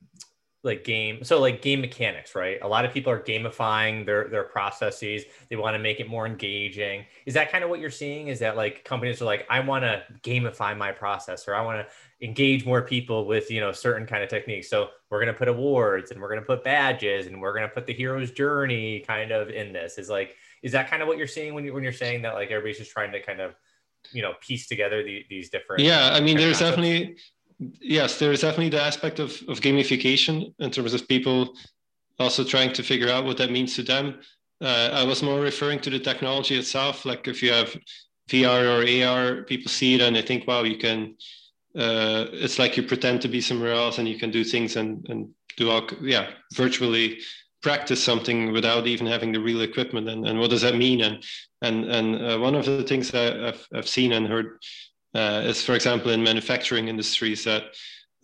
like 0.68 0.84
game 0.84 1.25
so 1.25 1.40
like 1.40 1.60
game 1.60 1.80
mechanics 1.80 2.36
right? 2.36 2.58
A 2.62 2.69
lot 2.69 2.84
of 2.84 2.93
people 2.93 3.12
are 3.12 3.19
gamifying 3.19 4.06
their 4.06 4.28
their 4.28 4.45
processes. 4.45 5.25
They 5.50 5.56
want 5.56 5.75
to 5.75 5.80
make 5.80 5.99
it 5.99 6.08
more 6.08 6.26
engaging. 6.26 7.04
Is 7.26 7.34
that 7.34 7.50
kind 7.50 7.64
of 7.64 7.71
what 7.71 7.80
you're 7.80 7.90
seeing? 7.90 8.28
Is 8.28 8.38
that 8.38 8.56
like 8.56 8.84
companies 8.84 9.21
are 9.21 9.25
like 9.25 9.47
i 9.50 9.58
want 9.58 9.82
to 9.82 10.04
gamify 10.23 10.76
my 10.76 10.93
process 10.93 11.49
or 11.49 11.56
i 11.56 11.60
want 11.60 11.84
to 11.84 12.25
engage 12.25 12.64
more 12.64 12.82
people 12.82 13.26
with 13.26 13.50
you 13.50 13.60
know 13.60 13.73
certain 13.73 14.06
kind 14.06 14.23
of 14.23 14.28
techniques. 14.28 14.71
So 14.71 14.90
we're 15.10 15.21
going 15.21 15.32
to 15.32 15.38
put 15.38 15.49
awards 15.49 16.12
and 16.12 16.21
we're 16.21 16.28
going 16.28 16.40
to 16.40 16.47
put 16.47 16.62
badges 16.62 17.26
and 17.26 17.40
we're 17.40 17.52
going 17.52 17.69
to 17.69 17.75
put 17.75 17.86
the 17.86 17.93
hero's 17.93 18.30
journey 18.30 19.00
kind 19.00 19.32
of 19.32 19.49
in 19.49 19.73
this. 19.73 19.99
Is 19.99 20.08
like 20.08 20.36
is 20.62 20.73
that 20.73 20.88
kind 20.90 21.02
of 21.02 21.08
what 21.08 21.19
you're 21.19 21.26
seeing 21.26 21.54
when 21.54 21.64
you 21.64 21.75
when 21.75 21.82
you're 21.82 21.93
saying 21.93 22.23
that 22.23 22.34
like 22.34 22.50
everybody's 22.50 22.78
just 22.78 22.90
trying 22.90 23.12
to 23.12 23.23
kind 23.23 23.40
of 23.40 23.54
you 24.12 24.23
know 24.23 24.32
piece 24.40 24.66
together 24.66 25.02
the, 25.02 25.25
these 25.28 25.50
different 25.50 25.82
yeah 25.82 26.10
i 26.12 26.21
mean 26.21 26.36
there's 26.36 26.60
concepts? 26.60 26.76
definitely 26.76 27.16
yes, 27.58 28.18
there 28.18 28.32
is 28.32 28.40
definitely 28.40 28.71
the 28.71 28.82
aspect 28.82 29.18
of, 29.18 29.30
of 29.49 29.60
gamification 29.60 30.54
in 30.58 30.71
terms 30.71 30.94
of 30.94 31.08
people 31.08 31.54
also 32.18 32.44
trying 32.44 32.73
to 32.73 32.82
figure 32.82 33.08
out 33.08 33.25
what 33.25 33.38
that 33.38 33.50
means 33.50 33.75
to 33.76 33.82
them. 33.82 34.21
Uh, 34.60 34.90
I 34.92 35.04
was 35.04 35.23
more 35.23 35.40
referring 35.40 35.80
to 35.80 35.90
the 35.90 36.00
technology 36.00 36.56
itself. 36.56 37.04
Like 37.04 37.28
if 37.28 37.42
you 37.42 37.52
have 37.52 37.76
VR 38.28 38.64
or 38.66 39.06
AR, 39.06 39.42
people 39.44 39.71
see 39.71 39.94
it 39.94 40.00
and 40.00 40.16
they 40.16 40.23
think, 40.23 40.47
wow, 40.47 40.62
you 40.62 40.76
can, 40.76 41.14
uh, 41.76 42.26
it's 42.32 42.58
like 42.58 42.76
you 42.76 42.82
pretend 42.82 43.23
to 43.23 43.28
be 43.28 43.40
somewhere 43.40 43.73
else 43.73 43.99
and 43.99 44.08
you 44.08 44.18
can 44.18 44.30
do 44.30 44.42
things 44.42 44.76
and, 44.76 45.06
and 45.08 45.28
do 45.56 45.71
all, 45.71 45.88
yeah, 46.00 46.30
virtually 46.54 47.18
practice 47.62 48.02
something 48.02 48.52
without 48.52 48.86
even 48.86 49.06
having 49.06 49.32
the 49.32 49.40
real 49.40 49.62
equipment. 49.62 50.08
And, 50.08 50.26
and 50.26 50.38
what 50.38 50.50
does 50.50 50.62
that 50.62 50.76
mean? 50.76 51.02
And, 51.02 51.25
and, 51.62 51.84
and 51.84 52.32
uh, 52.32 52.38
one 52.38 52.54
of 52.54 52.64
the 52.64 52.82
things 52.82 53.14
I've, 53.14 53.66
I've 53.75 53.88
seen 53.88 54.12
and 54.12 54.26
heard 54.26 54.58
uh, 55.14 55.52
for 55.52 55.75
example, 55.75 56.10
in 56.10 56.23
manufacturing 56.23 56.88
industries, 56.88 57.44
that 57.44 57.64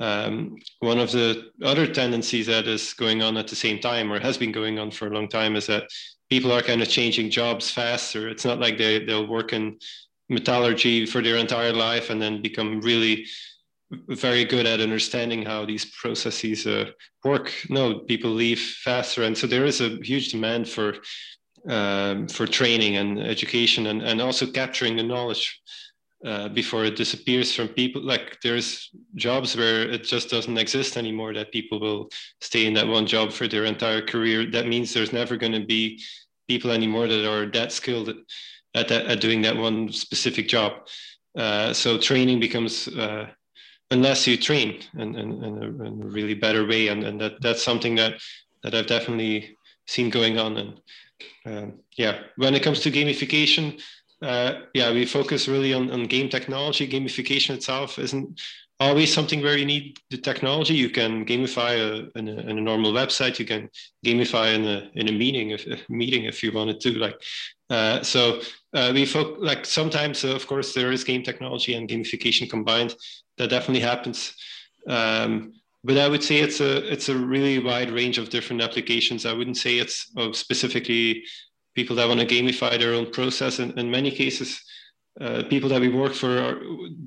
um, 0.01 0.57
one 0.81 0.99
of 0.99 1.13
the 1.13 1.51
other 1.63 1.87
tendencies 1.87 2.47
that 2.47 2.67
is 2.67 2.93
going 2.95 3.23
on 3.23 3.37
at 3.37 3.49
the 3.49 3.57
same 3.57 3.79
time, 3.79 4.13
or 4.13 4.21
has 4.21 4.37
been 4.37 4.53
going 4.53 4.79
on 4.79 4.91
for 4.91 5.07
a 5.07 5.15
long 5.15 5.29
time, 5.29 5.57
is 5.57 5.67
that 5.67 5.85
people 6.29 6.53
are 6.53 6.63
kind 6.63 6.83
of 6.83 6.89
changing 6.89 7.31
jobs 7.31 7.71
faster. 7.71 8.29
It's 8.29 8.45
not 8.45 8.61
like 8.61 8.77
they 8.77 9.05
they'll 9.05 9.27
work 9.27 9.53
in 9.53 9.79
metallurgy 10.29 11.07
for 11.07 11.23
their 11.23 11.37
entire 11.37 11.73
life 11.73 12.11
and 12.11 12.21
then 12.21 12.43
become 12.43 12.81
really 12.81 13.27
very 14.09 14.45
good 14.45 14.67
at 14.67 14.81
understanding 14.81 15.45
how 15.45 15.65
these 15.65 15.85
processes 15.85 16.67
uh, 16.67 16.87
work. 17.23 17.53
No, 17.69 18.01
people 18.01 18.31
leave 18.31 18.61
faster, 18.61 19.23
and 19.23 19.37
so 19.37 19.47
there 19.47 19.65
is 19.65 19.81
a 19.81 19.99
huge 20.03 20.31
demand 20.31 20.69
for 20.69 20.97
um, 21.69 22.29
for 22.29 22.47
training 22.47 22.97
and 22.97 23.21
education, 23.21 23.87
and 23.87 24.03
and 24.03 24.21
also 24.21 24.47
capturing 24.47 24.97
the 24.97 25.03
knowledge 25.03 25.61
uh, 26.25 26.49
before 26.49 26.85
it 26.85 26.97
disappears 26.97 27.55
from 27.55 27.69
people. 27.69 28.03
Like 28.03 28.39
there's 28.43 28.91
jobs 29.15 29.57
where 29.57 29.83
it 29.83 30.05
just 30.05 30.31
doesn't 30.31 30.57
exist 30.59 30.97
anymore 30.97 31.35
that 31.35 31.53
people 31.53 31.79
will 31.79 32.09
stay 32.41 32.67
in 32.67 32.75
that 32.75 32.89
one 32.89 33.07
job 33.07 33.33
for 33.33 33.47
their 33.47 33.65
entire 33.65 34.01
career. 34.01 34.51
That 34.51 34.67
means 34.67 34.93
there's 34.93 35.13
never 35.13 35.37
going 35.37 35.53
to 35.53 35.67
be 35.67 36.03
people 36.49 36.71
anymore 36.71 37.09
that 37.09 37.31
are 37.31 37.47
that 37.51 37.73
skilled 37.73 38.09
at, 38.75 38.89
that, 38.89 39.07
at 39.07 39.21
doing 39.21 39.43
that 39.43 39.57
one 39.57 39.93
specific 39.93 40.49
job. 40.49 40.73
Uh, 41.37 41.73
so 41.73 41.99
training 41.99 42.41
becomes 42.41 42.89
uh, 42.89 43.27
unless 43.91 44.27
you 44.27 44.37
train 44.37 44.81
in, 44.95 45.15
in, 45.17 45.45
in, 45.45 45.63
a, 45.63 45.85
in, 45.85 46.03
a, 46.03 46.07
really 46.07 46.35
better 46.35 46.67
way, 46.67 46.89
and, 46.89 47.05
and 47.05 47.21
that 47.21 47.41
that's 47.43 47.63
something 47.63 47.95
that 47.97 48.15
that 48.63 48.75
I've 48.75 48.87
definitely 48.87 49.57
seen 49.87 50.11
going 50.11 50.39
on. 50.39 50.57
And 50.57 50.81
um, 51.47 51.81
yeah, 51.97 52.21
when 52.37 52.55
it 52.55 52.63
comes 52.63 52.81
to 52.81 52.91
gamification, 52.91 53.81
uh, 54.25 54.63
yeah, 54.75 54.93
we 54.93 55.05
focus 55.07 55.49
really 55.49 55.75
on, 55.75 55.91
on 55.91 56.05
game 56.05 56.29
technology. 56.29 56.89
Gamification 56.89 57.51
itself 57.51 57.99
isn't 57.99 58.41
always 58.81 59.13
something 59.13 59.43
where 59.43 59.57
you 59.57 59.67
need 59.67 59.99
the 60.11 60.19
technology. 60.19 60.75
You 60.75 60.91
can 60.91 61.25
gamify 61.25 61.79
a, 61.79 62.19
in, 62.19 62.29
a, 62.29 62.37
in 62.51 62.59
a 62.59 62.61
normal 62.61 62.93
website. 62.93 63.39
You 63.39 63.45
can 63.45 63.71
gamify 64.05 64.55
in 64.55 64.65
a 64.65 64.91
in 64.95 65.09
a 65.09 65.13
meeting 65.13 65.51
if 65.51 65.67
a 65.67 65.79
meeting 65.89 66.25
if 66.25 66.43
you 66.43 66.53
wanted 66.53 66.81
to. 66.81 66.93
Like, 66.93 67.21
uh, 67.71 68.03
so 68.03 68.41
uh, 68.73 68.91
we 68.95 69.07
focus 69.07 69.39
like 69.41 69.67
sometimes, 69.67 70.25
uh, 70.25 70.35
of 70.35 70.47
course, 70.47 70.75
there 70.75 70.93
is 70.93 71.05
game 71.05 71.23
technology 71.23 71.75
and 71.75 71.89
gamification 71.89 72.49
combined. 72.49 72.97
That 73.39 73.51
definitely 73.51 73.81
happens. 73.81 74.35
Um, 74.89 75.53
but 75.83 75.99
I 75.99 76.09
would 76.09 76.25
say 76.25 76.37
it's 76.39 76.61
a 76.61 76.91
it's 76.91 77.09
a 77.11 77.17
really 77.17 77.59
wide 77.59 77.91
range 77.91 78.19
of 78.19 78.31
different 78.31 78.63
applications. 78.63 79.27
I 79.27 79.35
wouldn't 79.35 79.59
say 79.59 79.79
it's 79.79 80.11
specifically 80.33 81.25
people 81.75 81.97
that 81.97 82.09
want 82.09 82.21
to 82.21 82.27
gamify 82.27 82.79
their 82.79 82.95
own 82.95 83.11
process. 83.11 83.59
And 83.59 83.77
in 83.79 83.91
many 83.91 84.11
cases, 84.11 84.61
uh, 85.21 85.45
people 85.49 85.69
that 85.69 85.81
we 85.81 85.89
work 85.89 86.13
for 86.13 86.39
are, 86.39 86.61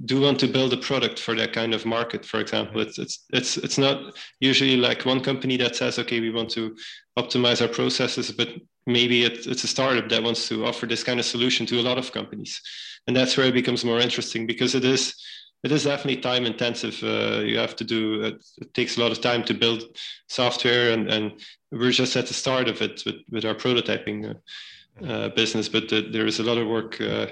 do 0.06 0.21
want 0.21 0.39
to 0.39 0.47
build 0.47 0.71
a 0.71 0.77
product 0.77 1.19
for 1.19 1.36
that 1.36 1.51
kind 1.51 1.73
of 1.73 1.86
market. 1.86 2.25
For 2.25 2.39
example, 2.39 2.80
it's 2.80 2.97
it's 2.97 3.25
it's 3.34 3.58
it's 3.58 3.77
not 3.77 4.15
usually 4.39 4.77
like 4.77 5.06
one 5.06 5.21
company 5.21 5.58
that 5.58 5.75
says, 5.75 5.99
okay, 5.99 6.21
we 6.21 6.32
want 6.32 6.49
to 6.51 6.75
optimize 7.19 7.62
our 7.62 7.67
processes, 7.67 8.32
but 8.32 8.49
maybe 8.86 9.23
it, 9.25 9.45
it's 9.45 9.65
a 9.65 9.67
startup 9.67 10.08
that 10.10 10.23
wants 10.23 10.47
to 10.47 10.65
offer 10.65 10.86
this 10.86 11.03
kind 11.03 11.19
of 11.19 11.25
solution 11.25 11.65
to 11.65 11.80
a 11.80 11.88
lot 11.89 11.97
of 11.97 12.13
companies, 12.13 12.62
and 13.08 13.15
that's 13.15 13.36
where 13.36 13.47
it 13.47 13.53
becomes 13.53 13.84
more 13.84 13.99
interesting 13.99 14.47
because 14.47 14.73
it 14.73 14.86
is 14.86 15.13
it 15.63 15.71
is 15.71 15.83
definitely 15.83 16.21
time 16.21 16.45
intensive. 16.45 17.01
Uh, 17.03 17.41
you 17.41 17.57
have 17.57 17.75
to 17.75 17.83
do 17.83 18.21
it, 18.21 18.45
it, 18.61 18.73
takes 18.73 18.97
a 18.97 19.01
lot 19.01 19.11
of 19.11 19.21
time 19.21 19.43
to 19.45 19.53
build 19.53 19.83
software, 20.27 20.91
and, 20.91 21.09
and 21.09 21.41
we're 21.71 21.91
just 21.91 22.15
at 22.15 22.27
the 22.27 22.33
start 22.33 22.67
of 22.67 22.81
it 22.81 23.03
with, 23.05 23.15
with 23.31 23.45
our 23.45 23.55
prototyping 23.55 24.35
uh, 24.35 25.05
uh, 25.05 25.29
business. 25.29 25.67
But 25.67 25.89
the, 25.89 26.01
there 26.11 26.27
is 26.27 26.39
a 26.39 26.43
lot 26.43 26.57
of 26.57 26.67
work. 26.67 27.01
Uh, 27.01 27.27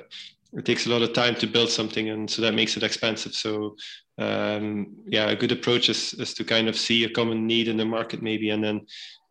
it 0.53 0.65
takes 0.65 0.85
a 0.85 0.89
lot 0.89 1.01
of 1.01 1.13
time 1.13 1.35
to 1.35 1.47
build 1.47 1.69
something, 1.69 2.09
and 2.09 2.29
so 2.29 2.41
that 2.41 2.53
makes 2.53 2.77
it 2.77 2.83
expensive. 2.83 3.33
So 3.33 3.75
um, 4.17 4.95
yeah, 5.05 5.29
a 5.29 5.35
good 5.35 5.51
approach 5.51 5.89
is, 5.89 6.13
is 6.13 6.33
to 6.35 6.43
kind 6.43 6.67
of 6.67 6.77
see 6.77 7.03
a 7.03 7.09
common 7.09 7.45
need 7.45 7.67
in 7.67 7.77
the 7.77 7.85
market 7.85 8.21
maybe, 8.21 8.49
and 8.49 8.63
then 8.63 8.85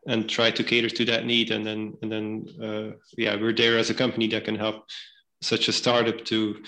and 0.07 0.29
try 0.29 0.51
to 0.51 0.63
cater 0.63 0.91
to 0.91 1.05
that 1.07 1.27
need, 1.27 1.51
and 1.51 1.67
then 1.67 1.95
and 2.03 2.13
then 2.13 2.47
uh, 2.63 2.97
yeah, 3.17 3.35
we're 3.37 3.55
there 3.55 3.79
as 3.79 3.91
a 3.91 3.95
company 3.95 4.29
that 4.29 4.45
can 4.45 4.57
help 4.57 4.87
such 5.41 5.69
a 5.69 5.73
startup 5.73 6.25
to 6.27 6.63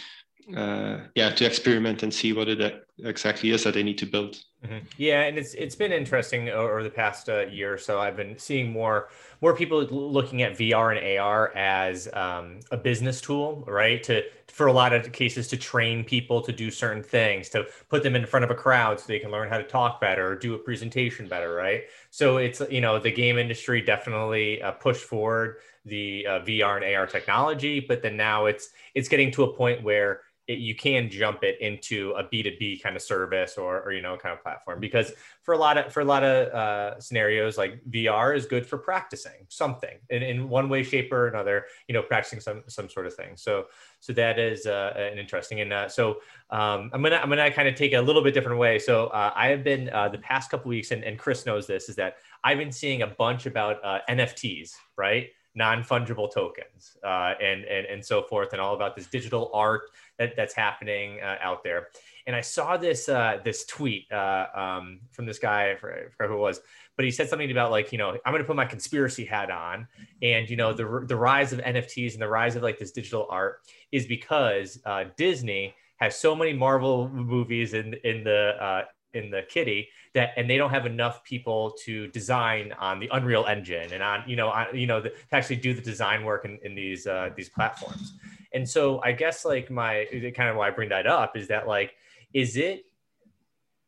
uh, 0.55 0.99
yeah 1.15 1.31
to 1.31 1.45
experiment 1.45 2.03
and 2.03 2.13
see 2.13 2.33
what 2.33 2.49
it 2.49 2.87
exactly 3.03 3.51
is 3.51 3.65
that 3.65 3.75
they 3.75 3.83
need 3.83 3.99
to 3.99 4.07
build. 4.07 4.37
Mm-hmm. 4.65 4.79
yeah 4.97 5.23
and 5.23 5.39
it's 5.39 5.55
it's 5.55 5.75
been 5.75 5.93
interesting 5.93 6.49
over 6.49 6.83
the 6.83 6.91
past 6.91 7.29
uh, 7.29 7.47
year 7.47 7.75
or 7.75 7.79
so. 7.79 8.01
I've 8.01 8.17
been 8.17 8.39
seeing 8.39 8.71
more 8.71 9.09
more 9.41 9.55
people 9.55 9.83
looking 9.83 10.43
at 10.43 10.57
vr 10.57 10.97
and 10.97 11.21
ar 11.21 11.55
as 11.57 12.09
um, 12.13 12.61
a 12.71 12.77
business 12.77 13.21
tool 13.21 13.65
right? 13.67 14.03
To 14.05 14.23
for 14.49 14.67
a 14.67 14.73
lot 14.73 14.93
of 14.93 15.13
cases 15.13 15.49
to 15.49 15.57
train 15.57 16.05
people 16.05 16.41
to 16.41 16.53
do 16.53 16.71
certain 16.71 17.03
things 17.03 17.49
to 17.51 17.67
put 17.91 18.03
them 18.03 18.15
in 18.15 18.25
front 18.25 18.45
of 18.45 18.51
a 18.51 18.55
crowd 18.55 18.99
so 19.01 19.07
they 19.09 19.19
can 19.19 19.31
learn 19.31 19.49
how 19.49 19.59
to 19.59 19.65
talk 19.65 20.01
better 20.01 20.29
or 20.29 20.35
do 20.37 20.55
a 20.55 20.59
presentation 20.59 21.29
better 21.29 21.55
right? 21.55 21.83
So 22.11 22.37
it's 22.37 22.63
you 22.71 22.81
know 22.81 22.99
the 22.99 23.11
game 23.11 23.37
industry 23.37 23.83
definitely 23.83 24.63
uh, 24.63 24.73
pushed 24.73 25.05
forward 25.05 25.57
the 25.85 26.27
uh, 26.27 26.41
vr 26.41 26.77
and 26.77 26.97
ar 26.97 27.07
technology 27.07 27.79
but 27.81 28.03
then 28.03 28.17
now 28.17 28.47
it's 28.47 28.71
it's 28.95 29.09
getting 29.09 29.31
to 29.33 29.45
a 29.45 29.53
point 29.53 29.83
where 29.83 30.23
it, 30.49 30.59
you 30.59 30.75
can 30.75 31.11
jump 31.11 31.43
it 31.43 31.61
into 31.61 32.13
a 32.13 32.23
B2B 32.23 32.81
kind 32.83 32.95
of 32.95 33.03
service 33.03 33.59
or, 33.59 33.83
or, 33.83 33.93
you 33.93 34.01
know, 34.01 34.17
kind 34.17 34.33
of 34.33 34.43
platform 34.43 34.79
because 34.79 35.13
for 35.43 35.55
a 35.55 35.59
lot 35.59 35.77
of, 35.77 35.93
for 35.93 36.01
a 36.01 36.05
lot 36.05 36.23
of 36.23 36.53
uh, 36.55 37.01
scenarios, 37.01 37.59
like 37.59 37.83
VR 37.91 38.37
is 38.37 38.47
good 38.47 38.65
for 38.65 38.79
practicing 38.79 39.47
something 39.49 39.97
in, 40.11 40.23
in 40.23 40.49
one 40.49 40.69
way, 40.69 40.83
shape 40.85 41.13
or 41.13 41.27
another, 41.27 41.65
you 41.89 41.95
know, 41.95 42.03
practicing 42.03 42.39
some, 42.39 42.63
some 42.69 42.89
sort 42.89 43.07
of 43.07 43.15
thing. 43.15 43.33
So, 43.35 43.67
so 44.01 44.13
that 44.13 44.39
is 44.39 44.67
uh, 44.67 44.93
an 44.97 45.19
interesting. 45.19 45.61
And 45.61 45.73
uh, 45.73 45.89
so 45.89 46.19
um, 46.51 46.91
I'm 46.93 47.03
to, 47.03 47.21
I'm 47.21 47.31
to 47.31 47.51
kind 47.51 47.69
of 47.69 47.75
take 47.75 47.93
a 47.95 48.01
little 48.01 48.23
bit 48.23 48.33
different 48.33 48.59
way. 48.59 48.79
So 48.79 49.09
uh, 49.09 49.33
I 49.35 49.49
have 49.49 49.65
been 49.65 49.91
uh, 49.91 50.09
the 50.09 50.19
past 50.19 50.51
couple 50.51 50.69
weeks 50.69 50.93
and, 50.93 51.03
and 51.03 51.19
Chris 51.19 51.45
knows 51.45 51.67
this 51.67 51.89
is 51.89 51.97
that 51.97 52.19
I've 52.45 52.59
been 52.59 52.73
seeing 52.73 53.03
a 53.03 53.09
bunch 53.09 53.47
about 53.47 53.85
uh, 53.85 53.99
NFTs, 54.09 54.75
right? 54.97 55.29
non-fungible 55.59 56.31
tokens 56.31 56.99
and, 57.03 57.65
and 57.65 57.87
and 57.87 58.05
so 58.05 58.21
forth 58.21 58.53
and 58.53 58.61
all 58.61 58.75
about 58.75 58.95
this 58.95 59.07
digital 59.07 59.51
art 59.55 59.85
that, 60.19 60.35
that's 60.37 60.55
happening 60.55 61.21
uh, 61.23 61.37
out 61.43 61.63
there. 61.65 61.89
And 62.27 62.35
i 62.35 62.41
saw 62.41 62.77
this 62.77 63.09
uh, 63.09 63.39
this 63.45 63.65
tweet 63.67 64.11
uh, 64.11 64.47
um, 64.55 65.01
from 65.11 65.27
this 65.27 65.39
guy 65.39 65.71
I 65.71 65.77
forget 65.77 66.11
who 66.19 66.35
it 66.35 66.39
was 66.39 66.61
but 66.97 67.05
he 67.05 67.11
said 67.11 67.29
something 67.29 67.51
about 67.51 67.71
like 67.71 67.93
you 67.93 67.99
know 67.99 68.11
i'm 68.25 68.33
going 68.33 68.43
to 68.43 68.47
put 68.47 68.57
my 68.57 68.65
conspiracy 68.65 69.25
hat 69.25 69.51
on. 69.51 69.87
And 70.23 70.49
you 70.49 70.57
know 70.57 70.73
the, 70.73 71.05
the 71.07 71.17
rise 71.17 71.53
of 71.53 71.61
nfts 71.61 72.15
and 72.15 72.23
the 72.23 72.29
rise 72.29 72.57
of 72.57 72.63
like 72.63 72.79
this 72.79 72.93
digital 72.93 73.27
art 73.31 73.61
is 73.93 74.07
because 74.07 74.81
uh, 74.85 75.05
disney 75.17 75.75
has 75.99 76.19
so 76.19 76.35
many 76.35 76.53
marvel 76.53 77.09
movies 77.09 77.75
in 77.75 77.95
in 78.05 78.25
the 78.25 78.57
uh, 78.61 78.85
in 79.15 79.31
the 79.31 79.43
kitty 79.49 79.89
that 80.15 80.31
and 80.37 80.49
they 80.49 80.57
don't 80.57 80.71
have 80.71 80.87
enough 80.87 81.25
people 81.25 81.75
to 81.85 82.09
design 82.09 82.73
on 82.79 83.01
the 83.01 83.09
unreal 83.13 83.47
engine 83.47 83.93
and 83.93 84.03
on 84.03 84.23
you 84.27 84.37
know 84.37 84.49
on, 84.49 84.67
you 84.77 84.87
know 84.87 85.01
the, 85.01 85.11
to 85.11 85.33
actually 85.33 85.57
do 85.57 85.75
the 85.75 85.81
design 85.81 86.25
work 86.25 86.45
in, 86.45 86.59
in 86.63 86.75
these 86.75 87.07
uh, 87.07 87.31
these 87.37 87.49
platforms 87.49 88.15
and 88.57 88.69
so 88.69 89.01
i 89.05 89.13
guess 89.13 89.45
like 89.45 89.71
my 89.71 90.07
kind 90.35 90.51
of 90.51 90.57
why 90.57 90.67
i 90.69 90.71
bring 90.71 90.89
that 90.89 91.07
up 91.07 91.37
is 91.37 91.47
that 91.49 91.69
like 91.69 91.95
is 92.33 92.57
it 92.57 92.87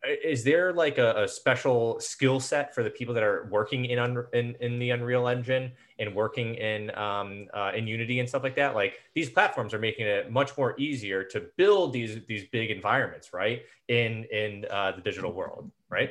is 0.06 0.44
there 0.44 0.72
like 0.72 0.98
a, 0.98 1.24
a 1.24 1.28
special 1.28 1.98
skill 2.00 2.38
set 2.38 2.74
for 2.74 2.82
the 2.82 2.90
people 2.90 3.12
that 3.14 3.22
are 3.22 3.48
working 3.50 3.86
in, 3.86 3.98
un, 3.98 4.24
in 4.32 4.54
in 4.60 4.78
the 4.78 4.90
Unreal 4.90 5.26
Engine 5.26 5.72
and 5.98 6.14
working 6.14 6.54
in 6.54 6.96
um, 6.96 7.48
uh, 7.52 7.72
in 7.74 7.86
Unity 7.86 8.20
and 8.20 8.28
stuff 8.28 8.42
like 8.42 8.54
that? 8.56 8.74
Like 8.74 8.94
these 9.14 9.28
platforms 9.28 9.74
are 9.74 9.78
making 9.78 10.06
it 10.06 10.30
much 10.30 10.56
more 10.56 10.78
easier 10.78 11.24
to 11.24 11.46
build 11.56 11.92
these 11.92 12.20
these 12.26 12.44
big 12.52 12.70
environments, 12.70 13.32
right? 13.32 13.62
In 13.88 14.24
in 14.30 14.66
uh, 14.70 14.92
the 14.92 15.02
digital 15.02 15.32
world, 15.32 15.70
right? 15.88 16.10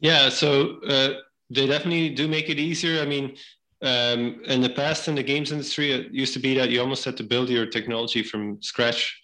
Yeah, 0.00 0.28
so 0.28 0.80
uh, 0.86 1.14
they 1.48 1.66
definitely 1.66 2.10
do 2.10 2.28
make 2.28 2.50
it 2.50 2.58
easier. 2.58 3.00
I 3.00 3.06
mean, 3.06 3.36
um, 3.82 4.40
in 4.44 4.60
the 4.60 4.70
past 4.70 5.08
in 5.08 5.14
the 5.14 5.22
games 5.22 5.50
industry, 5.50 5.90
it 5.92 6.12
used 6.12 6.34
to 6.34 6.38
be 6.38 6.54
that 6.54 6.70
you 6.70 6.80
almost 6.80 7.04
had 7.04 7.16
to 7.16 7.24
build 7.24 7.48
your 7.48 7.66
technology 7.66 8.22
from 8.22 8.62
scratch, 8.62 9.20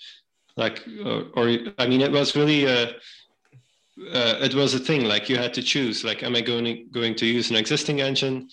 like 0.57 0.85
or, 1.05 1.27
or 1.35 1.59
I 1.79 1.87
mean, 1.87 2.01
it 2.01 2.11
was 2.11 2.35
really 2.35 2.65
a 2.65 2.97
uh, 4.13 4.37
it 4.41 4.55
was 4.55 4.75
a 4.75 4.79
thing. 4.79 5.05
Like 5.05 5.29
you 5.29 5.37
had 5.37 5.55
to 5.55 5.63
choose 5.63 6.05
like 6.05 6.23
am 6.23 6.37
i 6.37 6.41
going 6.41 6.65
to, 6.65 6.85
going 6.93 7.15
to 7.17 7.27
use 7.27 7.51
an 7.51 7.57
existing 7.57 8.01
engine 8.01 8.49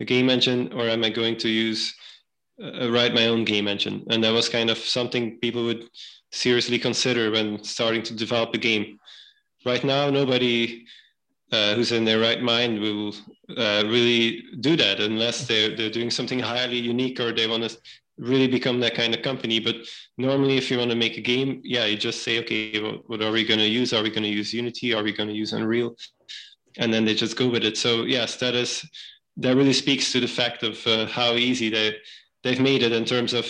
a 0.00 0.04
game 0.04 0.30
engine 0.30 0.72
or 0.72 0.88
am 0.88 1.04
i 1.04 1.08
going 1.08 1.36
to 1.36 1.48
use 1.48 1.94
uh, 2.62 2.90
write 2.90 3.14
my 3.14 3.26
own 3.26 3.44
game 3.44 3.68
engine? 3.68 4.04
And 4.10 4.22
that 4.24 4.32
was 4.32 4.48
kind 4.48 4.70
of 4.70 4.78
something 4.78 5.38
people 5.38 5.64
would 5.64 5.88
seriously 6.32 6.78
consider 6.78 7.30
when 7.30 7.62
starting 7.62 8.02
to 8.02 8.14
develop 8.14 8.54
a 8.54 8.58
game. 8.58 8.98
Right 9.64 9.84
now 9.84 10.10
nobody 10.10 10.86
uh, 11.52 11.74
who's 11.74 11.92
in 11.92 12.04
their 12.04 12.20
right 12.20 12.42
mind 12.42 12.80
will 12.80 13.14
uh, 13.56 13.82
really 13.86 14.44
do 14.60 14.76
that 14.76 15.00
unless 15.00 15.46
they're, 15.46 15.74
they're 15.74 15.90
doing 15.90 16.10
something 16.10 16.38
highly 16.38 16.78
unique 16.78 17.20
or 17.20 17.32
they 17.32 17.46
want 17.46 17.68
to 17.68 17.76
really 18.18 18.48
become 18.48 18.80
that 18.80 18.94
kind 18.94 19.14
of 19.14 19.22
company. 19.22 19.60
But 19.60 19.76
normally, 20.18 20.56
if 20.56 20.70
you 20.70 20.78
want 20.78 20.90
to 20.90 20.96
make 20.96 21.16
a 21.16 21.22
game, 21.22 21.60
yeah, 21.64 21.86
you 21.86 21.96
just 21.96 22.22
say, 22.22 22.38
okay, 22.40 22.80
well, 22.80 22.98
what 23.06 23.22
are 23.22 23.30
we 23.30 23.44
going 23.44 23.60
to 23.60 23.66
use? 23.66 23.92
Are 23.92 24.02
we 24.02 24.10
going 24.10 24.24
to 24.24 24.28
use 24.28 24.52
Unity? 24.52 24.92
Are 24.92 25.02
we 25.02 25.12
going 25.12 25.28
to 25.28 25.34
use 25.34 25.52
Unreal? 25.52 25.96
And 26.76 26.92
then 26.92 27.04
they 27.04 27.14
just 27.14 27.36
go 27.36 27.48
with 27.48 27.64
it. 27.64 27.78
So 27.78 28.02
yes, 28.02 28.36
that 28.36 28.54
is 28.54 28.84
that 29.38 29.56
really 29.56 29.72
speaks 29.72 30.12
to 30.12 30.20
the 30.20 30.26
fact 30.26 30.62
of 30.62 30.84
uh, 30.86 31.06
how 31.06 31.34
easy 31.34 31.70
they 31.70 31.96
they've 32.42 32.60
made 32.60 32.82
it 32.82 32.92
in 32.92 33.04
terms 33.04 33.32
of 33.32 33.46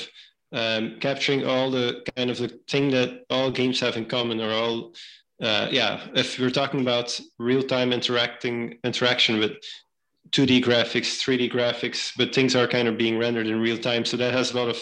um, 0.53 0.99
capturing 1.01 1.47
all 1.47 1.71
the 1.71 2.05
kind 2.17 2.31
of 2.31 2.39
the 2.39 2.49
thing 2.69 2.91
that 2.91 3.25
all 3.29 3.51
games 3.51 3.81
have 3.81 3.97
in 3.97 4.07
common 4.07 4.41
or 4.41 4.51
all 4.51 4.95
uh, 5.43 5.69
yeah 5.71 6.07
if 6.15 6.39
we're 6.39 6.51
talking 6.51 6.81
about 6.81 7.19
real-time 7.39 7.93
interacting 7.93 8.79
interaction 8.85 9.39
with 9.39 9.53
2D 10.31 10.63
graphics, 10.63 11.19
3D 11.23 11.51
graphics, 11.51 12.13
but 12.17 12.35
things 12.35 12.55
are 12.55 12.67
kind 12.67 12.89
of 12.89 12.99
being 12.99 13.19
rendered 13.19 13.47
in 13.47 13.61
real 13.61 13.79
time. 13.79 14.05
So 14.05 14.17
that 14.19 14.35
has 14.35 14.53
a 14.53 14.57
lot 14.57 14.69
of 14.69 14.77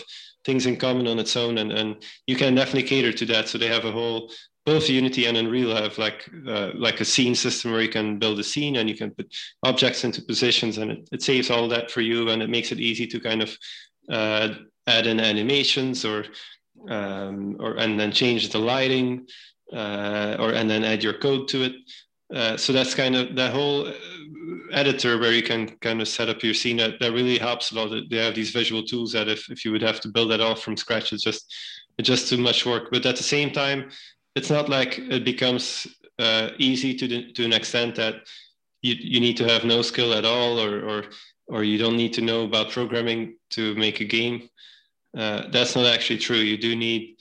things 0.45 0.66
in 0.66 0.77
common 0.77 1.07
on 1.07 1.19
its 1.19 1.37
own, 1.37 1.59
and 1.59 1.73
and 1.73 1.97
you 2.27 2.37
can 2.37 2.55
definitely 2.55 2.88
cater 2.88 3.12
to 3.12 3.27
that. 3.27 3.49
So 3.49 3.59
they 3.59 3.69
have 3.69 3.85
a 3.85 3.92
whole 3.92 4.33
both 4.64 4.88
Unity 4.88 5.27
and 5.27 5.37
Unreal 5.37 5.75
have 5.77 5.99
like 5.99 6.29
uh, 6.49 6.71
like 6.75 7.01
a 7.01 7.05
scene 7.05 7.35
system 7.35 7.73
where 7.73 7.83
you 7.83 7.88
can 7.88 8.19
build 8.19 8.38
a 8.38 8.45
scene 8.45 8.77
and 8.77 8.88
you 8.88 8.97
can 8.97 9.11
put 9.11 9.33
objects 9.62 10.05
into 10.05 10.23
positions, 10.23 10.79
and 10.79 10.90
it, 10.90 11.09
it 11.12 11.23
saves 11.23 11.51
all 11.51 11.69
that 11.69 11.90
for 11.90 12.01
you, 12.01 12.31
and 12.31 12.42
it 12.42 12.51
makes 12.51 12.73
it 12.73 12.81
easy 12.81 13.07
to 13.07 13.21
kind 13.21 13.42
of 13.42 13.57
uh, 14.11 14.55
add 14.87 15.07
in 15.07 15.21
animations 15.21 16.05
or 16.05 16.25
um, 16.88 17.57
or 17.61 17.77
and 17.77 17.99
then 17.99 18.12
change 18.12 18.51
the 18.51 18.59
lighting 18.59 19.27
uh, 19.72 20.37
or 20.38 20.52
and 20.52 20.68
then 20.68 20.85
add 20.85 21.02
your 21.02 21.14
code 21.14 21.48
to 21.48 21.62
it. 21.64 21.72
Uh, 22.35 22.57
so 22.57 22.72
that's 22.72 22.94
kind 22.94 23.14
of 23.14 23.37
that 23.37 23.52
whole 23.52 23.92
editor 24.72 25.18
where 25.18 25.33
you 25.33 25.42
can 25.42 25.68
kind 25.79 26.00
of 26.00 26.09
set 26.09 26.29
up 26.29 26.42
your 26.42 26.55
scene 26.55 26.76
that, 26.76 26.98
that 26.98 27.12
really 27.12 27.38
helps 27.38 27.70
a 27.70 27.74
lot. 27.76 28.02
They 28.11 28.16
have 28.16 28.35
these 28.35 28.50
visual 28.50 28.83
tools 28.83 29.12
that 29.12 29.29
if, 29.29 29.48
if 29.48 29.64
you 29.64 29.70
would 29.70 29.83
have 29.83 30.00
to 30.00 30.09
build 30.09 30.33
that 30.33 30.40
all 30.40 30.57
from 30.57 30.76
scratch 30.76 31.12
it's 31.12 31.22
just 31.22 31.55
it's 31.98 32.09
just 32.09 32.29
too 32.29 32.37
much 32.37 32.66
work. 32.66 32.88
But 32.90 33.07
at 33.07 33.16
the 33.16 33.22
same 33.22 33.52
time 33.52 33.90
it's 34.35 34.50
not 34.50 34.68
like 34.68 34.98
it 34.98 35.24
becomes 35.24 35.87
uh, 36.18 36.50
easy 36.59 36.94
to, 36.94 37.09
the, 37.09 37.33
to 37.33 37.44
an 37.44 37.52
extent 37.52 37.94
that 37.96 38.16
you, 38.83 38.96
you 38.98 39.20
need 39.20 39.37
to 39.37 39.48
have 39.48 39.64
no 39.64 39.83
skill 39.83 40.12
at 40.12 40.24
all 40.24 40.59
or, 40.61 40.85
or 40.85 41.05
or 41.48 41.62
you 41.62 41.79
don't 41.79 41.96
need 41.96 42.12
to 42.14 42.20
know 42.20 42.44
about 42.44 42.70
programming 42.70 43.37
to 43.50 43.74
make 43.76 44.00
a 44.00 44.05
game. 44.05 44.48
Uh, 45.16 45.44
that's 45.50 45.76
not 45.76 45.87
actually 45.87 46.18
true. 46.18 46.37
You 46.37 46.59
do 46.59 46.74
need 46.74 47.16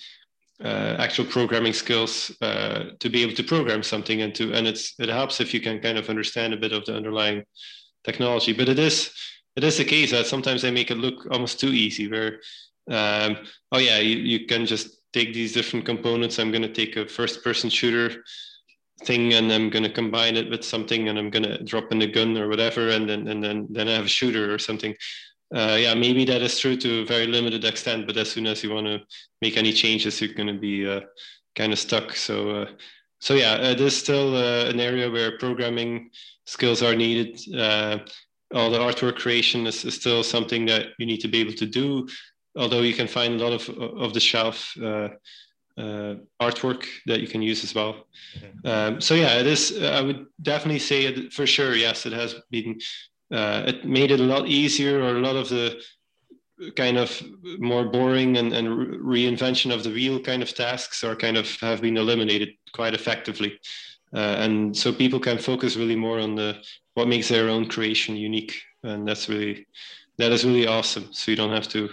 uh, 0.63 0.95
actual 0.99 1.25
programming 1.25 1.73
skills 1.73 2.31
uh, 2.41 2.85
to 2.99 3.09
be 3.09 3.21
able 3.21 3.33
to 3.35 3.43
program 3.43 3.83
something 3.83 4.21
and 4.21 4.33
to 4.35 4.53
and 4.53 4.67
it's 4.67 4.93
it 4.99 5.09
helps 5.09 5.41
if 5.41 5.53
you 5.53 5.59
can 5.59 5.79
kind 5.79 5.97
of 5.97 6.09
understand 6.09 6.53
a 6.53 6.57
bit 6.57 6.71
of 6.71 6.85
the 6.85 6.95
underlying 6.95 7.43
technology. 8.03 8.53
But 8.53 8.69
it 8.69 8.79
is 8.79 9.11
it 9.55 9.63
is 9.63 9.77
the 9.77 9.85
case 9.85 10.11
that 10.11 10.27
sometimes 10.27 10.61
they 10.61 10.71
make 10.71 10.91
it 10.91 10.97
look 10.97 11.27
almost 11.31 11.59
too 11.59 11.69
easy 11.69 12.09
where 12.09 12.39
um, 12.89 13.37
oh 13.71 13.79
yeah 13.79 13.97
you, 13.97 14.17
you 14.17 14.45
can 14.45 14.65
just 14.65 15.01
take 15.11 15.33
these 15.33 15.53
different 15.53 15.85
components. 15.85 16.39
I'm 16.39 16.51
going 16.51 16.61
to 16.61 16.73
take 16.73 16.95
a 16.95 17.07
first 17.07 17.43
person 17.43 17.69
shooter 17.69 18.23
thing 19.03 19.33
and 19.33 19.51
i'm 19.51 19.69
going 19.69 19.83
to 19.83 19.89
combine 19.89 20.37
it 20.37 20.49
with 20.49 20.63
something 20.63 21.09
and 21.09 21.19
i'm 21.19 21.29
going 21.29 21.43
to 21.43 21.61
drop 21.63 21.91
in 21.91 22.01
a 22.01 22.07
gun 22.07 22.37
or 22.37 22.47
whatever 22.47 22.89
and 22.89 23.09
then 23.09 23.27
and 23.27 23.43
then 23.43 23.67
then 23.69 23.89
i 23.89 23.91
have 23.91 24.05
a 24.05 24.09
shooter 24.09 24.53
or 24.53 24.57
something 24.57 24.95
uh, 25.55 25.77
yeah, 25.79 25.93
maybe 25.93 26.25
that 26.25 26.41
is 26.41 26.59
true 26.59 26.75
to 26.75 27.01
a 27.01 27.05
very 27.05 27.27
limited 27.27 27.63
extent, 27.63 28.05
but 28.05 28.17
as 28.17 28.29
soon 28.29 28.45
as 28.45 28.61
you 28.61 28.73
want 28.73 28.87
to 28.87 29.01
make 29.41 29.55
any 29.55 29.71
changes, 29.71 30.19
you're 30.19 30.33
going 30.33 30.53
to 30.53 30.59
be 30.59 30.87
uh, 30.87 30.99
kind 31.55 31.71
of 31.71 31.79
stuck. 31.79 32.13
So, 32.15 32.49
uh, 32.49 32.65
so 33.19 33.35
yeah, 33.35 33.55
it 33.57 33.79
is 33.79 33.95
still 33.95 34.35
uh, 34.35 34.69
an 34.69 34.79
area 34.81 35.09
where 35.09 35.37
programming 35.37 36.09
skills 36.45 36.83
are 36.83 36.95
needed. 36.95 37.39
Uh, 37.55 37.99
all 38.53 38.69
the 38.69 38.79
artwork 38.79 39.15
creation 39.15 39.65
is, 39.65 39.85
is, 39.85 39.95
still 39.95 40.23
something 40.23 40.65
that 40.65 40.87
you 40.99 41.05
need 41.05 41.21
to 41.21 41.27
be 41.27 41.39
able 41.39 41.53
to 41.53 41.65
do, 41.65 42.07
although 42.57 42.81
you 42.81 42.93
can 42.93 43.07
find 43.07 43.39
a 43.39 43.43
lot 43.43 43.53
of 43.53 43.69
of 43.69 44.13
the 44.13 44.19
shelf. 44.19 44.73
Uh, 44.81 45.09
uh, 45.77 46.15
artwork 46.41 46.85
that 47.05 47.19
you 47.19 47.27
can 47.27 47.41
use 47.41 47.61
as 47.65 47.75
well. 47.75 48.07
Um, 48.63 49.01
so 49.01 49.13
yeah, 49.13 49.39
it 49.39 49.45
is. 49.45 49.77
I 49.83 49.99
would 49.99 50.27
definitely 50.41 50.79
say 50.79 51.03
it 51.03 51.33
for 51.33 51.45
sure. 51.45 51.75
Yes, 51.75 52.05
it 52.05 52.13
has 52.13 52.35
been. 52.49 52.79
Uh, 53.31 53.63
it 53.67 53.85
made 53.85 54.11
it 54.11 54.19
a 54.19 54.23
lot 54.23 54.47
easier, 54.47 55.01
or 55.01 55.17
a 55.17 55.21
lot 55.21 55.35
of 55.35 55.49
the 55.49 55.81
kind 56.75 56.97
of 56.97 57.21
more 57.59 57.85
boring 57.85 58.37
and, 58.37 58.53
and 58.53 58.67
reinvention 59.03 59.73
of 59.73 59.83
the 59.83 59.89
wheel 59.89 60.19
kind 60.19 60.41
of 60.41 60.53
tasks 60.53 61.03
are 61.03 61.15
kind 61.15 61.37
of 61.37 61.49
have 61.59 61.81
been 61.81 61.97
eliminated 61.97 62.49
quite 62.73 62.93
effectively. 62.93 63.59
Uh, 64.13 64.35
and 64.39 64.75
so 64.75 64.93
people 64.93 65.19
can 65.19 65.37
focus 65.37 65.75
really 65.75 65.95
more 65.95 66.19
on 66.19 66.35
the 66.35 66.55
what 66.93 67.07
makes 67.07 67.27
their 67.27 67.49
own 67.49 67.67
creation 67.67 68.15
unique, 68.15 68.55
and 68.83 69.07
that's 69.07 69.27
really 69.27 69.67
that 70.17 70.31
is 70.31 70.45
really 70.45 70.67
awesome. 70.67 71.11
So 71.11 71.31
you 71.31 71.37
don't 71.37 71.51
have 71.51 71.67
to 71.69 71.89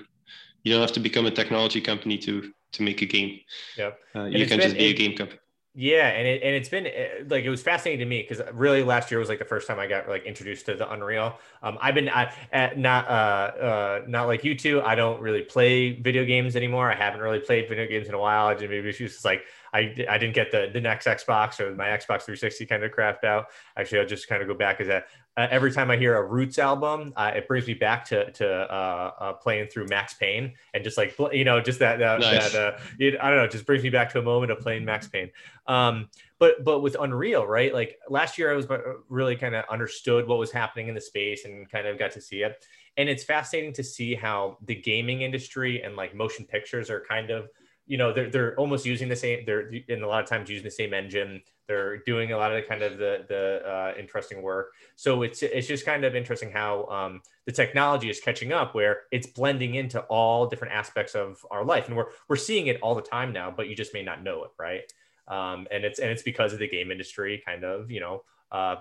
you 0.63 0.73
don't 0.73 0.81
have 0.81 0.93
to 0.93 1.01
become 1.01 1.27
a 1.27 1.31
technology 1.31 1.81
company 1.81 2.19
to 2.19 2.53
to 2.73 2.83
make 2.83 3.03
a 3.03 3.07
game. 3.07 3.41
yeah 3.77 3.91
Uh, 4.15 4.25
you 4.25 4.47
can 4.47 4.59
been, 4.59 4.69
just 4.69 4.77
be 4.77 4.87
a 4.87 4.95
game 4.95 5.17
company. 5.17 5.41
Yeah, 5.75 6.09
and 6.09 6.29
it 6.29 6.43
and 6.43 6.55
it's 6.55 6.69
been 6.69 6.87
eh, 6.87 7.25
like 7.29 7.45
it 7.45 7.49
was 7.49 7.63
fascinating 7.63 8.01
to 8.01 8.05
me 8.05 8.21
because 8.21 8.43
really 8.53 8.83
last 8.83 9.11
year 9.11 9.19
was 9.19 9.31
like 9.31 9.39
the 9.39 9.47
first 9.47 9.67
time 9.67 9.79
I 9.79 9.87
got 9.87 10.07
like 10.07 10.25
introduced 10.27 10.67
to 10.67 10.75
the 10.75 10.91
Unreal. 10.93 11.39
Um, 11.63 11.79
I've 11.81 11.95
been 11.95 12.09
eh, 12.11 12.75
not 12.77 13.09
uh, 13.09 13.11
uh 13.11 14.03
not 14.07 14.27
like 14.27 14.45
you 14.45 14.55
two. 14.55 14.83
I 14.83 14.95
don't 14.95 15.19
really 15.23 15.41
play 15.41 15.93
video 15.93 16.27
games 16.27 16.57
anymore. 16.57 16.93
I 16.93 16.95
haven't 16.95 17.21
really 17.21 17.39
played 17.39 17.71
video 17.71 17.87
games 17.87 18.07
in 18.07 18.13
a 18.13 18.19
while. 18.19 18.49
I 18.49 18.55
just 18.55 18.69
maybe 18.69 18.91
it's 18.91 18.99
just 18.99 19.25
like 19.25 19.45
I, 19.73 19.95
I 20.09 20.19
didn't 20.19 20.35
get 20.35 20.51
the 20.51 20.71
the 20.73 20.81
next 20.81 21.07
Xbox 21.07 21.59
or 21.61 21.75
my 21.75 21.87
Xbox 21.87 22.23
360 22.23 22.67
kind 22.67 22.85
of 22.85 22.93
crapped 22.93 23.25
out. 23.25 23.47
Actually, 23.77 24.01
I'll 24.01 24.07
just 24.07 24.29
kind 24.29 24.43
of 24.43 24.49
go 24.49 24.55
back 24.55 24.81
as 24.81 24.89
that 24.89 25.07
uh, 25.37 25.49
every 25.51 25.73
time 25.73 25.91
I 25.91 25.97
hear 25.97 26.17
a 26.17 26.23
Roots 26.23 26.59
album, 26.59 27.15
uh, 27.17 27.33
it 27.35 27.49
brings 27.49 27.67
me 27.67 27.75
back 27.75 28.05
to 28.07 28.31
to 28.33 28.47
uh, 28.49 29.13
uh 29.19 29.33
playing 29.35 29.69
through 29.69 29.87
Max 29.87 30.15
Payne 30.15 30.53
and 30.75 30.85
just 30.85 30.99
like 30.99 31.17
you 31.33 31.45
know 31.45 31.61
just 31.61 31.79
that 31.79 31.99
that, 32.01 32.21
nice. 32.21 32.53
that 32.53 32.75
uh, 32.75 32.79
it, 32.99 33.19
I 33.21 33.31
don't 33.31 33.39
know, 33.39 33.47
just 33.47 33.65
brings 33.65 33.83
me 33.83 33.89
back 33.89 34.13
to 34.13 34.19
a 34.19 34.23
moment 34.23 34.53
of 34.53 34.61
playing 34.61 34.85
Max 34.85 35.09
Payne. 35.09 35.31
Um, 35.67 36.11
but 36.39 36.65
but 36.65 36.81
with 36.81 36.97
Unreal, 37.01 37.47
right? 37.47 37.73
Like 37.73 37.99
last 38.11 38.37
year, 38.37 38.53
I 38.53 38.57
was 38.57 38.69
uh, 38.71 38.79
really 39.09 39.37
kind 39.37 39.55
of 39.55 39.65
understood 39.71 40.29
what 40.29 40.39
was 40.39 40.53
happening 40.53 40.89
in 40.89 40.95
the 40.95 41.01
space 41.01 41.47
and 41.47 41.71
kind 41.71 41.87
of 41.87 41.99
got 41.99 42.13
to 42.13 42.21
see 42.21 42.43
it. 42.43 42.67
And 42.99 43.09
it's 43.09 43.25
fascinating 43.25 43.73
to 43.75 43.85
see 43.85 44.15
how 44.15 44.59
the 44.67 44.75
gaming 44.75 45.23
industry 45.23 45.83
and 45.83 45.97
like 45.97 46.15
motion 46.15 46.45
pictures 46.45 46.91
are 46.91 47.03
kind 47.09 47.31
of 47.31 47.49
you 47.87 47.99
know 47.99 48.13
they're 48.13 48.31
they're 48.31 48.55
almost 48.57 48.87
using 48.87 49.09
the 49.09 49.17
same 49.17 49.45
they're 49.45 49.69
in 49.89 50.03
a 50.03 50.07
lot 50.07 50.23
of 50.23 50.29
times 50.29 50.49
using 50.51 50.65
the 50.65 50.71
same 50.71 50.95
engine. 50.95 51.43
They're 51.69 51.99
doing 51.99 52.33
a 52.33 52.37
lot 52.37 52.53
of 52.53 52.63
the 52.63 52.69
kind 52.69 52.83
of 52.83 52.99
the 52.99 53.25
the 53.29 53.63
uh, 53.69 53.95
interesting 53.99 54.43
work. 54.43 54.73
So 54.97 55.23
it's 55.23 55.43
it's 55.43 55.67
just 55.67 55.85
kind 55.85 56.05
of 56.05 56.15
interesting 56.15 56.51
how 56.51 56.87
um, 56.87 57.23
the 57.47 57.53
technology 57.53 58.11
is 58.11 58.21
catching 58.21 58.53
up 58.53 58.75
where 58.75 59.03
it's 59.11 59.27
blending 59.27 59.75
into 59.75 60.01
all 60.03 60.47
different 60.47 60.75
aspects 60.75 61.15
of 61.15 61.45
our 61.51 61.65
life. 61.65 61.89
And 61.89 61.97
we're 61.97 62.09
we're 62.29 62.37
seeing 62.37 62.67
it 62.67 62.81
all 62.83 62.95
the 62.95 63.03
time 63.03 63.33
now 63.33 63.51
but 63.51 63.69
you 63.69 63.77
just 63.77 63.95
may 63.95 64.03
not 64.03 64.23
know 64.23 64.45
it 64.45 64.51
right? 64.59 64.93
Um, 65.29 65.67
and 65.71 65.85
it's 65.85 65.99
and 65.99 66.11
it's 66.11 66.23
because 66.23 66.53
of 66.53 66.59
the 66.59 66.69
game 66.69 66.91
industry 66.91 67.43
kind 67.45 67.65
of 67.65 67.91
you 67.91 68.01
know 68.01 68.23
uh, 68.51 68.77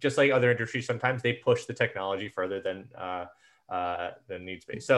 just 0.00 0.18
like 0.18 0.30
other 0.30 0.50
industries 0.50 0.86
sometimes 0.86 1.22
they 1.22 1.34
push 1.34 1.64
the 1.64 1.74
technology 1.74 2.28
further 2.28 2.60
than 2.60 2.88
uh, 2.96 3.26
uh, 3.74 4.06
the 4.28 4.38
needs 4.48 4.64
based. 4.70 4.86
So 4.92 4.96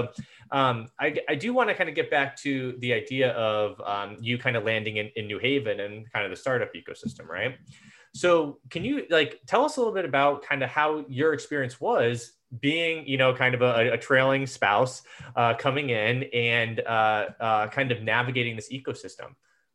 um, 0.59 0.77
I, 1.05 1.09
I 1.33 1.35
do 1.45 1.49
want 1.57 1.69
to 1.71 1.75
kind 1.79 1.89
of 1.89 1.97
get 2.01 2.09
back 2.19 2.31
to 2.45 2.53
the 2.85 2.93
idea 3.03 3.29
of 3.33 3.81
um, 3.93 4.11
you 4.27 4.35
kind 4.47 4.57
of 4.57 4.63
landing 4.71 4.97
in, 5.01 5.07
in 5.19 5.25
New 5.33 5.41
Haven 5.49 5.77
and 5.85 5.95
kind 6.13 6.25
of 6.27 6.31
the 6.35 6.41
startup 6.45 6.71
ecosystem, 6.81 7.27
right? 7.39 7.53
So 8.23 8.31
can 8.71 8.83
you 8.89 8.95
like 9.19 9.41
tell 9.47 9.63
us 9.65 9.77
a 9.77 9.81
little 9.81 9.97
bit 10.01 10.07
about 10.13 10.43
kind 10.51 10.63
of 10.65 10.71
how 10.79 11.05
your 11.21 11.31
experience 11.33 11.81
was 11.81 12.33
being, 12.61 13.07
you 13.07 13.19
know, 13.19 13.35
kind 13.35 13.55
of 13.55 13.63
a, 13.63 13.93
a 13.93 13.99
trailing 13.99 14.47
spouse 14.47 15.03
uh, 15.41 15.55
coming 15.55 15.91
in 15.91 16.15
and 16.33 16.81
uh, 16.81 17.23
uh, 17.41 17.67
kind 17.69 17.91
of 17.93 18.03
navigating 18.03 18.57
this 18.57 18.71
ecosystem? 18.79 19.31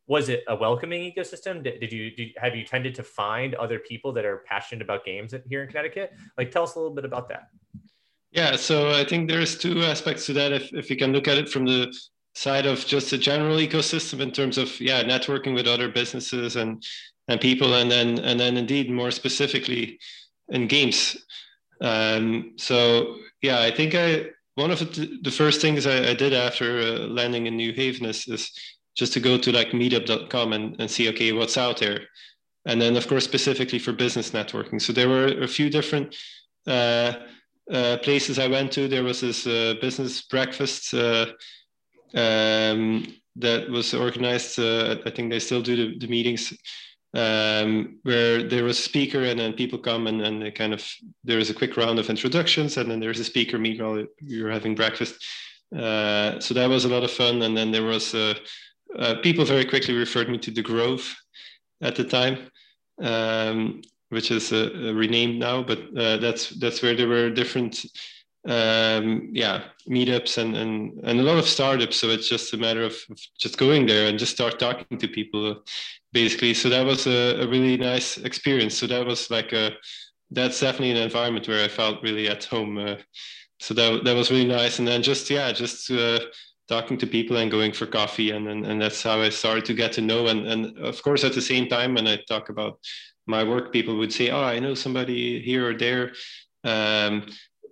Was 0.08 0.30
it 0.30 0.44
a 0.48 0.56
welcoming 0.56 1.02
ecosystem? 1.10 1.64
Did, 1.64 1.80
did 1.80 1.92
you 1.94 2.12
did, 2.18 2.30
have 2.44 2.56
you 2.56 2.66
tended 2.66 2.94
to 2.96 3.04
find 3.04 3.56
other 3.56 3.80
people 3.80 4.12
that 4.14 4.26
are 4.26 4.38
passionate 4.52 4.82
about 4.82 5.06
games 5.06 5.34
here 5.52 5.62
in 5.64 5.68
Connecticut? 5.70 6.14
Like, 6.38 6.50
tell 6.52 6.64
us 6.64 6.76
a 6.76 6.80
little 6.80 6.96
bit 7.00 7.06
about 7.06 7.30
that. 7.30 7.44
Yeah, 8.32 8.56
so 8.56 8.91
I 8.91 9.04
think 9.04 9.30
there's 9.30 9.58
two 9.58 9.84
aspects 9.84 10.26
to 10.28 10.34
that. 10.34 10.54
If, 10.54 10.74
if 10.74 10.89
you 10.89 10.96
can 10.96 11.12
look 11.12 11.28
at 11.28 11.38
it 11.38 11.50
from 11.50 11.65
the 11.65 11.94
side 12.34 12.65
of 12.65 12.86
just 12.86 13.12
a 13.12 13.17
general 13.17 13.58
ecosystem 13.58 14.22
in 14.22 14.32
terms 14.32 14.58
of 14.58 14.80
yeah 14.80 15.04
networking 15.04 15.54
with 15.54 15.67
other 15.67 15.89
businesses 15.89 16.56
and 16.56 16.82
and 17.28 17.41
people, 17.41 17.76
and 17.76 17.91
then 17.91 18.20
and 18.20 18.39
then 18.39 18.56
indeed 18.56 18.89
more 18.89 19.12
specifically 19.12 20.00
in 20.50 20.67
games. 20.67 21.17
Um, 21.82 22.54
so 22.58 23.17
yeah, 23.41 23.62
I 23.62 23.72
think 23.72 23.96
I 23.96 24.30
one 24.56 24.72
of 24.72 24.80
the, 24.80 25.20
the 25.24 25.32
first 25.32 25.60
things 25.62 25.86
I, 25.86 26.10
I 26.10 26.13
did 26.13 26.34
after 26.34 26.80
uh, 26.80 27.08
landing 27.08 27.48
in 27.48 27.58
New 27.58 27.74
Haven 27.74 28.06
is, 28.06 28.28
is 28.28 28.52
just 28.96 29.13
to 29.13 29.20
go 29.20 29.38
to 29.38 29.52
like 29.52 29.70
meetup.com 29.72 30.54
and, 30.54 30.80
and 30.80 30.89
see 30.89 31.10
okay 31.10 31.34
what's 31.34 31.58
out 31.58 31.80
there, 31.80 32.02
and 32.65 32.82
then 32.82 32.96
of 32.96 33.08
course 33.10 33.26
specifically 33.26 33.80
for 33.80 33.91
business 33.91 34.32
networking. 34.32 34.82
So 34.82 34.94
there 34.94 35.10
were 35.10 35.28
a 35.28 35.48
few 35.48 35.70
different. 35.70 36.15
Uh, 36.65 37.13
uh, 37.72 37.98
places 38.00 38.38
I 38.38 38.48
went 38.48 38.72
to, 38.74 38.88
there 38.88 39.04
was 39.04 39.22
this 39.22 39.48
uh, 39.48 39.76
business 39.80 40.22
breakfast 40.24 40.94
uh, 40.94 41.28
um, 42.14 43.08
that 43.38 43.70
was 43.70 43.94
organized. 43.94 44.60
Uh, 44.60 44.98
I 45.06 45.10
think 45.10 45.32
they 45.32 45.40
still 45.40 45.62
do 45.62 45.76
the, 45.76 46.00
the 46.00 46.08
meetings 46.08 46.54
um, 47.14 48.00
where 48.04 48.44
there 48.44 48.66
was 48.66 48.78
a 48.78 48.82
speaker 48.82 49.24
and 49.24 49.40
then 49.40 49.54
people 49.54 49.80
come 49.80 50.08
and, 50.08 50.22
and 50.22 50.42
they 50.42 50.52
kind 50.52 50.74
of 50.74 50.86
there 51.24 51.40
is 51.40 51.50
a 51.50 51.54
quick 51.54 51.78
round 51.78 52.00
of 52.00 52.10
introductions 52.10 52.78
and 52.78 52.92
then 52.92 53.00
there's 53.00 53.20
a 53.20 53.26
speaker 53.26 53.58
meet 53.58 53.82
while 53.82 54.06
you're 54.20 54.52
having 54.52 54.76
breakfast. 54.76 55.26
So 55.74 56.54
that 56.54 56.70
was 56.70 56.84
a 56.86 56.90
lot 56.90 57.04
of 57.04 57.12
fun. 57.12 57.42
And 57.42 57.56
then 57.56 57.72
there 57.72 57.86
was 57.86 58.14
people 59.24 59.46
very 59.46 59.66
quickly 59.66 59.94
referred 59.94 60.30
me 60.30 60.38
to 60.40 60.52
the 60.52 60.62
Grove 60.62 61.16
at 61.82 61.96
the 61.96 62.04
time. 62.04 62.50
Um, 63.02 63.82
which 64.12 64.30
is 64.30 64.52
uh, 64.52 64.93
renamed 64.93 65.39
now, 65.39 65.63
but 65.63 65.80
uh, 65.97 66.17
that's 66.17 66.50
that's 66.60 66.82
where 66.82 66.95
there 66.95 67.08
were 67.08 67.30
different 67.30 67.86
um, 68.47 69.30
yeah 69.32 69.63
meetups 69.88 70.38
and, 70.38 70.56
and 70.56 71.00
and 71.04 71.19
a 71.19 71.24
lot 71.24 71.38
of 71.38 71.47
startups. 71.47 71.97
So 71.97 72.10
it's 72.10 72.30
just 72.30 72.54
a 72.54 72.58
matter 72.58 72.84
of, 72.84 72.93
of 73.10 73.17
just 73.39 73.58
going 73.58 73.86
there 73.86 74.08
and 74.08 74.19
just 74.19 74.34
start 74.34 74.60
talking 74.60 74.97
to 74.97 75.08
people, 75.08 75.63
basically. 76.12 76.54
So 76.54 76.69
that 76.69 76.86
was 76.86 77.08
a, 77.08 77.41
a 77.41 77.47
really 77.47 77.78
nice 77.78 78.17
experience. 78.17 78.78
So 78.78 78.88
that 78.88 79.06
was 79.06 79.32
like 79.32 79.54
a 79.54 79.71
that's 80.30 80.60
definitely 80.60 80.91
an 80.91 80.97
environment 80.97 81.47
where 81.47 81.63
I 81.63 81.67
felt 81.69 82.04
really 82.04 82.28
at 82.28 82.43
home. 82.43 82.78
Uh, 82.78 82.95
so 83.60 83.74
that 83.76 84.04
that 84.04 84.15
was 84.15 84.30
really 84.30 84.47
nice. 84.47 84.80
And 84.80 84.88
then 84.88 85.04
just 85.04 85.30
yeah, 85.30 85.54
just 85.54 85.89
uh, 85.89 86.19
talking 86.67 86.97
to 86.97 87.08
people 87.08 87.38
and 87.38 87.52
going 87.52 87.71
for 87.71 87.86
coffee, 87.86 88.32
and, 88.32 88.47
and 88.47 88.65
and 88.65 88.82
that's 88.82 89.04
how 89.04 89.21
I 89.21 89.30
started 89.30 89.65
to 89.65 89.74
get 89.74 89.93
to 89.93 90.02
know. 90.02 90.28
And 90.28 90.47
and 90.47 90.78
of 90.80 91.02
course, 91.02 91.24
at 91.24 91.34
the 91.34 91.41
same 91.41 91.67
time, 91.67 91.93
when 91.93 92.08
I 92.08 92.17
talk 92.28 92.50
about 92.50 92.80
my 93.32 93.44
work, 93.44 93.74
people 93.74 93.96
would 93.98 94.13
say, 94.13 94.30
"Oh, 94.30 94.44
I 94.44 94.60
know 94.60 94.76
somebody 94.76 95.41
here 95.41 95.63
or 95.70 95.76
there." 95.86 96.13
Um, 96.63 97.26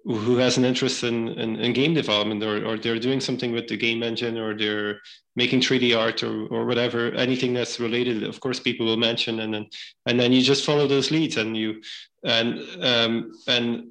who 0.06 0.38
has 0.38 0.58
an 0.58 0.65
interest 0.65 1.04
in, 1.04 1.28
in, 1.43 1.58
in, 1.58 1.74
game 1.74 1.93
development 1.93 2.41
or, 2.41 2.65
or 2.65 2.78
they're 2.78 2.98
doing 3.00 3.19
something 3.19 3.52
with 3.52 3.67
the 3.67 3.78
game 3.78 4.02
engine 4.02 4.38
or 4.38 4.58
they're 4.58 5.02
making 5.36 5.60
3D 5.60 5.95
art 5.95 6.24
or, 6.24 6.48
or 6.48 6.65
whatever, 6.65 7.12
anything 7.13 7.54
that's 7.54 7.80
related, 7.80 8.24
of 8.24 8.39
course, 8.39 8.60
people 8.60 8.86
will 8.86 8.98
mention 8.98 9.41
and 9.41 9.54
then 9.54 9.67
and 10.08 10.19
then 10.19 10.32
you 10.32 10.41
just 10.41 10.65
follow 10.65 10.88
those 10.88 11.12
leads 11.12 11.38
and 11.38 11.56
you 11.56 11.82
and 12.24 12.60
um, 12.82 13.32
and 13.48 13.89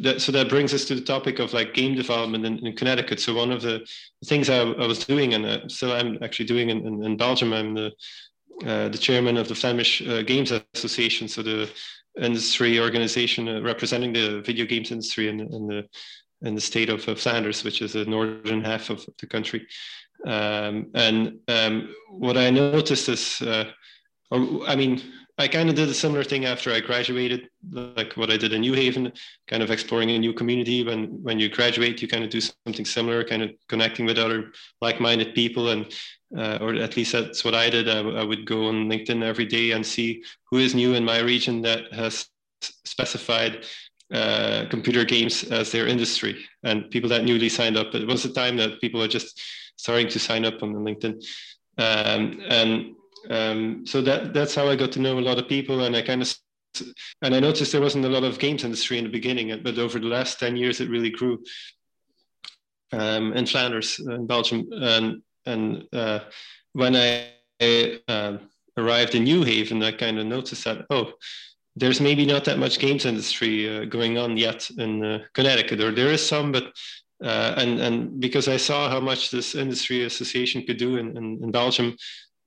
that, 0.00 0.22
so 0.22 0.30
that 0.32 0.48
brings 0.48 0.72
us 0.72 0.84
to 0.84 0.94
the 0.94 1.00
topic 1.00 1.40
of 1.40 1.52
like 1.52 1.74
game 1.74 1.94
development 1.94 2.46
in, 2.46 2.64
in 2.64 2.76
Connecticut. 2.76 3.18
So 3.20 3.34
one 3.34 3.50
of 3.50 3.62
the 3.62 3.84
things 4.24 4.48
I, 4.48 4.58
I 4.58 4.86
was 4.86 5.04
doing 5.04 5.34
and 5.34 5.44
uh, 5.44 5.68
still 5.68 5.92
I'm 5.92 6.18
actually 6.22 6.46
doing 6.46 6.70
in, 6.70 6.86
in, 6.86 7.02
in 7.04 7.16
Belgium, 7.16 7.52
I'm 7.52 7.74
the 7.74 7.90
the 8.60 8.98
chairman 8.98 9.36
of 9.36 9.48
the 9.48 9.54
Flemish 9.54 10.02
uh, 10.02 10.22
Games 10.22 10.52
Association, 10.74 11.28
so 11.28 11.42
the 11.42 11.70
industry 12.20 12.78
organization 12.78 13.48
uh, 13.48 13.60
representing 13.60 14.12
the 14.12 14.42
video 14.42 14.66
games 14.66 14.90
industry 14.90 15.28
in, 15.28 15.40
in 15.40 15.66
the 15.66 15.88
in 16.42 16.56
the 16.56 16.60
state 16.60 16.88
of 16.88 17.04
Flanders, 17.18 17.62
which 17.62 17.80
is 17.82 17.92
the 17.92 18.04
northern 18.04 18.64
half 18.64 18.90
of 18.90 19.06
the 19.20 19.26
country. 19.26 19.64
Um, 20.26 20.90
and 20.94 21.38
um, 21.46 21.94
what 22.10 22.36
I 22.36 22.50
noticed 22.50 23.08
is, 23.08 23.40
uh, 23.42 23.70
I 24.32 24.76
mean, 24.76 25.02
I 25.38 25.48
kind 25.48 25.68
of 25.68 25.74
did 25.74 25.88
a 25.88 25.94
similar 25.94 26.24
thing 26.24 26.44
after 26.44 26.72
I 26.72 26.80
graduated, 26.80 27.48
like 27.70 28.14
what 28.14 28.30
I 28.30 28.36
did 28.36 28.52
in 28.52 28.60
New 28.60 28.74
Haven, 28.74 29.12
kind 29.48 29.62
of 29.62 29.70
exploring 29.70 30.10
a 30.10 30.18
new 30.18 30.32
community. 30.32 30.84
When 30.84 31.22
when 31.22 31.38
you 31.38 31.48
graduate, 31.48 32.02
you 32.02 32.08
kind 32.08 32.24
of 32.24 32.30
do 32.30 32.40
something 32.40 32.84
similar, 32.84 33.24
kind 33.24 33.42
of 33.42 33.50
connecting 33.68 34.04
with 34.04 34.18
other 34.18 34.52
like-minded 34.80 35.34
people, 35.34 35.70
and 35.70 35.86
uh, 36.36 36.58
or 36.60 36.74
at 36.74 36.96
least 36.96 37.12
that's 37.12 37.44
what 37.44 37.54
I 37.54 37.70
did. 37.70 37.88
I, 37.88 37.98
I, 38.00 38.24
would 38.24 38.46
go 38.46 38.68
on 38.68 38.88
LinkedIn 38.88 39.22
every 39.22 39.44
day 39.44 39.72
and 39.72 39.84
see 39.84 40.22
who 40.50 40.58
is 40.58 40.74
new 40.74 40.94
in 40.94 41.04
my 41.04 41.20
region 41.20 41.62
that 41.62 41.92
has 41.92 42.28
specified 42.84 43.64
uh, 44.12 44.66
computer 44.70 45.04
games 45.04 45.44
as 45.44 45.72
their 45.72 45.86
industry, 45.86 46.44
and 46.62 46.90
people 46.90 47.08
that 47.08 47.24
newly 47.24 47.48
signed 47.48 47.76
up. 47.76 47.94
It 47.94 48.06
was 48.06 48.24
a 48.24 48.32
time 48.32 48.56
that 48.58 48.80
people 48.80 49.02
are 49.02 49.08
just 49.08 49.40
starting 49.76 50.08
to 50.08 50.18
sign 50.18 50.44
up 50.44 50.62
on 50.62 50.74
LinkedIn, 50.74 51.24
um, 51.78 52.40
and 52.48 52.94
um, 53.30 53.86
so 53.86 54.00
that 54.02 54.32
that's 54.32 54.54
how 54.54 54.68
I 54.68 54.76
got 54.76 54.92
to 54.92 55.00
know 55.00 55.18
a 55.18 55.20
lot 55.20 55.38
of 55.38 55.48
people, 55.48 55.84
and 55.84 55.96
I 55.96 56.02
kind 56.02 56.22
of 56.22 56.34
and 57.22 57.34
I 57.34 57.40
noticed 57.40 57.72
there 57.72 57.80
wasn't 57.80 58.04
a 58.04 58.08
lot 58.08 58.24
of 58.24 58.38
games 58.38 58.64
industry 58.64 58.98
in 58.98 59.04
the 59.04 59.10
beginning, 59.10 59.60
but 59.62 59.78
over 59.78 59.98
the 59.98 60.06
last 60.06 60.38
ten 60.38 60.56
years 60.56 60.80
it 60.80 60.90
really 60.90 61.10
grew. 61.10 61.42
Um, 62.94 63.32
in 63.32 63.46
Flanders, 63.46 63.98
in 63.98 64.26
Belgium, 64.26 64.68
and 64.72 65.22
and 65.46 65.86
uh, 65.92 66.20
when 66.72 66.94
I 66.94 67.30
uh, 68.08 68.38
arrived 68.76 69.14
in 69.14 69.24
New 69.24 69.44
Haven, 69.44 69.82
I 69.82 69.92
kind 69.92 70.18
of 70.18 70.26
noticed 70.26 70.64
that 70.64 70.86
oh, 70.90 71.12
there's 71.76 72.00
maybe 72.00 72.26
not 72.26 72.44
that 72.44 72.58
much 72.58 72.78
games 72.78 73.06
industry 73.06 73.68
uh, 73.68 73.84
going 73.86 74.18
on 74.18 74.36
yet 74.36 74.70
in 74.76 75.04
uh, 75.04 75.18
Connecticut, 75.32 75.80
or 75.80 75.90
there 75.90 76.12
is 76.12 76.26
some, 76.26 76.52
but 76.52 76.64
uh, 77.24 77.54
and 77.56 77.80
and 77.80 78.20
because 78.20 78.48
I 78.48 78.56
saw 78.56 78.90
how 78.90 79.00
much 79.00 79.30
this 79.30 79.54
industry 79.54 80.04
association 80.04 80.66
could 80.66 80.76
do 80.76 80.96
in, 80.96 81.16
in, 81.16 81.42
in 81.42 81.50
Belgium, 81.50 81.96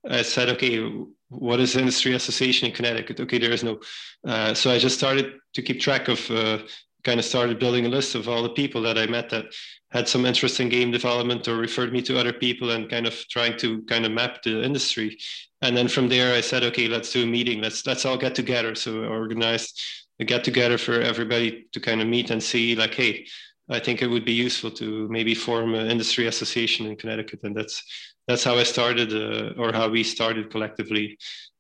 I 0.10 0.22
said, 0.22 0.50
okay, 0.50 0.88
what 1.30 1.60
is 1.60 1.76
industry 1.76 2.14
association 2.14 2.68
in 2.68 2.76
Connecticut? 2.76 3.20
Okay, 3.20 3.40
there 3.40 3.52
is 3.52 3.64
no. 3.64 3.80
Uh, 4.28 4.54
so 4.54 4.72
I 4.72 4.78
just 4.78 4.98
started 4.98 5.34
to 5.54 5.62
keep 5.62 5.80
track 5.80 6.08
of, 6.08 6.30
uh, 6.30 6.60
kind 7.04 7.20
of 7.20 7.26
started 7.26 7.60
building 7.60 7.86
a 7.86 7.90
list 7.90 8.16
of 8.16 8.28
all 8.28 8.44
the 8.44 8.50
people 8.50 8.82
that 8.82 8.98
I 8.98 9.06
met 9.06 9.30
that 9.30 9.46
had 9.92 10.08
some 10.08 10.26
interest 10.26 10.60
in 10.60 10.70
game 10.70 10.92
development 10.92 11.48
or 11.48 11.58
referred 11.58 11.94
me 11.94 12.02
to 12.04 12.20
other 12.20 12.34
people 12.34 12.72
and 12.72 12.90
kind 12.90 13.08
of 13.08 13.14
trying 13.30 13.58
to 13.60 13.82
kind 13.84 14.06
of 14.06 14.12
map 14.12 14.44
the 14.44 14.64
industry. 14.64 15.18
And 15.62 15.76
then 15.76 15.88
from 15.88 16.10
there, 16.10 16.36
I 16.36 16.42
said, 16.42 16.64
okay, 16.64 16.88
let's 16.88 17.12
do 17.12 17.24
a 17.24 17.28
meeting. 17.28 17.62
Let's 17.62 17.86
let's 17.86 18.06
all 18.06 18.18
get 18.18 18.36
together. 18.36 18.76
So 18.76 19.04
I 19.04 19.08
organized 19.08 19.82
a 20.20 20.26
get 20.26 20.44
together 20.44 20.78
for 20.78 21.02
everybody 21.02 21.68
to 21.74 21.80
kind 21.80 22.02
of 22.02 22.08
meet 22.08 22.30
and 22.32 22.42
see, 22.42 22.76
like, 22.76 22.94
hey, 22.94 23.26
I 23.70 23.80
think 23.80 24.02
it 24.02 24.08
would 24.08 24.26
be 24.26 24.34
useful 24.34 24.72
to 24.72 25.08
maybe 25.10 25.34
form 25.34 25.74
an 25.74 25.90
industry 25.90 26.28
association 26.28 26.86
in 26.86 26.96
Connecticut, 26.96 27.40
and 27.44 27.56
that's 27.56 27.84
that's 28.28 28.44
how 28.44 28.56
I 28.56 28.64
started, 28.64 29.14
uh, 29.14 29.54
or 29.62 29.72
how 29.72 29.88
we 29.90 30.04
started 30.04 30.50
collectively, 30.50 31.18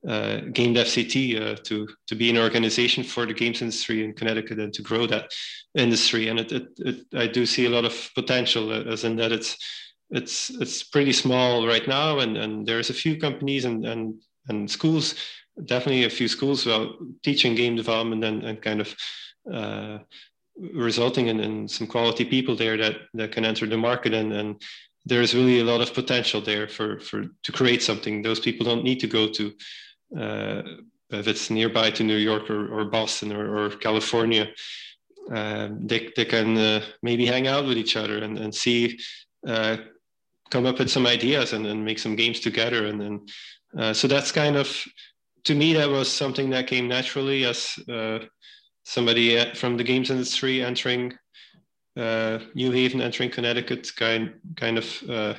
uh, 0.07 0.37
Game 0.51 0.73
Dev 0.73 0.91
CT, 0.91 1.15
uh, 1.35 1.55
to 1.63 1.87
to 2.07 2.15
be 2.15 2.29
an 2.29 2.37
organization 2.37 3.03
for 3.03 3.25
the 3.25 3.33
games 3.33 3.61
industry 3.61 4.03
in 4.03 4.13
Connecticut 4.13 4.59
and 4.59 4.73
to 4.73 4.81
grow 4.81 5.05
that 5.07 5.31
industry. 5.75 6.27
And 6.29 6.39
it, 6.39 6.51
it, 6.51 6.67
it 6.77 7.05
I 7.13 7.27
do 7.27 7.45
see 7.45 7.65
a 7.65 7.69
lot 7.69 7.85
of 7.85 8.11
potential, 8.15 8.71
uh, 8.71 8.83
as 8.91 9.03
in 9.03 9.15
that 9.17 9.31
it's 9.31 9.57
it's 10.09 10.49
it's 10.49 10.83
pretty 10.83 11.13
small 11.13 11.67
right 11.67 11.87
now, 11.87 12.19
and 12.19 12.37
and 12.37 12.65
there's 12.65 12.89
a 12.89 12.93
few 12.93 13.19
companies 13.19 13.65
and 13.65 13.85
and 13.85 14.15
and 14.47 14.69
schools, 14.69 15.15
definitely 15.65 16.05
a 16.05 16.09
few 16.09 16.27
schools, 16.27 16.65
well, 16.65 16.95
teaching 17.23 17.55
game 17.55 17.75
development 17.75 18.23
and 18.23 18.43
and 18.43 18.61
kind 18.61 18.81
of. 18.81 18.95
Uh, 19.51 19.99
resulting 20.73 21.27
in, 21.27 21.39
in 21.39 21.67
some 21.67 21.85
quality 21.85 22.23
people 22.23 22.55
there 22.55 22.77
that, 22.77 22.95
that 23.13 23.31
can 23.33 23.43
enter 23.43 23.65
the 23.65 23.77
market 23.77 24.13
and, 24.13 24.31
and 24.31 24.61
there's 25.05 25.35
really 25.35 25.59
a 25.59 25.63
lot 25.63 25.81
of 25.81 25.93
potential 25.93 26.41
there 26.41 26.67
for 26.67 26.99
for 26.99 27.25
to 27.43 27.51
create 27.51 27.83
something. 27.83 28.21
Those 28.21 28.39
people 28.39 28.65
don't 28.65 28.83
need 28.83 28.99
to 29.01 29.07
go 29.07 29.27
to 29.27 29.53
uh, 30.17 30.61
if 31.09 31.27
it's 31.27 31.49
nearby 31.49 31.91
to 31.91 32.03
New 32.03 32.17
York 32.17 32.49
or, 32.49 32.67
or 32.67 32.85
Boston 32.85 33.31
or, 33.31 33.57
or 33.57 33.69
California. 33.69 34.47
Um, 35.31 35.87
they, 35.87 36.11
they 36.15 36.25
can 36.25 36.55
uh, 36.55 36.81
maybe 37.01 37.25
hang 37.25 37.47
out 37.47 37.65
with 37.65 37.77
each 37.77 37.95
other 37.95 38.19
and, 38.19 38.37
and 38.37 38.53
see 38.53 38.99
uh, 39.47 39.77
come 40.51 40.67
up 40.67 40.77
with 40.77 40.91
some 40.91 41.07
ideas 41.07 41.53
and, 41.53 41.65
and 41.65 41.83
make 41.83 41.97
some 41.97 42.15
games 42.15 42.39
together 42.39 42.85
and 42.85 43.01
then 43.01 43.25
uh, 43.75 43.91
so 43.91 44.07
that's 44.07 44.31
kind 44.31 44.55
of 44.55 44.69
to 45.43 45.55
me 45.55 45.73
that 45.73 45.89
was 45.89 46.11
something 46.11 46.51
that 46.51 46.67
came 46.67 46.87
naturally 46.87 47.43
as 47.43 47.75
uh, 47.89 48.19
somebody 48.83 49.51
from 49.55 49.77
the 49.77 49.83
games 49.83 50.11
industry 50.11 50.63
entering 50.63 51.11
uh, 51.97 52.39
New 52.53 52.71
Haven, 52.71 53.01
entering 53.01 53.29
Connecticut, 53.29 53.91
kind 53.95 54.33
kind 54.55 54.77
of 54.77 55.03
uh, 55.09 55.33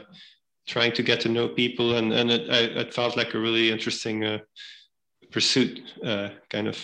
trying 0.67 0.93
to 0.93 1.03
get 1.03 1.21
to 1.23 1.29
know 1.29 1.49
people, 1.49 1.97
and 1.97 2.13
and 2.13 2.31
it, 2.31 2.51
I, 2.51 2.81
it 2.81 2.95
felt 2.95 3.17
like 3.17 3.35
a 3.35 3.39
really 3.39 3.71
interesting 3.71 4.25
uh, 4.25 4.39
pursuit. 5.31 5.81
Uh, 6.05 6.31
kind 6.49 6.69
of, 6.69 6.79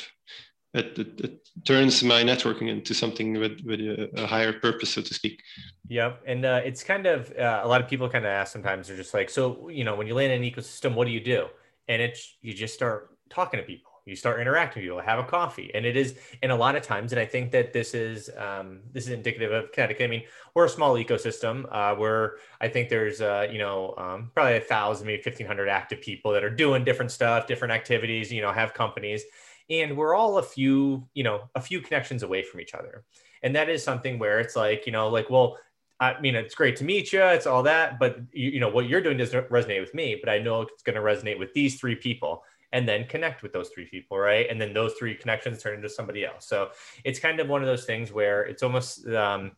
it, 0.74 0.98
it, 0.98 1.20
it, 1.20 1.38
turns 1.64 2.02
my 2.02 2.22
networking 2.22 2.68
into 2.68 2.94
something 2.94 3.34
with 3.38 3.60
with 3.64 3.80
a, 3.80 4.10
a 4.16 4.26
higher 4.26 4.52
purpose, 4.52 4.90
so 4.90 5.02
to 5.02 5.14
speak. 5.14 5.42
Yep, 5.88 6.22
and 6.26 6.44
uh, 6.44 6.60
it's 6.64 6.82
kind 6.82 7.06
of 7.06 7.32
uh, 7.36 7.60
a 7.64 7.68
lot 7.68 7.80
of 7.80 7.88
people 7.88 8.08
kind 8.08 8.24
of 8.24 8.30
ask 8.30 8.52
sometimes. 8.52 8.88
They're 8.88 8.96
just 8.96 9.14
like, 9.14 9.30
so 9.30 9.68
you 9.68 9.84
know, 9.84 9.94
when 9.94 10.06
you 10.06 10.14
land 10.14 10.32
in 10.32 10.42
an 10.42 10.50
ecosystem, 10.50 10.94
what 10.94 11.06
do 11.06 11.12
you 11.12 11.20
do? 11.20 11.46
And 11.88 12.00
it's 12.00 12.36
you 12.40 12.54
just 12.54 12.74
start 12.74 13.16
talking 13.30 13.58
to 13.58 13.66
people 13.66 13.91
you 14.04 14.16
start 14.16 14.40
interacting 14.40 14.82
people 14.82 15.00
have 15.00 15.18
a 15.18 15.24
coffee 15.24 15.70
and 15.74 15.86
it 15.86 15.96
is 15.96 16.16
and 16.42 16.50
a 16.50 16.56
lot 16.56 16.74
of 16.74 16.82
times 16.82 17.12
and 17.12 17.20
i 17.20 17.24
think 17.24 17.50
that 17.50 17.72
this 17.72 17.94
is 17.94 18.30
um, 18.36 18.80
this 18.92 19.04
is 19.04 19.10
indicative 19.10 19.52
of 19.52 19.70
connecticut 19.72 20.04
i 20.04 20.06
mean 20.08 20.22
we're 20.54 20.64
a 20.64 20.68
small 20.68 20.94
ecosystem 20.94 21.66
uh, 21.70 21.94
where 21.94 22.36
i 22.60 22.68
think 22.68 22.88
there's 22.88 23.20
uh, 23.20 23.46
you 23.50 23.58
know 23.58 23.94
um, 23.98 24.30
probably 24.34 24.56
a 24.56 24.60
thousand 24.60 25.06
maybe 25.06 25.22
1500 25.24 25.68
active 25.68 26.00
people 26.00 26.32
that 26.32 26.44
are 26.44 26.50
doing 26.50 26.84
different 26.84 27.10
stuff 27.10 27.46
different 27.46 27.72
activities 27.72 28.32
you 28.32 28.42
know 28.42 28.52
have 28.52 28.74
companies 28.74 29.22
and 29.70 29.96
we're 29.96 30.14
all 30.14 30.38
a 30.38 30.42
few 30.42 31.06
you 31.14 31.22
know 31.22 31.48
a 31.54 31.60
few 31.60 31.80
connections 31.80 32.22
away 32.22 32.42
from 32.42 32.60
each 32.60 32.74
other 32.74 33.04
and 33.42 33.54
that 33.54 33.68
is 33.68 33.82
something 33.82 34.18
where 34.18 34.40
it's 34.40 34.56
like 34.56 34.86
you 34.86 34.92
know 34.92 35.08
like 35.08 35.30
well 35.30 35.58
I 36.00 36.20
mean, 36.20 36.34
it's 36.34 36.56
great 36.56 36.74
to 36.78 36.84
meet 36.84 37.12
you. 37.12 37.22
It's 37.22 37.46
all 37.46 37.62
that, 37.62 38.00
but 38.00 38.18
you, 38.32 38.50
you 38.50 38.60
know 38.60 38.68
what 38.68 38.88
you're 38.88 39.00
doing 39.00 39.18
doesn't 39.18 39.48
resonate 39.50 39.80
with 39.80 39.94
me. 39.94 40.18
But 40.20 40.30
I 40.30 40.40
know 40.40 40.62
it's 40.62 40.82
going 40.82 40.96
to 40.96 41.00
resonate 41.00 41.38
with 41.38 41.52
these 41.54 41.78
three 41.78 41.94
people 41.94 42.42
and 42.72 42.88
then 42.88 43.06
connect 43.06 43.42
with 43.42 43.52
those 43.52 43.68
three 43.68 43.86
people, 43.86 44.18
right? 44.18 44.46
And 44.50 44.60
then 44.60 44.72
those 44.72 44.94
three 44.94 45.14
connections 45.14 45.62
turn 45.62 45.74
into 45.74 45.88
somebody 45.88 46.24
else. 46.24 46.46
So 46.46 46.70
it's 47.04 47.18
kind 47.18 47.40
of 47.40 47.48
one 47.48 47.60
of 47.60 47.66
those 47.66 47.84
things 47.84 48.12
where 48.12 48.42
it's 48.42 48.62
almost 48.62 49.06
um, 49.08 49.52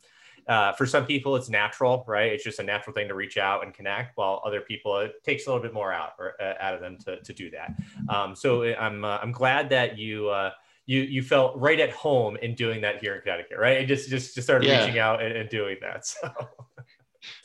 uh, 0.48 0.72
for 0.72 0.84
some 0.84 1.06
people 1.06 1.36
it's 1.36 1.48
natural, 1.48 2.04
right? 2.06 2.32
It's 2.32 2.44
just 2.44 2.58
a 2.58 2.62
natural 2.62 2.92
thing 2.92 3.08
to 3.08 3.14
reach 3.14 3.38
out 3.38 3.64
and 3.64 3.72
connect. 3.72 4.16
While 4.16 4.42
other 4.44 4.60
people 4.60 4.98
it 4.98 5.22
takes 5.24 5.46
a 5.46 5.50
little 5.50 5.62
bit 5.62 5.72
more 5.72 5.92
out 5.92 6.12
or 6.18 6.34
uh, 6.40 6.54
out 6.60 6.74
of 6.74 6.80
them 6.80 6.98
to, 7.04 7.20
to 7.22 7.32
do 7.32 7.50
that. 7.50 7.74
Um, 8.08 8.34
so 8.34 8.64
I'm 8.64 9.04
uh, 9.04 9.18
I'm 9.22 9.32
glad 9.32 9.70
that 9.70 9.98
you. 9.98 10.28
Uh, 10.28 10.50
you, 10.86 11.00
you 11.00 11.22
felt 11.22 11.58
right 11.58 11.80
at 11.80 11.92
home 11.92 12.36
in 12.42 12.54
doing 12.54 12.82
that 12.82 12.98
here 12.98 13.14
in 13.14 13.22
Connecticut, 13.22 13.56
right? 13.58 13.78
And 13.78 13.88
just 13.88 14.10
just, 14.10 14.34
just 14.34 14.46
started 14.46 14.68
yeah. 14.68 14.84
reaching 14.84 14.98
out 14.98 15.22
and, 15.22 15.34
and 15.34 15.48
doing 15.48 15.78
that. 15.80 16.06
So 16.20 16.30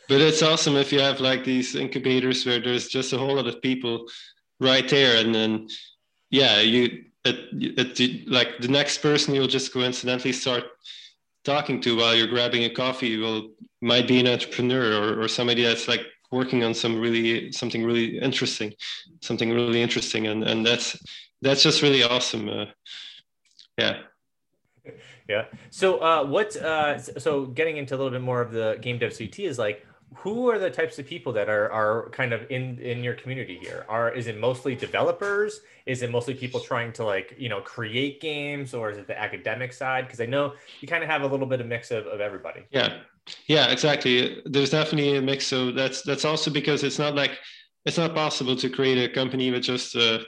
but 0.10 0.22
it's 0.22 0.42
awesome 0.42 0.76
if 0.76 0.92
you 0.92 1.00
have 1.00 1.20
like 1.20 1.46
these 1.46 1.76
incubators 1.76 2.46
where 2.46 2.60
there's 2.60 2.88
just 2.88 3.14
a 3.14 3.18
whole 3.18 3.36
lot 3.36 3.48
of 3.48 3.62
people 3.62 4.08
right 4.60 4.88
there. 4.88 5.24
And 5.24 5.34
then 5.34 5.68
yeah 6.30 6.60
you 6.60 7.06
it, 7.26 8.00
it, 8.00 8.30
like 8.30 8.60
the 8.60 8.68
next 8.68 9.00
person 9.00 9.36
you'll 9.36 9.48
just 9.48 9.74
coincidentally 9.74 10.32
start 10.32 10.64
talking 11.44 11.82
to 11.82 11.98
while 11.98 12.16
you're 12.16 12.28
grabbing 12.28 12.64
a 12.64 12.70
coffee 12.70 13.18
will 13.18 13.52
might 13.82 14.08
be 14.08 14.20
an 14.20 14.28
entrepreneur 14.28 14.94
or, 14.94 15.22
or 15.22 15.28
somebody 15.28 15.64
that's 15.64 15.88
like 15.88 16.02
working 16.32 16.64
on 16.64 16.74
some 16.74 17.00
really 17.00 17.52
something 17.52 17.84
really 17.84 18.18
interesting 18.20 18.74
something 19.22 19.52
really 19.52 19.82
interesting. 19.82 20.28
And 20.28 20.44
and 20.44 20.66
that's 20.66 20.98
that's 21.42 21.64
just 21.64 21.82
really 21.82 22.04
awesome 22.04 22.50
uh, 22.50 22.66
yeah. 23.78 24.00
Yeah. 25.28 25.46
So 25.70 26.00
uh 26.00 26.26
what 26.26 26.56
uh 26.56 26.98
so 26.98 27.46
getting 27.46 27.78
into 27.78 27.94
a 27.94 27.98
little 27.98 28.10
bit 28.12 28.22
more 28.22 28.42
of 28.42 28.52
the 28.52 28.80
game 28.82 28.98
dev 28.98 29.16
ct 29.16 29.40
is 29.40 29.60
like 29.60 29.86
who 30.16 30.50
are 30.50 30.58
the 30.58 30.70
types 30.70 30.98
of 31.00 31.06
people 31.06 31.32
that 31.34 31.50
are 31.50 31.72
are 31.72 32.10
kind 32.10 32.34
of 32.34 32.50
in 32.50 32.80
in 32.80 33.04
your 33.04 33.14
community 33.14 33.58
here? 33.58 33.86
Are 33.88 34.12
is 34.12 34.28
it 34.28 34.40
mostly 34.40 34.76
developers? 34.76 35.62
Is 35.86 36.02
it 36.02 36.12
mostly 36.12 36.34
people 36.34 36.60
trying 36.60 36.92
to 36.94 37.04
like 37.04 37.36
you 37.38 37.50
know 37.50 37.62
create 37.62 38.20
games 38.20 38.74
or 38.74 38.90
is 38.90 38.98
it 38.98 39.08
the 39.08 39.20
academic 39.20 39.74
side? 39.74 40.06
Because 40.06 40.22
i 40.22 40.26
know 40.26 40.54
you 40.82 40.88
kind 40.88 41.04
of 41.04 41.10
have 41.10 41.22
a 41.22 41.28
little 41.28 41.46
bit 41.46 41.62
of 41.62 41.68
mix 41.68 41.92
of, 41.92 42.06
of 42.08 42.22
everybody. 42.22 42.62
Yeah. 42.72 43.00
Yeah 43.48 43.72
exactly. 43.72 44.42
There's 44.46 44.72
definitely 44.72 45.18
a 45.18 45.22
mix 45.22 45.46
so 45.46 45.72
that's 45.72 46.02
that's 46.02 46.26
also 46.26 46.50
because 46.52 46.84
it's 46.84 47.00
not 47.00 47.16
like 47.16 47.38
it's 47.86 47.98
not 47.98 48.14
possible 48.14 48.56
to 48.56 48.70
create 48.70 48.98
a 48.98 49.14
company 49.14 49.52
with 49.52 49.64
just 49.64 49.96
uh, 49.96 50.20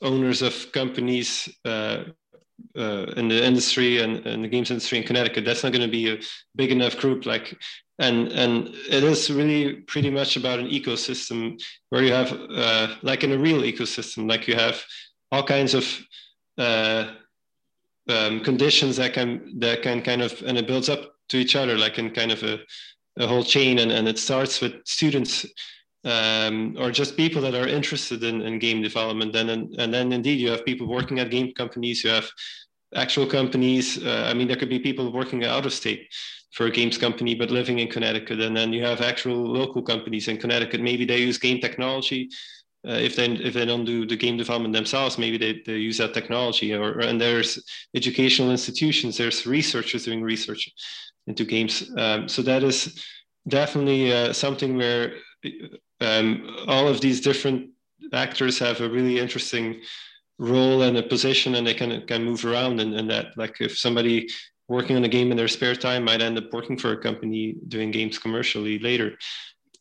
owners 0.00 0.42
of 0.42 0.72
companies 0.72 1.48
uh, 1.64 2.04
uh, 2.76 3.06
in 3.16 3.28
the 3.28 3.44
industry 3.44 4.00
and, 4.00 4.26
and, 4.26 4.44
the 4.44 4.48
games 4.48 4.70
industry 4.70 4.98
in 4.98 5.04
Connecticut. 5.04 5.44
That's 5.44 5.62
not 5.62 5.72
going 5.72 5.86
to 5.86 5.90
be 5.90 6.10
a 6.10 6.18
big 6.56 6.72
enough 6.72 6.96
group. 6.98 7.26
Like 7.26 7.56
and 7.98 8.28
and 8.32 8.68
it 8.88 9.02
is 9.02 9.30
really 9.30 9.74
pretty 9.82 10.10
much 10.10 10.36
about 10.36 10.58
an 10.58 10.68
ecosystem 10.68 11.60
where 11.90 12.02
you 12.02 12.12
have 12.12 12.32
uh, 12.32 12.94
like 13.02 13.24
in 13.24 13.32
a 13.32 13.38
real 13.38 13.62
ecosystem 13.62 14.28
like 14.28 14.46
you 14.46 14.54
have 14.54 14.82
all 15.32 15.42
kinds 15.42 15.74
of 15.74 15.84
uh, 16.58 17.12
um, 18.08 18.40
conditions 18.40 18.96
that 18.96 19.12
can 19.12 19.58
that 19.58 19.82
can 19.82 20.02
kind 20.02 20.22
of 20.22 20.40
and 20.42 20.56
it 20.56 20.66
builds 20.66 20.88
up 20.88 21.12
to 21.28 21.36
each 21.36 21.56
other 21.56 21.76
like 21.76 21.98
in 21.98 22.10
kind 22.10 22.32
of 22.32 22.42
a, 22.42 22.58
a 23.18 23.26
whole 23.26 23.44
chain 23.44 23.80
and, 23.80 23.92
and 23.92 24.08
it 24.08 24.18
starts 24.18 24.60
with 24.60 24.74
students 24.86 25.44
um, 26.04 26.76
or 26.78 26.90
just 26.90 27.16
people 27.16 27.42
that 27.42 27.54
are 27.54 27.66
interested 27.66 28.22
in, 28.22 28.40
in 28.40 28.58
game 28.58 28.80
development. 28.80 29.34
And, 29.34 29.50
and 29.50 29.74
and 29.78 29.92
then 29.92 30.12
indeed 30.12 30.40
you 30.40 30.50
have 30.50 30.64
people 30.64 30.86
working 30.86 31.18
at 31.18 31.30
game 31.30 31.52
companies 31.52 32.04
you 32.04 32.10
have 32.10 32.30
actual 32.94 33.26
companies 33.26 34.02
uh, 34.02 34.26
i 34.30 34.32
mean 34.32 34.48
there 34.48 34.56
could 34.56 34.70
be 34.70 34.78
people 34.78 35.12
working 35.12 35.44
out 35.44 35.66
of 35.66 35.72
state 35.74 36.08
for 36.52 36.66
a 36.66 36.70
games 36.70 36.98
company, 36.98 37.34
but 37.34 37.50
living 37.50 37.78
in 37.78 37.88
Connecticut. 37.88 38.40
And 38.40 38.56
then 38.56 38.72
you 38.72 38.82
have 38.84 39.00
actual 39.00 39.36
local 39.36 39.82
companies 39.82 40.28
in 40.28 40.38
Connecticut. 40.38 40.80
Maybe 40.80 41.04
they 41.04 41.18
use 41.18 41.38
game 41.38 41.60
technology. 41.60 42.28
Uh, 42.86 42.92
if 42.92 43.16
they 43.16 43.26
if 43.26 43.54
they 43.54 43.66
don't 43.66 43.84
do 43.84 44.06
the 44.06 44.16
game 44.16 44.36
development 44.36 44.72
themselves, 44.72 45.18
maybe 45.18 45.36
they, 45.36 45.60
they 45.66 45.78
use 45.78 45.98
that 45.98 46.14
technology. 46.14 46.72
Or 46.74 47.00
and 47.00 47.20
there's 47.20 47.62
educational 47.94 48.50
institutions. 48.50 49.16
There's 49.16 49.46
researchers 49.46 50.04
doing 50.04 50.22
research 50.22 50.70
into 51.26 51.44
games. 51.44 51.90
Um, 51.96 52.28
so 52.28 52.40
that 52.42 52.62
is 52.62 53.04
definitely 53.46 54.12
uh, 54.12 54.32
something 54.32 54.76
where 54.76 55.14
um, 56.00 56.56
all 56.66 56.88
of 56.88 57.00
these 57.00 57.20
different 57.20 57.70
actors 58.12 58.58
have 58.58 58.80
a 58.80 58.88
really 58.88 59.18
interesting 59.18 59.80
role 60.38 60.82
and 60.82 60.96
a 60.96 61.02
position 61.02 61.56
and 61.56 61.66
they 61.66 61.74
can 61.74 62.06
can 62.06 62.24
move 62.24 62.44
around 62.44 62.80
and, 62.80 62.94
and 62.94 63.10
that 63.10 63.36
like 63.36 63.60
if 63.60 63.76
somebody 63.76 64.28
working 64.68 64.96
on 64.96 65.04
a 65.04 65.08
game 65.08 65.30
in 65.30 65.36
their 65.36 65.48
spare 65.48 65.74
time 65.74 66.04
might 66.04 66.20
end 66.20 66.38
up 66.38 66.52
working 66.52 66.76
for 66.76 66.92
a 66.92 66.96
company 66.96 67.56
doing 67.68 67.90
games 67.90 68.18
commercially 68.18 68.78
later. 68.78 69.16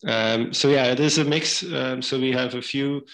Um, 0.07 0.53
so 0.53 0.69
yeah, 0.69 0.85
it 0.85 0.99
is 0.99 1.17
a 1.17 1.25
mix. 1.25 1.63
Um, 1.63 2.01
so 2.01 2.19
we 2.19 2.31
have 2.31 2.55
a 2.55 2.61
few 2.61 3.05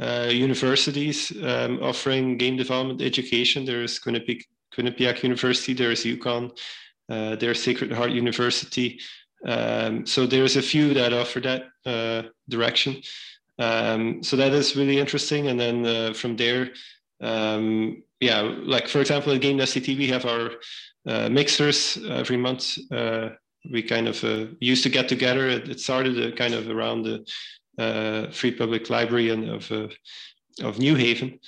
uh, 0.00 0.28
universities 0.30 1.32
um, 1.42 1.78
offering 1.82 2.36
game 2.36 2.56
development 2.56 3.00
education. 3.00 3.64
There's 3.64 3.98
Quinnipiac, 3.98 4.42
Quinnipiac 4.76 5.22
University, 5.22 5.74
there's 5.74 6.04
UConn, 6.04 6.50
uh, 7.08 7.36
there's 7.36 7.62
Sacred 7.62 7.92
Heart 7.92 8.10
University. 8.10 9.00
Um, 9.46 10.06
so 10.06 10.26
there's 10.26 10.56
a 10.56 10.62
few 10.62 10.94
that 10.94 11.12
offer 11.12 11.40
that 11.40 11.64
uh, 11.86 12.28
direction. 12.48 13.02
Um, 13.58 14.22
so 14.22 14.36
that 14.36 14.52
is 14.52 14.76
really 14.76 14.98
interesting. 14.98 15.48
And 15.48 15.58
then 15.58 15.86
uh, 15.86 16.12
from 16.14 16.36
there, 16.36 16.70
um, 17.20 18.02
yeah, 18.22 18.40
like 18.62 18.86
for 18.86 19.00
example, 19.00 19.32
at 19.32 19.40
Game 19.40 19.56
Dev 19.56 19.72
CT, 19.72 19.88
we 19.88 20.06
have 20.06 20.24
our 20.26 20.52
uh, 21.08 21.28
mixers 21.28 21.98
every 22.08 22.36
month. 22.36 22.78
Uh, 22.92 23.30
we 23.72 23.82
kind 23.82 24.06
of 24.06 24.22
uh, 24.22 24.46
used 24.60 24.84
to 24.84 24.88
get 24.88 25.08
together. 25.08 25.48
It, 25.48 25.68
it 25.68 25.80
started 25.80 26.36
kind 26.36 26.54
of 26.54 26.70
around 26.70 27.02
the 27.02 27.26
uh, 27.78 28.30
Free 28.30 28.52
Public 28.52 28.88
Library 28.90 29.30
and 29.30 29.50
of 29.50 29.72
uh, 29.72 29.88
of 30.62 30.78
New 30.78 30.94
Haven. 30.94 31.40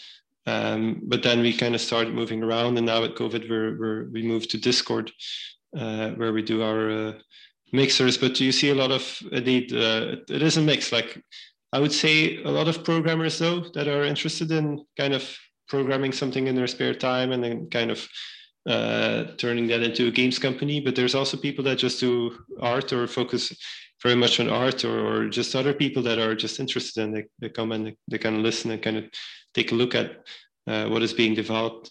Um, 0.47 1.01
but 1.05 1.23
then 1.23 1.43
we 1.43 1.57
kind 1.57 1.77
of 1.77 1.81
started 1.81 2.13
moving 2.13 2.43
around, 2.43 2.77
and 2.77 2.87
now 2.87 3.05
at 3.05 3.15
COVID, 3.15 3.49
we're, 3.49 3.79
we're 3.79 4.05
we 4.11 4.23
moved 4.25 4.51
to 4.51 4.59
Discord, 4.59 5.13
uh, 5.79 6.11
where 6.11 6.33
we 6.33 6.43
do 6.43 6.61
our 6.65 7.15
mixers. 7.73 8.19
But 8.19 8.41
you 8.41 8.51
see 8.51 8.71
a 8.71 8.75
lot 8.75 8.91
of 8.91 9.23
indeed, 9.31 9.73
it 9.73 10.43
is 10.43 10.57
a 10.57 10.61
mix. 10.61 10.91
Like 10.91 11.23
I 11.73 11.79
would 11.79 11.93
say, 11.93 12.43
a 12.43 12.51
lot 12.51 12.67
of 12.67 12.83
programmers 12.83 13.39
though 13.39 13.61
that 13.75 13.87
are 13.87 14.05
interested 14.05 14.51
in 14.51 14.85
kind 14.99 15.15
of 15.15 15.25
programming 15.69 16.13
something 16.13 16.47
in 16.47 16.55
their 16.55 16.67
spare 16.67 16.95
time 16.95 17.33
and 17.33 17.43
then 17.43 17.69
kind 17.71 17.91
of 17.91 18.07
uh, 18.69 19.25
turning 19.37 19.67
that 19.69 19.83
into 19.83 20.09
a 20.09 20.11
games 20.11 20.39
company. 20.39 20.81
But 20.81 20.97
there's 20.97 21.15
also 21.15 21.37
people 21.37 21.65
that 21.65 21.79
just 21.79 22.01
do 22.01 22.39
art 22.61 22.93
or 22.93 23.07
focus 23.07 23.53
very 24.03 24.15
much 24.15 24.41
on 24.41 24.49
art 24.49 24.85
or, 24.85 24.99
or 24.99 25.29
just 25.29 25.55
other 25.55 25.73
people 25.73 26.03
that 26.03 26.19
are 26.19 26.35
just 26.35 26.61
interested 26.61 27.03
and 27.03 27.17
they, 27.17 27.25
they 27.41 27.49
come 27.49 27.73
and 27.73 27.87
they, 27.87 27.97
they 28.09 28.19
kind 28.19 28.37
of 28.37 28.43
listen 28.43 28.71
and 28.71 28.83
kind 28.83 28.97
of 28.97 29.05
take 29.55 29.73
a 29.73 29.75
look 29.75 29.95
at 29.95 30.27
uh, 30.67 30.87
what 30.87 31.03
is 31.03 31.13
being 31.13 31.35
developed. 31.35 31.91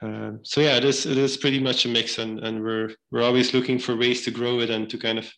Uh, 0.00 0.32
so 0.42 0.60
yeah, 0.60 0.76
it 0.76 0.84
is 0.84 1.06
it 1.06 1.18
is 1.18 1.36
pretty 1.36 1.58
much 1.58 1.84
a 1.84 1.88
mix, 1.88 2.18
and, 2.18 2.38
and 2.40 2.62
we're 2.62 2.90
we're 3.10 3.22
always 3.22 3.52
looking 3.52 3.80
for 3.80 3.96
ways 3.96 4.24
to 4.24 4.30
grow 4.30 4.60
it 4.60 4.70
and 4.70 4.88
to 4.88 4.96
kind 4.96 5.18
of 5.18 5.32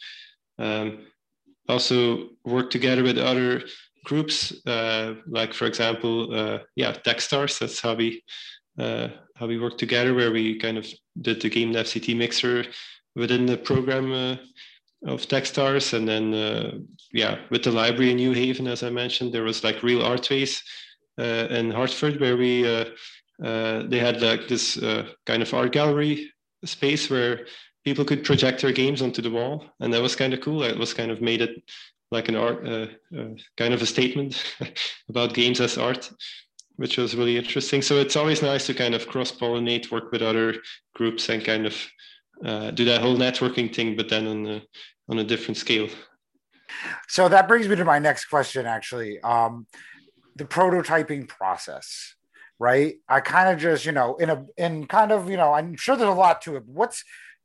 um, 0.58 1.06
also 1.68 2.28
work 2.44 2.70
together 2.70 3.02
with 3.02 3.16
other 3.16 3.62
groups, 4.04 4.54
uh, 4.66 5.14
like 5.26 5.54
for 5.54 5.66
example, 5.66 6.34
uh, 6.34 6.58
yeah, 6.76 6.92
Techstars. 6.92 7.58
That's 7.58 7.80
how 7.80 7.94
we 7.94 8.22
uh, 8.78 9.08
how 9.34 9.46
we 9.46 9.58
work 9.58 9.78
together, 9.78 10.14
where 10.14 10.32
we 10.32 10.58
kind 10.58 10.78
of 10.78 10.86
did 11.20 11.40
the 11.40 11.50
game 11.50 11.72
Dev 11.72 11.90
CT 11.92 12.16
mixer 12.16 12.64
within 13.14 13.46
the 13.46 13.56
program 13.56 14.38
of 15.06 15.26
Techstars, 15.26 15.92
and 15.92 16.06
then 16.08 16.34
uh, 16.34 16.78
yeah, 17.12 17.38
with 17.50 17.64
the 17.64 17.72
library 17.72 18.10
in 18.10 18.16
New 18.16 18.32
Haven, 18.32 18.66
as 18.66 18.82
I 18.82 18.90
mentioned, 18.90 19.32
there 19.32 19.44
was 19.44 19.64
like 19.64 19.82
Real 19.82 20.02
Art 20.02 20.28
Ways 20.30 20.62
uh, 21.18 21.46
in 21.50 21.70
Hartford 21.70 22.20
where 22.20 22.36
we 22.36 22.66
uh, 22.66 22.84
they 23.38 23.98
had 23.98 24.20
like 24.22 24.48
this 24.48 24.78
kind 25.26 25.42
of 25.42 25.54
art 25.54 25.72
gallery 25.72 26.30
space 26.64 27.08
where 27.08 27.46
people 27.84 28.04
could 28.04 28.24
project 28.24 28.60
their 28.60 28.72
games 28.72 29.02
onto 29.02 29.22
the 29.22 29.30
wall, 29.30 29.64
and 29.80 29.92
that 29.92 30.02
was 30.02 30.16
kind 30.16 30.34
of 30.34 30.40
cool. 30.40 30.62
It 30.62 30.78
was 30.78 30.94
kind 30.94 31.10
of 31.10 31.22
made 31.22 31.40
it 31.40 31.62
like 32.10 32.28
an 32.28 32.36
art, 32.36 32.62
kind 33.56 33.74
of 33.74 33.82
a 33.82 33.86
statement 33.86 34.42
about 35.08 35.34
games 35.34 35.60
as 35.60 35.78
art 35.78 36.10
which 36.80 36.96
was 36.96 37.14
really 37.14 37.36
interesting. 37.36 37.82
So 37.82 37.96
it's 37.98 38.16
always 38.16 38.40
nice 38.40 38.64
to 38.64 38.72
kind 38.72 38.94
of 38.94 39.06
cross 39.06 39.30
pollinate, 39.30 39.90
work 39.90 40.10
with 40.10 40.22
other 40.22 40.54
groups, 40.94 41.28
and 41.28 41.44
kind 41.44 41.66
of 41.66 41.76
uh, 42.42 42.70
do 42.70 42.86
that 42.86 43.02
whole 43.02 43.18
networking 43.18 43.72
thing, 43.72 43.96
but 43.96 44.08
then 44.08 44.26
on 44.26 44.46
a, 44.46 44.62
on 45.10 45.18
a 45.18 45.24
different 45.24 45.58
scale. 45.58 45.90
So 47.06 47.28
that 47.28 47.48
brings 47.48 47.68
me 47.68 47.76
to 47.76 47.84
my 47.84 47.98
next 47.98 48.24
question, 48.26 48.64
actually. 48.64 49.20
Um, 49.20 49.66
the 50.36 50.46
prototyping 50.46 51.28
process, 51.28 52.14
right? 52.58 52.94
I 53.06 53.20
kind 53.20 53.50
of 53.50 53.58
just, 53.58 53.84
you 53.84 53.92
know, 53.92 54.16
in 54.16 54.30
a, 54.30 54.46
in 54.56 54.86
kind 54.86 55.12
of, 55.12 55.28
you 55.28 55.36
know, 55.36 55.52
I'm 55.52 55.76
sure 55.76 55.96
there's 55.96 56.08
a 56.08 56.14
lot 56.14 56.40
to 56.42 56.56
it. 56.56 56.62
What's, 56.64 57.04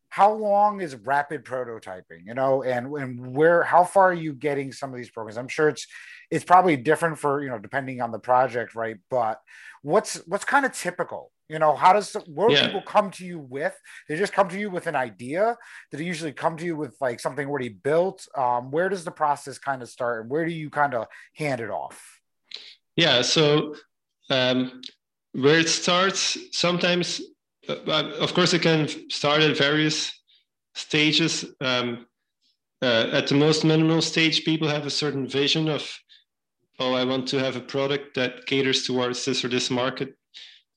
how 0.10 0.34
long 0.34 0.82
is 0.82 0.96
rapid 0.96 1.44
prototyping, 1.44 2.26
you 2.26 2.34
know, 2.34 2.64
and, 2.64 2.88
and 2.94 3.36
where, 3.36 3.64
how 3.64 3.84
far 3.84 4.10
are 4.10 4.14
you 4.14 4.34
getting 4.34 4.72
some 4.72 4.92
of 4.92 4.98
these 4.98 5.10
programs? 5.10 5.38
I'm 5.38 5.48
sure 5.48 5.70
it's, 5.70 5.88
it's 6.32 6.46
probably 6.46 6.78
different 6.78 7.20
for, 7.20 7.44
you 7.44 7.50
know, 7.50 7.60
depending 7.60 8.02
on 8.02 8.12
the 8.12 8.20
project, 8.20 8.76
right? 8.76 8.98
But 9.10 9.40
what's, 9.82 10.16
what's 10.26 10.46
kind 10.46 10.66
of 10.66 10.74
typical 10.74 11.32
you 11.48 11.60
know, 11.60 11.76
how 11.76 11.94
does 11.94 12.14
where 12.28 12.50
yeah. 12.50 12.66
people 12.66 12.82
come 12.82 13.12
to 13.12 13.26
you 13.26 13.38
with? 13.38 13.76
They 14.10 14.18
just 14.18 14.34
come 14.34 14.50
to 14.50 14.58
you 14.58 14.70
with 14.70 14.88
an 14.88 14.96
idea. 14.96 15.56
Do 15.92 15.98
they 15.98 16.04
usually 16.04 16.32
come 16.32 16.58
to 16.58 16.66
you 16.66 16.76
with 16.76 16.96
like 17.00 17.20
something 17.20 17.48
already 17.48 17.70
built? 17.70 18.28
Um, 18.36 18.72
where 18.72 18.90
does 18.90 19.04
the 19.04 19.12
process 19.12 19.60
kind 19.60 19.82
of 19.82 19.90
start, 19.90 20.22
and 20.22 20.30
where 20.30 20.46
do 20.46 20.52
you 20.52 20.70
kind 20.70 20.96
of 20.96 21.08
hand 21.36 21.62
it 21.62 21.70
off? 21.70 22.20
Yeah, 22.96 23.22
so 23.22 23.76
um, 24.30 24.82
where 25.34 25.60
it 25.60 25.70
starts, 25.70 26.38
sometimes, 26.52 27.22
of 27.68 28.34
course, 28.34 28.54
it 28.54 28.62
can 28.62 28.88
start 29.10 29.42
at 29.42 29.58
various 29.58 30.12
stages. 30.74 31.46
Um, 31.62 32.06
uh, 32.82 33.08
at 33.12 33.28
the 33.28 33.36
most 33.36 33.64
minimal 33.64 34.02
stage, 34.02 34.46
people 34.46 34.68
have 34.68 34.86
a 34.86 34.90
certain 34.90 35.28
vision 35.28 35.70
of, 35.70 35.90
oh, 36.80 36.94
I 36.94 37.04
want 37.04 37.28
to 37.30 37.40
have 37.40 37.56
a 37.56 37.62
product 37.62 38.16
that 38.16 38.46
caters 38.46 38.86
towards 38.86 39.24
this 39.26 39.44
or 39.44 39.48
this 39.48 39.72
market 39.72 40.16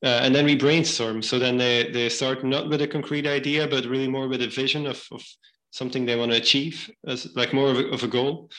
uh, 0.05 0.21
and 0.23 0.35
then 0.35 0.45
we 0.45 0.55
brainstorm. 0.55 1.23
So 1.23 1.39
then 1.39 1.57
they, 1.57 1.91
they 1.91 2.09
start 2.09 2.45
not 2.45 2.69
with 2.69 2.83
a 2.83 2.89
concrete 2.89 3.27
idea, 3.27 3.67
but 3.67 3.85
really 3.85 4.09
more 4.09 4.29
with 4.29 4.43
a 4.43 4.47
vision 4.47 4.87
of, 4.87 5.03
of 5.11 5.25
something 5.71 6.07
they 6.07 6.17
want 6.17 6.31
to 6.31 6.39
achieve 6.39 6.91
as 7.07 7.35
like 7.35 7.53
more 7.53 7.71
of 7.71 7.79
a, 7.79 7.89
of 7.89 8.03
a 8.05 8.09
goal. 8.09 8.51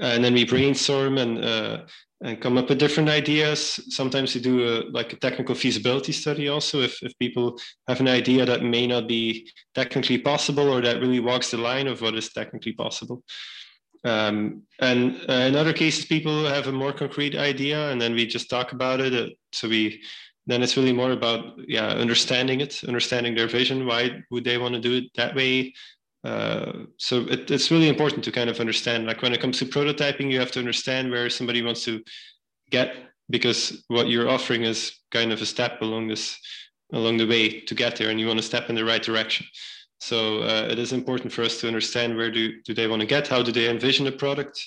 And 0.00 0.24
then 0.24 0.34
we 0.34 0.44
brainstorm 0.44 1.18
and 1.18 1.44
uh, 1.44 1.82
and 2.22 2.40
come 2.40 2.56
up 2.56 2.68
with 2.68 2.78
different 2.78 3.08
ideas. 3.08 3.80
Sometimes 3.88 4.34
we 4.34 4.40
do 4.40 4.68
a, 4.68 4.90
like 4.90 5.12
a 5.12 5.16
technical 5.16 5.54
feasibility 5.54 6.12
study 6.12 6.48
also 6.48 6.80
if, 6.80 7.02
if 7.02 7.18
people 7.18 7.58
have 7.88 8.00
an 8.00 8.08
idea 8.08 8.46
that 8.46 8.62
may 8.62 8.86
not 8.86 9.08
be 9.08 9.50
technically 9.74 10.18
possible 10.18 10.68
or 10.68 10.80
that 10.80 11.00
really 11.00 11.20
walks 11.20 11.50
the 11.50 11.56
line 11.56 11.88
of 11.88 12.00
what 12.00 12.14
is 12.14 12.32
technically 12.32 12.72
possible. 12.72 13.22
Um, 14.04 14.62
and 14.80 15.20
uh, 15.28 15.46
in 15.48 15.56
other 15.56 15.72
cases, 15.72 16.06
people 16.06 16.46
have 16.46 16.66
a 16.66 16.72
more 16.72 16.92
concrete 16.92 17.36
idea 17.36 17.90
and 17.90 18.00
then 18.00 18.14
we 18.14 18.26
just 18.26 18.50
talk 18.50 18.72
about 18.72 19.00
it. 19.00 19.14
Uh, 19.14 19.34
so 19.52 19.68
we 19.68 20.02
then 20.46 20.62
it's 20.62 20.76
really 20.76 20.92
more 20.92 21.12
about 21.12 21.54
yeah 21.68 21.86
understanding 21.86 22.60
it 22.60 22.82
understanding 22.88 23.34
their 23.34 23.46
vision 23.46 23.86
why 23.86 24.10
would 24.30 24.44
they 24.44 24.58
want 24.58 24.74
to 24.74 24.80
do 24.80 24.94
it 24.94 25.04
that 25.14 25.34
way 25.34 25.72
uh, 26.24 26.72
so 26.98 27.22
it, 27.22 27.50
it's 27.50 27.70
really 27.70 27.88
important 27.88 28.22
to 28.24 28.32
kind 28.32 28.48
of 28.48 28.60
understand 28.60 29.06
like 29.06 29.22
when 29.22 29.32
it 29.32 29.40
comes 29.40 29.58
to 29.58 29.66
prototyping 29.66 30.30
you 30.30 30.38
have 30.38 30.52
to 30.52 30.60
understand 30.60 31.10
where 31.10 31.28
somebody 31.28 31.62
wants 31.62 31.84
to 31.84 32.02
get 32.70 32.94
because 33.30 33.84
what 33.88 34.08
you're 34.08 34.28
offering 34.28 34.62
is 34.62 34.98
kind 35.10 35.32
of 35.32 35.42
a 35.42 35.46
step 35.46 35.80
along 35.82 36.08
this 36.08 36.38
along 36.92 37.16
the 37.16 37.26
way 37.26 37.60
to 37.60 37.74
get 37.74 37.96
there 37.96 38.10
and 38.10 38.20
you 38.20 38.26
want 38.26 38.38
to 38.38 38.44
step 38.44 38.68
in 38.68 38.74
the 38.74 38.84
right 38.84 39.02
direction 39.02 39.46
so 40.00 40.42
uh, 40.42 40.68
it 40.70 40.78
is 40.78 40.92
important 40.92 41.32
for 41.32 41.42
us 41.42 41.60
to 41.60 41.66
understand 41.66 42.16
where 42.16 42.30
do, 42.30 42.60
do 42.62 42.74
they 42.74 42.86
want 42.86 43.00
to 43.00 43.06
get 43.06 43.28
how 43.28 43.42
do 43.42 43.52
they 43.52 43.68
envision 43.68 44.04
the 44.04 44.12
product 44.12 44.60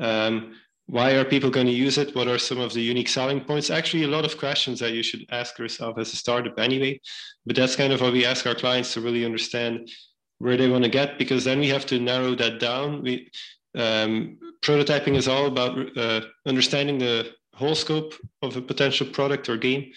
um, 0.00 0.54
why 0.88 1.10
are 1.12 1.24
people 1.24 1.50
going 1.50 1.66
to 1.66 1.72
use 1.72 1.98
it? 1.98 2.16
What 2.16 2.28
are 2.28 2.38
some 2.38 2.58
of 2.58 2.72
the 2.72 2.80
unique 2.80 3.10
selling 3.10 3.42
points? 3.42 3.68
Actually, 3.68 4.04
a 4.04 4.08
lot 4.08 4.24
of 4.24 4.38
questions 4.38 4.80
that 4.80 4.92
you 4.92 5.02
should 5.02 5.26
ask 5.30 5.58
yourself 5.58 5.98
as 5.98 6.14
a 6.14 6.16
startup 6.16 6.58
anyway. 6.58 6.98
But 7.44 7.56
that's 7.56 7.76
kind 7.76 7.92
of 7.92 8.00
what 8.00 8.14
we 8.14 8.24
ask 8.24 8.46
our 8.46 8.54
clients 8.54 8.94
to 8.94 9.02
really 9.02 9.26
understand 9.26 9.90
where 10.38 10.56
they 10.56 10.68
want 10.68 10.84
to 10.84 10.90
get, 10.90 11.18
because 11.18 11.44
then 11.44 11.58
we 11.58 11.68
have 11.68 11.86
to 11.86 11.98
narrow 11.98 12.34
that 12.34 12.60
down. 12.60 13.02
We 13.02 13.30
um, 13.74 14.38
prototyping 14.62 15.16
is 15.16 15.28
all 15.28 15.46
about 15.46 15.96
uh, 15.96 16.22
understanding 16.46 16.98
the 16.98 17.32
whole 17.54 17.74
scope 17.74 18.14
of 18.42 18.56
a 18.56 18.62
potential 18.62 19.06
product 19.06 19.48
or 19.48 19.56
game, 19.56 19.92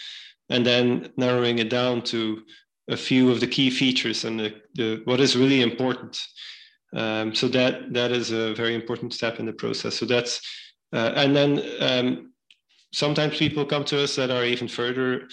and 0.50 0.66
then 0.66 1.12
narrowing 1.18 1.60
it 1.60 1.70
down 1.70 2.02
to 2.04 2.44
a 2.90 2.98
few 2.98 3.32
of 3.32 3.40
the 3.40 3.48
key 3.48 3.70
features 3.70 4.26
and 4.26 4.40
the, 4.40 4.62
the 4.76 5.02
what 5.06 5.20
is 5.20 5.36
really 5.36 5.62
important. 5.62 6.20
Um, 6.94 7.34
so 7.34 7.48
that 7.50 7.94
that 7.94 8.12
is 8.12 8.32
a 8.32 8.54
very 8.54 8.76
important 8.76 9.14
step 9.14 9.40
in 9.40 9.46
the 9.46 9.54
process. 9.54 9.96
So 9.96 10.06
that's 10.06 10.42
uh, 10.94 11.14
and 11.16 11.36
then 11.36 11.64
um, 11.80 12.34
sometimes 12.94 13.38
people 13.38 13.66
come 13.66 13.86
to 13.86 14.04
us 14.04 14.16
that 14.16 14.32
are 14.32 14.44
even 14.44 14.68
further. 14.68 15.28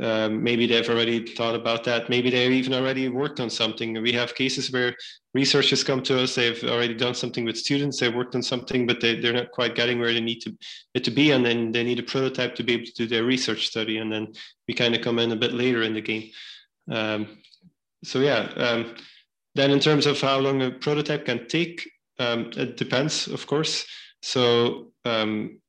Um, 0.00 0.42
maybe 0.42 0.66
they've 0.66 0.88
already 0.88 1.24
thought 1.24 1.54
about 1.54 1.84
that. 1.84 2.08
Maybe 2.08 2.28
they've 2.28 2.50
even 2.50 2.74
already 2.74 3.08
worked 3.08 3.38
on 3.38 3.48
something. 3.48 4.00
We 4.02 4.12
have 4.12 4.34
cases 4.34 4.72
where 4.72 4.94
researchers 5.34 5.84
come 5.84 6.02
to 6.02 6.20
us. 6.20 6.34
They've 6.34 6.62
already 6.64 6.94
done 6.94 7.14
something 7.14 7.44
with 7.44 7.56
students. 7.56 8.00
They've 8.00 8.14
worked 8.14 8.34
on 8.34 8.42
something, 8.42 8.86
but 8.86 9.00
they, 9.00 9.20
they're 9.20 9.32
not 9.32 9.52
quite 9.52 9.76
getting 9.76 10.00
where 10.00 10.12
they 10.12 10.20
need 10.20 10.40
to 10.40 10.56
it 10.94 11.04
to 11.04 11.12
be. 11.12 11.30
And 11.30 11.46
then 11.46 11.70
they 11.70 11.84
need 11.84 12.00
a 12.00 12.02
prototype 12.02 12.56
to 12.56 12.64
be 12.64 12.74
able 12.74 12.86
to 12.86 12.92
do 12.92 13.06
their 13.06 13.24
research 13.24 13.68
study. 13.68 13.98
And 13.98 14.10
then 14.12 14.32
we 14.66 14.74
kind 14.74 14.96
of 14.96 15.02
come 15.02 15.20
in 15.20 15.30
a 15.30 15.36
bit 15.36 15.52
later 15.52 15.82
in 15.82 15.94
the 15.94 16.00
game. 16.00 16.30
Um, 16.90 17.38
so 18.02 18.18
yeah. 18.18 18.52
Um, 18.56 18.96
then 19.54 19.70
in 19.70 19.78
terms 19.78 20.06
of 20.06 20.20
how 20.20 20.38
long 20.40 20.62
a 20.62 20.72
prototype 20.72 21.26
can 21.26 21.46
take, 21.46 21.88
um, 22.18 22.50
it 22.56 22.76
depends, 22.76 23.28
of 23.28 23.46
course. 23.46 23.86
So 24.22 24.92
um, 25.04 25.60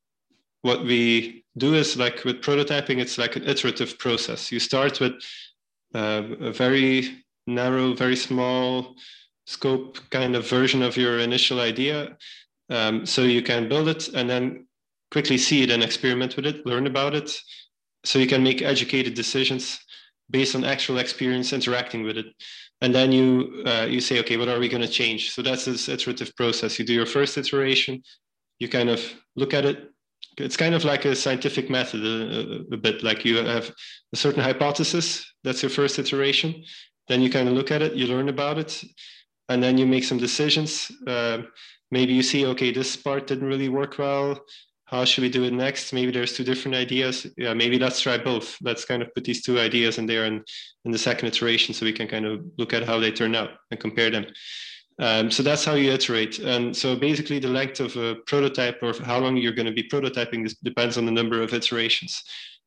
what 0.62 0.84
we 0.84 1.44
do 1.56 1.74
is 1.74 1.96
like 1.96 2.24
with 2.24 2.42
prototyping, 2.42 2.98
it's 2.98 3.18
like 3.18 3.36
an 3.36 3.44
iterative 3.44 3.98
process. 3.98 4.52
You 4.52 4.60
start 4.60 5.00
with 5.00 5.14
uh, 5.94 6.22
a 6.40 6.52
very 6.52 7.24
narrow, 7.46 7.94
very 7.94 8.16
small 8.16 8.96
scope 9.46 9.98
kind 10.10 10.34
of 10.36 10.48
version 10.48 10.82
of 10.82 10.96
your 10.96 11.18
initial 11.20 11.60
idea. 11.60 12.16
Um, 12.68 13.06
so 13.06 13.22
you 13.22 13.42
can 13.42 13.68
build 13.68 13.88
it 13.88 14.08
and 14.08 14.28
then 14.28 14.66
quickly 15.10 15.38
see 15.38 15.62
it 15.62 15.70
and 15.70 15.82
experiment 15.82 16.36
with 16.36 16.46
it, 16.46 16.66
learn 16.66 16.86
about 16.86 17.14
it, 17.14 17.30
so 18.04 18.18
you 18.18 18.26
can 18.26 18.42
make 18.42 18.60
educated 18.60 19.14
decisions 19.14 19.78
based 20.30 20.56
on 20.56 20.64
actual 20.64 20.98
experience 20.98 21.52
interacting 21.52 22.02
with 22.02 22.18
it. 22.18 22.26
And 22.80 22.94
then 22.94 23.12
you 23.12 23.62
uh, 23.64 23.86
you 23.88 24.00
say, 24.00 24.18
okay, 24.20 24.36
what 24.36 24.48
are 24.48 24.58
we 24.58 24.68
going 24.68 24.82
to 24.82 24.88
change? 24.88 25.30
So 25.30 25.42
that's 25.42 25.64
this 25.64 25.88
iterative 25.88 26.34
process. 26.36 26.78
You 26.78 26.84
do 26.84 26.92
your 26.92 27.06
first 27.06 27.38
iteration, 27.38 28.02
you 28.58 28.68
kind 28.68 28.90
of 28.90 29.00
look 29.36 29.54
at 29.54 29.64
it. 29.64 29.90
It's 30.38 30.56
kind 30.56 30.74
of 30.74 30.84
like 30.84 31.04
a 31.04 31.16
scientific 31.16 31.70
method, 31.70 32.04
a, 32.04 32.74
a 32.74 32.76
bit 32.76 33.02
like 33.02 33.24
you 33.24 33.38
have 33.38 33.72
a 34.12 34.16
certain 34.16 34.42
hypothesis. 34.42 35.24
That's 35.44 35.62
your 35.62 35.70
first 35.70 35.98
iteration. 35.98 36.64
Then 37.08 37.22
you 37.22 37.30
kind 37.30 37.48
of 37.48 37.54
look 37.54 37.70
at 37.70 37.82
it, 37.82 37.94
you 37.94 38.06
learn 38.06 38.28
about 38.28 38.58
it, 38.58 38.84
and 39.48 39.62
then 39.62 39.78
you 39.78 39.86
make 39.86 40.04
some 40.04 40.18
decisions. 40.18 40.90
Uh, 41.06 41.42
maybe 41.90 42.12
you 42.12 42.22
see, 42.22 42.44
okay, 42.46 42.72
this 42.72 42.96
part 42.96 43.26
didn't 43.26 43.48
really 43.48 43.68
work 43.68 43.98
well. 43.98 44.40
How 44.86 45.04
should 45.04 45.22
we 45.22 45.30
do 45.30 45.44
it 45.44 45.52
next? 45.52 45.92
Maybe 45.92 46.12
there's 46.12 46.36
two 46.36 46.44
different 46.44 46.76
ideas. 46.76 47.26
Yeah, 47.36 47.54
maybe 47.54 47.78
let's 47.78 48.00
try 48.00 48.18
both. 48.18 48.56
Let's 48.62 48.84
kind 48.84 49.02
of 49.02 49.12
put 49.14 49.24
these 49.24 49.42
two 49.42 49.58
ideas 49.58 49.98
in 49.98 50.06
there 50.06 50.24
and 50.24 50.46
in 50.84 50.92
the 50.92 50.98
second 50.98 51.26
iteration 51.28 51.74
so 51.74 51.84
we 51.84 51.92
can 51.92 52.06
kind 52.06 52.24
of 52.24 52.44
look 52.56 52.72
at 52.72 52.84
how 52.84 53.00
they 53.00 53.10
turn 53.10 53.34
out 53.34 53.50
and 53.70 53.80
compare 53.80 54.10
them. 54.10 54.26
Um, 54.98 55.30
so 55.30 55.42
that's 55.42 55.64
how 55.64 55.74
you 55.74 55.92
iterate. 55.92 56.38
And 56.38 56.74
so 56.74 56.96
basically 56.96 57.38
the 57.38 57.48
length 57.48 57.80
of 57.80 57.96
a 57.96 58.16
prototype 58.26 58.78
or 58.82 58.94
how 59.04 59.18
long 59.18 59.36
you're 59.36 59.52
going 59.52 59.66
to 59.66 59.72
be 59.72 59.88
prototyping 59.88 60.42
this 60.42 60.54
depends 60.54 60.96
on 60.96 61.04
the 61.04 61.12
number 61.12 61.42
of 61.42 61.52
iterations. 61.52 62.22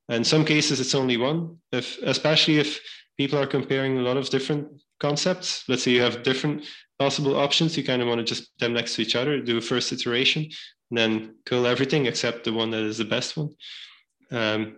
In 0.10 0.24
some 0.24 0.46
cases, 0.46 0.80
it's 0.80 0.96
only 0.96 1.18
one, 1.18 1.58
if, 1.72 1.98
especially 2.04 2.58
if 2.58 2.80
people 3.18 3.40
are 3.40 3.48
comparing 3.48 3.98
a 3.98 4.02
lot 4.02 4.18
of 4.18 4.30
different 4.30 4.68
concepts. 5.00 5.64
Let's 5.68 5.84
say 5.84 5.92
you 5.92 6.02
have 6.02 6.24
different 6.24 6.66
possible 6.98 7.36
options. 7.36 7.78
You 7.78 7.84
kind 7.84 8.02
of 8.02 8.08
want 8.08 8.20
to 8.20 8.24
just 8.24 8.52
put 8.58 8.66
them 8.66 8.74
next 8.74 8.96
to 8.96 9.02
each 9.02 9.16
other, 9.16 9.40
do 9.40 9.58
a 9.58 9.62
first 9.62 9.92
iteration, 9.92 10.50
and 10.90 10.98
then 10.98 11.36
kill 11.46 11.66
everything 11.66 12.06
except 12.06 12.44
the 12.44 12.54
one 12.54 12.72
that 12.72 12.84
is 12.84 12.98
the 12.98 13.06
best 13.06 13.38
one. 13.38 13.50
Um, 14.32 14.78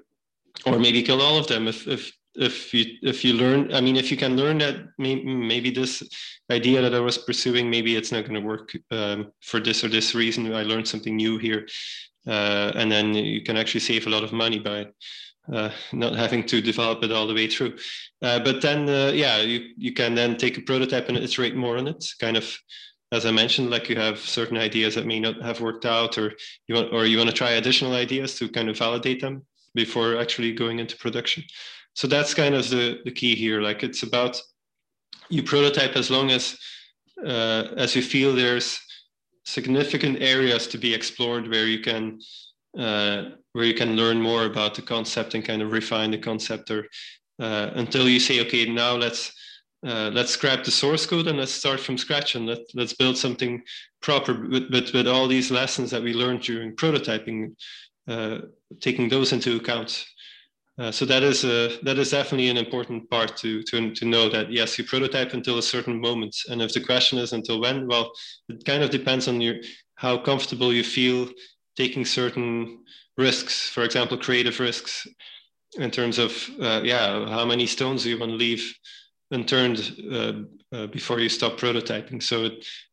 or 0.66 0.80
maybe 0.80 1.02
kill 1.02 1.22
all 1.22 1.38
of 1.38 1.48
them 1.48 1.68
if, 1.68 1.88
if 1.88 2.12
if 2.36 2.74
you 2.74 2.86
if 3.02 3.26
you 3.26 3.34
learn 3.34 3.74
i 3.74 3.82
mean 3.82 3.98
if 3.98 4.10
you 4.10 4.18
can 4.18 4.38
learn 4.38 4.58
that 4.58 4.76
maybe, 4.98 5.24
maybe 5.24 5.70
this 5.70 6.02
idea 6.50 6.82
that 6.82 6.96
i 6.96 7.00
was 7.00 7.18
pursuing 7.18 7.70
maybe 7.70 7.96
it's 7.96 8.12
not 8.12 8.22
going 8.22 8.40
to 8.40 8.48
work 8.48 8.72
um, 8.92 9.32
for 9.42 9.60
this 9.60 9.84
or 9.84 9.90
this 9.90 10.16
reason. 10.16 10.54
I 10.54 10.64
learned 10.64 10.88
something 10.88 11.16
new 11.16 11.38
here 11.38 11.68
uh, 12.28 12.72
and 12.76 12.92
then 12.92 13.14
you 13.14 13.42
can 13.42 13.58
actually 13.58 13.82
save 13.82 14.08
a 14.08 14.10
lot 14.10 14.24
of 14.24 14.32
money 14.32 14.60
by 14.60 14.88
uh, 15.52 15.72
not 15.92 16.16
having 16.16 16.46
to 16.46 16.62
develop 16.62 17.04
it 17.04 17.12
all 17.12 17.28
the 17.28 17.34
way 17.34 17.48
through. 17.48 17.76
Uh, 18.22 18.40
but 18.40 18.62
then 18.62 18.88
uh, 18.88 19.12
yeah 19.14 19.42
you, 19.42 19.70
you 19.78 19.94
can 19.94 20.16
then 20.16 20.38
take 20.38 20.58
a 20.58 20.62
prototype 20.62 21.10
and 21.10 21.18
iterate 21.18 21.56
more 21.56 21.78
on 21.78 21.88
it 21.88 22.06
kind 22.20 22.38
of 22.38 22.58
as 23.12 23.26
i 23.26 23.32
mentioned 23.32 23.70
like 23.70 23.90
you 23.90 23.96
have 23.96 24.20
certain 24.20 24.58
ideas 24.58 24.96
that 24.96 25.06
may 25.06 25.20
not 25.20 25.42
have 25.42 25.60
worked 25.60 25.86
out 25.86 26.18
or 26.18 26.34
you 26.68 26.76
want 26.76 26.94
or 26.94 27.06
you 27.06 27.18
want 27.18 27.30
to 27.30 27.36
try 27.36 27.52
additional 27.52 27.94
ideas 27.94 28.36
to 28.36 28.48
kind 28.48 28.70
of 28.70 28.78
validate 28.78 29.20
them 29.20 29.46
before 29.74 30.18
actually 30.18 30.52
going 30.54 30.80
into 30.80 30.98
production 30.98 31.44
so 31.94 32.08
that's 32.08 32.34
kind 32.34 32.56
of 32.56 32.70
the, 32.70 33.00
the 33.06 33.12
key 33.12 33.36
here. 33.36 33.62
Like 33.62 33.84
it's 33.84 34.04
about 34.04 34.42
you 35.30 35.44
prototype 35.44 35.96
as 35.96 36.10
long 36.10 36.32
as 36.32 36.58
uh, 37.26 37.66
as 37.78 37.96
you 37.96 38.02
feel 38.02 38.34
there's 38.34 38.80
significant 39.46 40.22
areas 40.22 40.68
to 40.68 40.78
be 40.78 40.94
explored 40.94 41.48
where 41.50 41.68
you 41.68 41.80
can 41.80 42.20
uh, 42.78 43.24
where 43.54 43.66
you 43.66 43.74
can 43.74 43.96
learn 43.96 44.22
more 44.22 44.46
about 44.46 44.76
the 44.76 44.82
concept 44.82 45.34
and 45.34 45.44
kind 45.44 45.62
of 45.62 45.72
refine 45.72 46.12
the 46.12 46.18
concept 46.18 46.72
or 46.72 46.88
uh, 47.42 47.72
until 47.76 48.08
you 48.08 48.20
say 48.20 48.40
okay 48.42 48.66
now 48.66 48.96
let's 48.96 49.34
uh, 49.86 50.12
let's 50.14 50.32
scrap 50.32 50.64
the 50.64 50.72
source 50.72 51.06
code 51.08 51.28
and 51.28 51.40
let's 51.40 51.52
start 51.52 51.80
from 51.80 51.98
scratch 51.98 52.36
and 52.36 52.46
let, 52.46 52.60
let's 52.76 52.94
build 52.94 53.18
something 53.18 53.64
proper 54.00 54.48
with, 54.48 54.70
with, 54.72 54.94
with 54.94 55.08
all 55.08 55.28
these 55.28 55.50
lessons 55.50 55.90
that 55.90 56.04
we 56.04 56.14
learned 56.14 56.42
during 56.42 56.76
prototyping 56.76 57.56
uh, 58.08 58.38
taking 58.80 59.10
those 59.10 59.34
into 59.34 59.56
account 59.58 60.06
uh, 60.82 60.92
so 60.92 61.06
that 61.06 61.22
is 61.22 61.44
a, 61.44 61.78
that 61.84 62.00
is 62.00 62.10
definitely 62.10 62.50
an 62.50 62.58
important 62.58 63.08
part 63.12 63.38
to, 63.38 63.62
to, 63.64 63.94
to 63.94 64.06
know 64.06 64.28
that 64.30 64.52
yes, 64.52 64.80
you 64.80 64.84
prototype 64.84 65.34
until 65.34 65.60
a 65.60 65.62
certain 65.62 66.02
moment. 66.02 66.36
And 66.50 66.60
if 66.60 66.74
the 66.74 66.82
question 66.82 67.20
is 67.20 67.34
until 67.34 67.62
when, 67.62 67.88
well, 67.88 68.12
it 68.50 68.66
kind 68.66 68.82
of 68.82 68.90
depends 68.90 69.28
on 69.28 69.40
your 69.40 69.58
how 69.96 70.18
comfortable 70.18 70.74
you 70.74 70.84
feel 70.84 71.30
taking 71.78 72.04
certain 72.04 72.80
risks, 73.16 73.70
for 73.70 73.84
example, 73.84 74.18
creative 74.18 74.60
risks 74.60 75.08
in 75.78 75.92
terms 75.92 76.18
of 76.18 76.32
uh, 76.60 76.82
yeah, 76.84 77.28
how 77.30 77.46
many 77.46 77.68
stones 77.68 78.04
you 78.04 78.18
want 78.18 78.32
to 78.32 78.36
leave 78.36 78.74
unturned 79.32 79.80
uh, 80.12 80.34
uh, 80.74 80.88
before 80.88 81.20
you 81.20 81.30
stop 81.30 81.58
prototyping. 81.58 82.22
So 82.22 82.50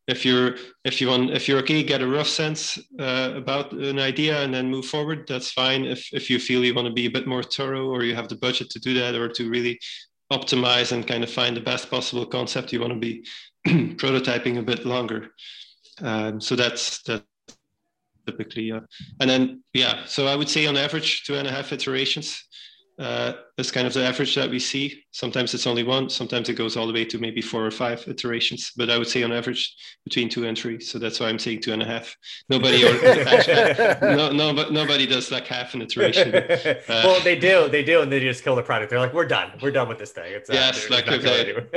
if 0.07 0.25
you're 0.25 0.55
if 0.83 0.99
you 0.99 1.07
want 1.07 1.31
if 1.31 1.47
you're 1.47 1.59
okay, 1.59 1.83
get 1.83 2.01
a 2.01 2.07
rough 2.07 2.27
sense 2.27 2.77
uh, 2.99 3.33
about 3.35 3.71
an 3.73 3.99
idea 3.99 4.41
and 4.41 4.53
then 4.53 4.69
move 4.69 4.85
forward. 4.85 5.27
That's 5.27 5.51
fine. 5.51 5.85
If 5.85 6.09
if 6.13 6.29
you 6.29 6.39
feel 6.39 6.63
you 6.63 6.73
want 6.73 6.87
to 6.87 6.93
be 6.93 7.05
a 7.05 7.11
bit 7.11 7.27
more 7.27 7.43
thorough 7.43 7.87
or 7.87 8.03
you 8.03 8.15
have 8.15 8.29
the 8.29 8.35
budget 8.35 8.69
to 8.71 8.79
do 8.79 8.93
that 8.95 9.15
or 9.15 9.29
to 9.29 9.49
really 9.49 9.79
optimize 10.31 10.91
and 10.91 11.07
kind 11.07 11.23
of 11.23 11.31
find 11.31 11.55
the 11.55 11.61
best 11.61 11.89
possible 11.89 12.25
concept, 12.25 12.71
you 12.71 12.79
want 12.79 12.93
to 12.93 12.99
be 12.99 13.25
prototyping 13.97 14.57
a 14.57 14.63
bit 14.63 14.85
longer. 14.85 15.29
Um, 16.01 16.39
so 16.39 16.55
that's 16.55 17.01
that 17.03 17.23
typically. 18.25 18.71
Uh, 18.71 18.81
and 19.19 19.29
then 19.29 19.63
yeah, 19.73 20.05
so 20.05 20.27
I 20.27 20.35
would 20.35 20.49
say 20.49 20.67
on 20.67 20.77
average 20.77 21.23
two 21.23 21.35
and 21.35 21.47
a 21.47 21.51
half 21.51 21.73
iterations 21.73 22.43
uh, 22.99 23.33
is 23.57 23.71
kind 23.71 23.87
of 23.87 23.93
the 23.93 24.03
average 24.03 24.35
that 24.35 24.49
we 24.49 24.59
see. 24.59 25.05
Sometimes 25.11 25.53
it's 25.53 25.65
only 25.65 25.83
one, 25.83 26.09
sometimes 26.09 26.49
it 26.49 26.55
goes 26.55 26.75
all 26.75 26.85
the 26.85 26.91
way 26.91 27.05
to 27.05 27.17
maybe 27.17 27.41
four 27.41 27.65
or 27.65 27.71
five 27.71 28.05
iterations, 28.07 28.73
but 28.75 28.89
I 28.89 28.97
would 28.97 29.07
say 29.07 29.23
on 29.23 29.31
average 29.31 29.73
between 30.03 30.27
two 30.27 30.45
and 30.45 30.57
three. 30.57 30.81
So 30.81 30.99
that's 30.99 31.19
why 31.19 31.29
I'm 31.29 31.39
saying 31.39 31.61
two 31.61 31.71
and 31.71 31.81
a 31.81 31.85
half. 31.85 32.13
Nobody 32.49 32.83
or 32.83 32.91
no, 34.15 34.31
no, 34.31 34.53
but 34.53 34.73
nobody 34.73 35.05
does 35.07 35.31
like 35.31 35.47
half 35.47 35.73
an 35.73 35.81
iteration. 35.81 36.33
Uh, 36.89 37.03
well, 37.05 37.21
they 37.21 37.37
do, 37.37 37.69
they 37.69 37.83
do, 37.83 38.01
and 38.01 38.11
they 38.11 38.19
just 38.19 38.43
kill 38.43 38.55
the 38.55 38.63
product. 38.63 38.89
They're 38.89 38.99
like, 38.99 39.13
we're 39.13 39.27
done, 39.27 39.51
we're 39.61 39.71
done 39.71 39.87
with 39.87 39.97
this 39.97 40.11
thing. 40.11 40.31
It's 40.33 40.49
uh, 40.49 40.53
yes, 40.53 40.89
like 40.89 41.07
okay. 41.07 41.51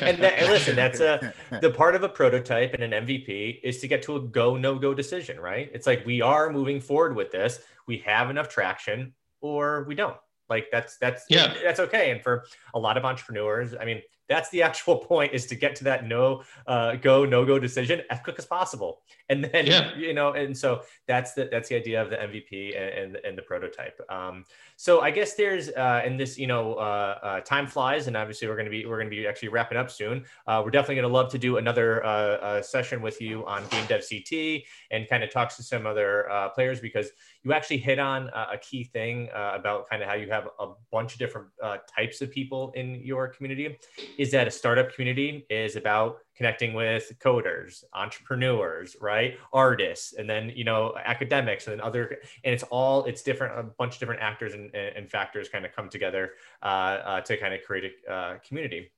and, 0.00 0.18
that, 0.18 0.38
and 0.38 0.48
listen, 0.48 0.74
that's 0.76 1.00
a 1.00 1.32
the 1.60 1.70
part 1.70 1.94
of 1.94 2.02
a 2.02 2.08
prototype 2.08 2.74
and 2.74 2.82
an 2.82 3.06
MVP 3.06 3.60
is 3.62 3.78
to 3.80 3.88
get 3.88 4.02
to 4.02 4.16
a 4.16 4.20
go 4.20 4.56
no 4.56 4.78
go 4.78 4.94
decision, 4.94 5.38
right? 5.38 5.70
It's 5.74 5.86
like 5.86 6.04
we 6.06 6.22
are 6.22 6.50
moving 6.50 6.80
forward 6.80 7.14
with 7.14 7.30
this. 7.30 7.60
We 7.86 7.98
have 7.98 8.30
enough 8.30 8.48
traction, 8.48 9.12
or 9.40 9.84
we 9.84 9.94
don't 9.94 10.16
like 10.50 10.66
that's 10.70 10.98
that's 10.98 11.24
yeah 11.28 11.54
that's 11.62 11.80
okay. 11.80 12.10
And 12.10 12.22
for 12.22 12.44
a 12.74 12.78
lot 12.78 12.96
of 12.96 13.04
entrepreneurs, 13.04 13.74
I 13.80 13.84
mean, 13.84 14.02
that's 14.30 14.48
the 14.50 14.62
actual 14.62 14.96
point 15.10 15.34
is 15.34 15.44
to 15.46 15.54
get 15.54 15.76
to 15.76 15.84
that 15.84 16.06
no 16.06 16.42
uh, 16.66 16.94
go 16.94 17.26
no 17.26 17.44
go 17.44 17.58
decision 17.58 18.00
as 18.08 18.20
quick 18.20 18.36
as 18.38 18.46
possible 18.46 19.02
and 19.28 19.44
then 19.44 19.66
yeah. 19.66 19.94
you 19.96 20.14
know 20.14 20.32
and 20.32 20.56
so 20.56 20.82
that's 21.06 21.34
the 21.34 21.48
that's 21.50 21.68
the 21.68 21.74
idea 21.74 22.00
of 22.00 22.08
the 22.08 22.16
mvp 22.16 22.80
and 22.80 23.16
and, 23.16 23.16
and 23.24 23.36
the 23.36 23.42
prototype 23.42 24.00
um, 24.08 24.44
so 24.76 25.00
i 25.00 25.10
guess 25.10 25.34
there's 25.34 25.68
uh, 25.70 26.02
in 26.06 26.16
this 26.16 26.38
you 26.38 26.46
know 26.46 26.74
uh, 26.74 27.18
uh, 27.22 27.40
time 27.40 27.66
flies 27.66 28.06
and 28.06 28.16
obviously 28.16 28.48
we're 28.48 28.54
going 28.54 28.64
to 28.64 28.70
be 28.70 28.86
we're 28.86 28.96
going 28.96 29.10
to 29.10 29.14
be 29.14 29.26
actually 29.26 29.48
wrapping 29.48 29.76
up 29.76 29.90
soon 29.90 30.24
uh, 30.46 30.62
we're 30.64 30.70
definitely 30.70 30.94
going 30.94 31.08
to 31.08 31.12
love 31.12 31.30
to 31.30 31.38
do 31.38 31.56
another 31.56 32.04
uh, 32.06 32.62
session 32.62 33.02
with 33.02 33.20
you 33.20 33.44
on 33.46 33.66
game 33.68 33.84
dev 33.86 34.06
ct 34.06 34.64
and 34.92 35.08
kind 35.08 35.24
of 35.24 35.30
talk 35.30 35.54
to 35.54 35.62
some 35.62 35.86
other 35.86 36.50
players 36.54 36.80
because 36.80 37.10
you 37.42 37.52
actually 37.52 37.78
hit 37.78 37.98
on 37.98 38.28
a 38.34 38.58
key 38.58 38.84
thing 38.84 39.28
about 39.34 39.88
kind 39.88 40.02
of 40.02 40.08
how 40.08 40.14
you 40.14 40.30
have 40.30 40.48
a 40.58 40.68
bunch 40.92 41.14
of 41.14 41.18
different 41.18 41.48
types 41.94 42.20
of 42.20 42.30
people 42.30 42.72
in 42.74 42.96
your 42.96 43.28
community 43.28 43.78
is 44.18 44.30
that 44.30 44.46
a 44.46 44.50
startup 44.50 44.92
community 44.92 45.46
is 45.48 45.76
about 45.76 46.18
connecting 46.36 46.72
with 46.72 47.12
coders, 47.18 47.84
entrepreneurs, 47.92 48.96
right? 49.00 49.36
Artists, 49.52 50.14
and 50.14 50.28
then, 50.28 50.50
you 50.54 50.64
know, 50.64 50.94
academics 51.04 51.66
and 51.66 51.80
other, 51.82 52.18
and 52.44 52.54
it's 52.54 52.62
all, 52.64 53.04
it's 53.04 53.22
different, 53.22 53.58
a 53.58 53.62
bunch 53.62 53.94
of 53.94 54.00
different 54.00 54.22
actors 54.22 54.54
and, 54.54 54.74
and 54.74 55.10
factors 55.10 55.48
kind 55.48 55.66
of 55.66 55.72
come 55.76 55.88
together 55.88 56.32
uh, 56.62 56.66
uh, 56.66 57.20
to 57.20 57.36
kind 57.36 57.52
of 57.52 57.60
create 57.62 57.92
a 58.08 58.12
uh, 58.12 58.38
community. 58.38 58.90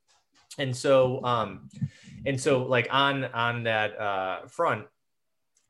And 0.59 0.77
so, 0.77 1.25
um, 1.25 1.69
and 2.27 2.41
so 2.41 2.65
like 2.65 2.87
on, 2.91 3.25
on 3.25 3.65
that 3.65 3.99
uh, 3.99 4.47
front, 4.47 4.87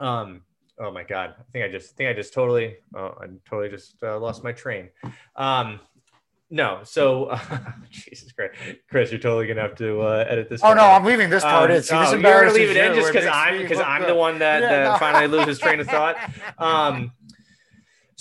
um, 0.00 0.42
oh 0.78 0.90
my 0.90 1.04
God, 1.04 1.34
I 1.38 1.42
think 1.52 1.64
I 1.64 1.68
just, 1.68 1.92
I 1.92 1.96
think 1.96 2.10
I 2.10 2.12
just 2.12 2.32
totally, 2.32 2.76
oh, 2.94 3.14
I 3.20 3.26
totally 3.48 3.68
just 3.68 4.02
uh, 4.02 4.18
lost 4.18 4.42
my 4.44 4.52
train. 4.52 4.88
Um, 5.36 5.80
no. 6.52 6.80
So, 6.84 7.24
uh, 7.24 7.38
Jesus 7.90 8.30
Christ, 8.30 8.52
Chris, 8.90 9.10
you're 9.10 9.18
totally 9.18 9.46
gonna 9.46 9.62
have 9.62 9.74
to 9.76 10.02
uh, 10.02 10.26
edit 10.28 10.50
this. 10.50 10.60
Oh 10.62 10.74
no, 10.74 10.82
out. 10.82 11.00
I'm 11.00 11.04
leaving 11.04 11.30
this 11.30 11.42
part 11.42 11.70
um, 11.70 11.76
in. 11.76 11.82
See, 11.82 11.96
this 11.96 12.08
oh, 12.10 12.12
you're 12.12 12.22
gonna 12.22 12.52
leave 12.52 12.68
it 12.70 12.76
in 12.76 12.94
just 12.94 13.10
because 13.10 13.26
I'm 13.26 13.62
because 13.62 13.80
I'm 13.84 14.02
the 14.02 14.14
one 14.14 14.38
that, 14.40 14.60
yeah, 14.62 14.68
that 14.68 14.92
no. 14.92 14.98
finally 14.98 15.28
loses 15.28 15.58
train 15.58 15.80
of 15.80 15.88
thought. 15.88 16.16
Um, 16.58 17.12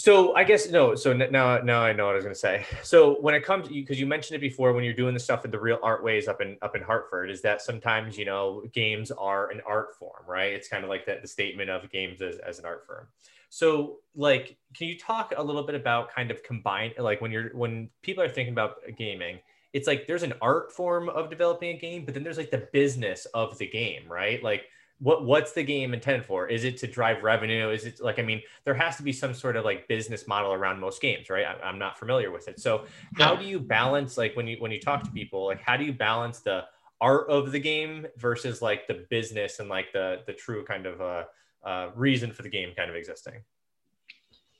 so 0.01 0.33
I 0.33 0.43
guess 0.43 0.67
no. 0.67 0.95
So 0.95 1.13
now 1.13 1.59
now 1.59 1.83
I 1.83 1.93
know 1.93 2.07
what 2.07 2.13
I 2.13 2.15
was 2.15 2.23
gonna 2.23 2.33
say. 2.33 2.65
So 2.83 3.21
when 3.21 3.35
it 3.35 3.45
comes 3.45 3.67
because 3.67 3.99
you 3.99 4.07
mentioned 4.07 4.35
it 4.35 4.41
before 4.41 4.73
when 4.73 4.83
you're 4.83 4.95
doing 4.95 5.13
the 5.13 5.19
stuff 5.19 5.45
in 5.45 5.51
the 5.51 5.59
Real 5.59 5.77
Art 5.83 6.03
Ways 6.03 6.27
up 6.27 6.41
in 6.41 6.57
up 6.63 6.75
in 6.75 6.81
Hartford 6.81 7.29
is 7.29 7.43
that 7.43 7.61
sometimes 7.61 8.17
you 8.17 8.25
know 8.25 8.63
games 8.73 9.11
are 9.11 9.51
an 9.51 9.61
art 9.63 9.95
form, 9.99 10.23
right? 10.27 10.53
It's 10.53 10.67
kind 10.67 10.83
of 10.83 10.89
like 10.89 11.05
that 11.05 11.21
the 11.21 11.27
statement 11.27 11.69
of 11.69 11.87
games 11.91 12.19
as, 12.19 12.39
as 12.39 12.57
an 12.57 12.65
art 12.65 12.87
form. 12.87 13.09
So, 13.49 13.99
like, 14.15 14.57
can 14.73 14.87
you 14.87 14.97
talk 14.97 15.35
a 15.37 15.43
little 15.43 15.61
bit 15.61 15.75
about 15.75 16.09
kind 16.11 16.31
of 16.31 16.41
combine, 16.41 16.93
like, 16.97 17.21
when 17.21 17.31
you're 17.31 17.49
when 17.49 17.89
people 18.01 18.23
are 18.23 18.29
thinking 18.29 18.53
about 18.53 18.77
gaming, 18.97 19.37
it's 19.71 19.85
like 19.85 20.07
there's 20.07 20.23
an 20.23 20.33
art 20.41 20.71
form 20.71 21.09
of 21.09 21.29
developing 21.29 21.75
a 21.75 21.79
game, 21.79 22.05
but 22.05 22.15
then 22.15 22.23
there's 22.23 22.37
like 22.37 22.49
the 22.49 22.67
business 22.73 23.27
of 23.35 23.55
the 23.59 23.67
game, 23.67 24.03
right? 24.09 24.41
Like, 24.41 24.63
what 25.01 25.25
what's 25.25 25.51
the 25.51 25.63
game 25.63 25.93
intended 25.93 26.25
for? 26.25 26.47
Is 26.47 26.63
it 26.63 26.77
to 26.77 26.87
drive 26.87 27.23
revenue? 27.23 27.69
Is 27.69 27.85
it 27.85 27.99
like 27.99 28.19
I 28.19 28.21
mean, 28.21 28.41
there 28.65 28.75
has 28.75 28.97
to 28.97 29.03
be 29.03 29.11
some 29.11 29.33
sort 29.33 29.55
of 29.55 29.65
like 29.65 29.87
business 29.87 30.27
model 30.27 30.53
around 30.53 30.79
most 30.79 31.01
games, 31.01 31.29
right? 31.29 31.45
I, 31.45 31.69
am 31.69 31.79
not 31.79 31.97
familiar 31.97 32.31
with 32.31 32.47
it. 32.47 32.59
So 32.59 32.85
how 33.13 33.35
do 33.35 33.43
you 33.43 33.59
balance 33.59 34.17
like 34.17 34.35
when 34.35 34.47
you 34.47 34.57
when 34.59 34.71
you 34.71 34.79
talk 34.79 35.03
to 35.03 35.11
people, 35.11 35.45
like 35.45 35.61
how 35.61 35.75
do 35.75 35.83
you 35.83 35.93
balance 35.93 36.39
the 36.39 36.65
art 37.01 37.27
of 37.29 37.51
the 37.51 37.59
game 37.59 38.05
versus 38.17 38.61
like 38.61 38.87
the 38.87 39.05
business 39.09 39.59
and 39.59 39.69
like 39.69 39.91
the 39.91 40.21
the 40.27 40.33
true 40.33 40.63
kind 40.63 40.85
of 40.85 41.01
uh, 41.01 41.23
uh 41.65 41.89
reason 41.95 42.31
for 42.31 42.43
the 42.43 42.49
game 42.49 42.71
kind 42.77 42.89
of 42.89 42.95
existing? 42.95 43.41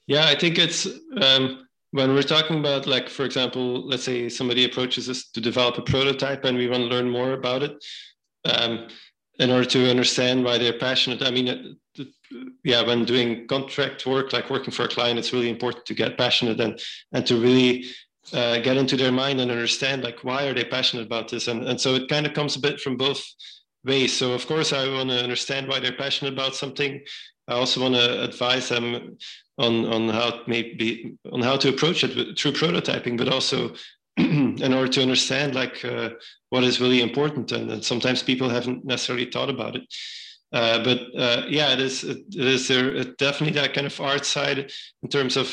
Yeah, 0.08 0.26
I 0.26 0.36
think 0.36 0.58
it's 0.58 0.88
um, 1.22 1.68
when 1.92 2.16
we're 2.16 2.24
talking 2.24 2.58
about 2.58 2.88
like 2.88 3.10
for 3.10 3.26
example, 3.26 3.88
let's 3.88 4.04
say 4.04 4.28
somebody 4.28 4.66
approaches 4.66 5.08
us 5.08 5.26
to 5.34 5.40
develop 5.40 5.78
a 5.78 5.84
prototype 5.84 6.46
and 6.46 6.58
we 6.58 6.68
want 6.68 6.82
to 6.82 6.90
learn 6.90 7.10
more 7.10 7.34
about 7.34 7.62
it. 7.62 7.86
Um, 8.44 8.88
in 9.42 9.50
order 9.50 9.66
to 9.66 9.90
understand 9.90 10.46
why 10.46 10.58
they're 10.60 10.78
passionate. 10.78 11.24
I 11.24 11.32
mean, 11.32 11.78
yeah, 12.64 12.86
when 12.86 13.06
doing 13.06 13.48
contract 13.48 14.06
work, 14.06 14.32
like 14.34 14.52
working 14.52 14.72
for 14.72 14.86
a 14.86 14.88
client, 14.88 15.18
it's 15.18 15.34
really 15.34 15.50
important 15.50 15.86
to 15.88 15.96
get 15.96 16.18
passionate 16.18 16.60
and 16.60 16.80
and 17.12 17.26
to 17.26 17.36
really 17.42 17.86
uh, 18.34 18.60
get 18.60 18.78
into 18.78 18.96
their 18.96 19.12
mind 19.12 19.42
and 19.42 19.50
understand 19.50 20.04
like 20.04 20.24
why 20.24 20.46
are 20.46 20.54
they 20.54 20.64
passionate 20.64 21.08
about 21.08 21.28
this. 21.28 21.48
And 21.48 21.68
and 21.68 21.82
so 21.82 21.96
it 21.96 22.08
kind 22.08 22.28
of 22.28 22.34
comes 22.34 22.56
a 22.56 22.62
bit 22.68 22.80
from 22.80 22.98
both 22.98 23.22
ways. 23.84 24.16
So 24.16 24.34
of 24.34 24.46
course, 24.46 24.72
I 24.74 24.88
want 24.94 25.10
to 25.10 25.24
understand 25.24 25.68
why 25.68 25.80
they're 25.80 26.04
passionate 26.06 26.34
about 26.34 26.56
something. 26.56 27.02
I 27.48 27.54
also 27.54 27.82
want 27.82 27.96
to 27.96 28.24
advise 28.24 28.70
them 28.70 29.18
on 29.58 29.74
on 29.86 30.10
how 30.10 30.42
maybe 30.46 31.16
on 31.34 31.42
how 31.42 31.58
to 31.58 31.70
approach 31.70 32.04
it 32.04 32.14
through 32.38 32.54
prototyping, 32.54 33.18
but 33.18 33.28
also 33.28 33.74
in 34.18 34.74
order 34.74 34.92
to 34.92 35.02
understand 35.02 35.56
like 35.56 35.84
uh, 35.84 36.12
what 36.52 36.64
is 36.64 36.80
really 36.80 37.02
important 37.02 37.52
and, 37.52 37.72
and, 37.72 37.84
sometimes 37.84 38.22
people 38.22 38.50
haven't 38.50 38.86
necessarily 38.86 39.26
thought 39.26 39.50
about 39.50 39.76
it. 39.76 39.84
Uh, 40.54 40.84
but 40.84 41.00
uh, 41.18 41.46
yeah 41.48 41.72
it 41.72 41.80
is 41.80 42.04
it 42.04 42.24
is 42.36 42.68
there 42.68 43.04
definitely 43.26 43.58
that 43.60 43.74
kind 43.74 43.88
of 43.88 44.02
art 44.02 44.26
side 44.26 44.70
in 45.02 45.10
terms 45.10 45.38
of 45.38 45.48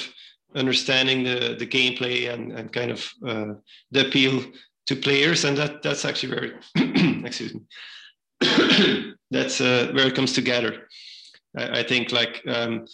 understanding 0.56 1.22
the 1.22 1.54
the 1.56 1.66
gameplay 1.66 2.32
and, 2.32 2.52
and 2.52 2.72
kind 2.72 2.90
of 2.90 3.08
uh, 3.26 3.52
the 3.92 4.06
appeal 4.06 4.42
to 4.86 4.96
players 4.96 5.44
and 5.44 5.56
that 5.56 5.82
that's 5.84 6.04
actually 6.04 6.34
very 6.34 6.52
excuse 7.24 7.54
me 7.54 7.60
that's 9.30 9.60
uh, 9.60 9.90
where 9.92 10.06
it 10.06 10.14
comes 10.14 10.32
together. 10.32 10.88
I, 11.56 11.80
I 11.80 11.82
think 11.82 12.12
like 12.12 12.42
um, 12.46 12.86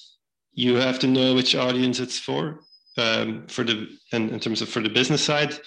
you 0.53 0.77
have 0.77 0.99
to 1.01 1.07
know 1.07 1.35
which 1.35 1.55
audience 1.55 2.01
it's 2.01 2.19
for 2.19 2.61
um, 2.97 3.47
for 3.49 3.65
the 3.65 3.89
in, 4.13 4.31
in 4.31 4.41
terms 4.41 4.63
of 4.63 4.69
for 4.69 4.81
the 4.81 4.89
business 4.89 5.23
side 5.23 5.59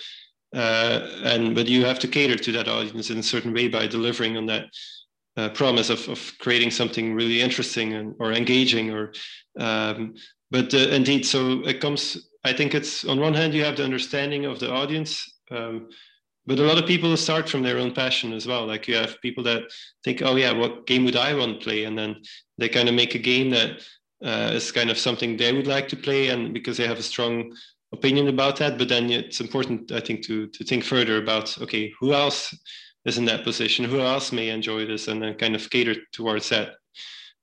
and 0.53 1.55
but 1.55 1.67
you 1.67 1.85
have 1.85 1.99
to 1.99 2.07
cater 2.07 2.37
to 2.37 2.51
that 2.51 2.67
audience 2.67 3.09
in 3.09 3.17
a 3.17 3.23
certain 3.23 3.53
way 3.53 3.67
by 3.67 3.87
delivering 3.87 4.37
on 4.37 4.45
that 4.45 4.65
uh, 5.35 5.49
promise 5.49 5.89
of, 5.89 6.07
of 6.07 6.33
creating 6.39 6.71
something 6.71 7.13
really 7.13 7.41
interesting 7.41 7.93
and 7.93 8.15
or 8.19 8.33
engaging 8.33 8.91
or 8.91 9.11
um, 9.59 10.15
but 10.49 10.73
uh, 10.73 10.89
indeed 10.89 11.25
so 11.25 11.61
it 11.65 11.81
comes 11.81 12.29
i 12.43 12.53
think 12.53 12.73
it's 12.73 13.05
on 13.05 13.19
one 13.19 13.33
hand 13.33 13.53
you 13.53 13.63
have 13.63 13.77
the 13.77 13.83
understanding 13.83 14.45
of 14.45 14.59
the 14.59 14.71
audience 14.71 15.39
um, 15.51 15.87
but 16.47 16.59
a 16.59 16.63
lot 16.63 16.77
of 16.77 16.85
people 16.85 17.15
start 17.17 17.49
from 17.49 17.61
their 17.61 17.77
own 17.77 17.93
passion 17.93 18.31
as 18.31 18.47
well. 18.47 18.65
Like 18.65 18.87
you 18.87 18.95
have 18.95 19.21
people 19.21 19.43
that 19.43 19.63
think 20.03 20.21
oh 20.23 20.37
yeah 20.37 20.53
what 20.53 20.87
game 20.87 21.03
would 21.03 21.17
i 21.17 21.35
want 21.35 21.59
to 21.59 21.63
play? 21.63 21.83
And 21.83 21.97
then 21.97 22.15
they 22.57 22.69
kind 22.69 22.87
of 22.89 22.95
make 22.95 23.13
a 23.13 23.19
game 23.19 23.49
that 23.51 23.81
uh, 24.23 24.51
is 24.53 24.71
kind 24.71 24.89
of 24.89 24.97
something 24.97 25.35
they 25.35 25.53
would 25.53 25.67
like 25.67 25.89
to 25.89 25.95
play, 25.95 26.29
and 26.29 26.53
because 26.53 26.77
they 26.77 26.87
have 26.87 26.97
a 26.97 27.03
strong 27.03 27.53
opinion 27.93 28.27
about 28.27 28.57
that. 28.57 28.77
But 28.77 28.89
then 28.89 29.09
it's 29.09 29.41
important, 29.41 29.91
I 29.91 29.99
think, 29.99 30.25
to 30.25 30.47
to 30.47 30.63
think 30.63 30.83
further 30.83 31.17
about 31.17 31.59
okay, 31.61 31.93
who 31.99 32.13
else 32.13 32.53
is 33.05 33.17
in 33.17 33.25
that 33.25 33.43
position? 33.43 33.85
Who 33.85 33.99
else 33.99 34.31
may 34.31 34.49
enjoy 34.49 34.85
this, 34.85 35.07
and 35.07 35.21
then 35.21 35.35
kind 35.35 35.55
of 35.55 35.69
cater 35.69 35.95
towards 36.11 36.49
that. 36.49 36.75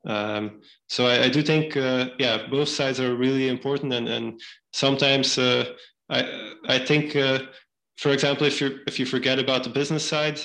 Um, 0.06 0.60
so 0.88 1.06
I, 1.06 1.24
I, 1.24 1.28
do 1.30 1.42
think, 1.42 1.78
uh, 1.78 2.10
yeah, 2.18 2.46
both 2.50 2.68
sides 2.68 3.00
are 3.00 3.16
really 3.16 3.48
important, 3.48 3.92
and 3.92 4.08
and 4.08 4.40
sometimes 4.72 5.38
uh, 5.38 5.64
I 6.10 6.52
I 6.68 6.78
think, 6.78 7.16
uh, 7.16 7.40
for 7.96 8.10
example, 8.12 8.46
if 8.46 8.60
you 8.60 8.80
if 8.86 8.98
you 8.98 9.06
forget 9.06 9.38
about 9.38 9.64
the 9.64 9.70
business 9.70 10.06
side, 10.06 10.40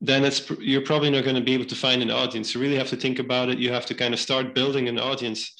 then 0.00 0.24
it's 0.24 0.50
you're 0.60 0.82
probably 0.82 1.10
not 1.10 1.24
going 1.24 1.36
to 1.36 1.42
be 1.42 1.54
able 1.54 1.64
to 1.64 1.74
find 1.74 2.02
an 2.02 2.10
audience. 2.10 2.54
You 2.54 2.60
really 2.60 2.76
have 2.76 2.90
to 2.90 2.96
think 2.96 3.18
about 3.18 3.48
it. 3.48 3.58
You 3.58 3.72
have 3.72 3.86
to 3.86 3.94
kind 3.94 4.12
of 4.12 4.20
start 4.20 4.54
building 4.54 4.88
an 4.88 4.98
audience, 4.98 5.54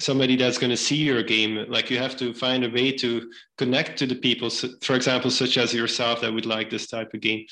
somebody 0.00 0.36
that's 0.36 0.58
going 0.58 0.70
to 0.70 0.76
see 0.76 0.96
your 0.96 1.22
game. 1.22 1.64
Like 1.68 1.90
you 1.90 1.98
have 1.98 2.16
to 2.16 2.34
find 2.34 2.64
a 2.64 2.70
way 2.70 2.92
to 2.92 3.30
connect 3.58 3.98
to 3.98 4.06
the 4.06 4.14
people, 4.14 4.50
for 4.82 4.94
example, 4.94 5.30
such 5.30 5.56
as 5.58 5.74
yourself 5.74 6.20
that 6.20 6.32
would 6.32 6.46
like 6.46 6.70
this 6.70 6.86
type 6.86 7.14
of 7.14 7.20
game. 7.20 7.46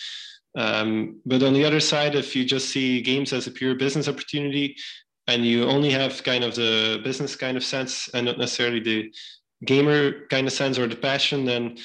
Um, 0.56 1.20
but 1.24 1.42
on 1.42 1.52
the 1.52 1.64
other 1.64 1.80
side, 1.80 2.14
if 2.14 2.34
you 2.34 2.44
just 2.44 2.70
see 2.70 3.00
games 3.00 3.32
as 3.32 3.46
a 3.46 3.52
pure 3.52 3.74
business 3.74 4.08
opportunity 4.08 4.76
and 5.28 5.44
you 5.44 5.64
only 5.64 5.90
have 5.90 6.24
kind 6.24 6.42
of 6.42 6.56
the 6.56 7.00
business 7.04 7.36
kind 7.36 7.56
of 7.56 7.62
sense 7.62 8.08
and 8.14 8.26
not 8.26 8.38
necessarily 8.38 8.80
the 8.80 9.14
gamer 9.64 10.26
kind 10.26 10.46
of 10.46 10.52
sense 10.52 10.78
or 10.78 10.88
the 10.88 10.96
passion, 10.96 11.44
then 11.44 11.76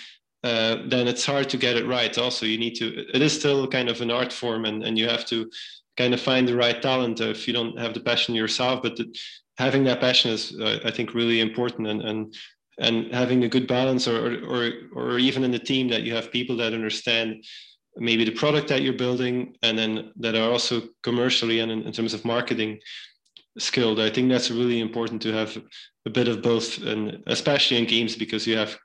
uh, 0.43 0.83
then 0.87 1.07
it's 1.07 1.25
hard 1.25 1.49
to 1.49 1.57
get 1.57 1.75
it 1.75 1.87
right. 1.87 2.15
Also, 2.19 2.45
you 2.45 2.59
need 2.59 2.75
to. 2.75 3.05
It 3.13 3.21
is 3.23 3.33
still 3.33 3.67
kind 3.67 3.89
of 3.89 3.99
an 4.01 4.11
art 4.11 4.31
form, 4.31 4.65
and 4.65 4.83
and 4.83 4.95
you 4.95 5.09
have 5.09 5.25
to 5.25 5.49
kind 5.97 6.13
of 6.13 6.21
find 6.21 6.47
the 6.47 6.55
right 6.55 6.81
talent 6.83 7.19
if 7.19 7.47
you 7.47 7.53
don't 7.53 7.79
have 7.79 7.95
the 7.95 7.99
passion 7.99 8.35
yourself. 8.35 8.83
But 8.83 8.95
the, 8.95 9.11
having 9.57 9.83
that 9.85 9.99
passion 9.99 10.31
is, 10.31 10.55
uh, 10.59 10.79
I 10.83 10.91
think, 10.91 11.13
really 11.13 11.39
important, 11.41 11.87
and 11.87 12.01
and 12.01 12.35
and 12.79 13.13
having 13.13 13.43
a 13.43 13.49
good 13.49 13.67
balance, 13.67 14.07
or 14.07 14.43
or 14.45 14.71
or 14.93 15.19
even 15.19 15.43
in 15.43 15.51
the 15.51 15.59
team 15.59 15.87
that 15.89 16.03
you 16.03 16.13
have 16.15 16.31
people 16.31 16.57
that 16.57 16.73
understand 16.73 17.43
maybe 17.97 18.25
the 18.25 18.31
product 18.31 18.67
that 18.67 18.81
you're 18.81 18.93
building, 18.93 19.55
and 19.61 19.77
then 19.77 20.11
that 20.17 20.35
are 20.35 20.51
also 20.51 20.81
commercially 21.03 21.59
and 21.59 21.71
in, 21.71 21.83
in 21.83 21.91
terms 21.91 22.13
of 22.13 22.25
marketing 22.25 22.79
skilled. 23.57 23.99
I 23.99 24.09
think 24.09 24.29
that's 24.29 24.51
really 24.51 24.81
important 24.81 25.21
to 25.21 25.31
have 25.31 25.57
a 26.05 26.09
bit 26.09 26.27
of 26.27 26.41
both, 26.41 26.81
and 26.83 27.23
especially 27.27 27.77
in 27.77 27.85
games 27.85 28.15
because 28.15 28.45
you 28.45 28.57
have 28.57 28.77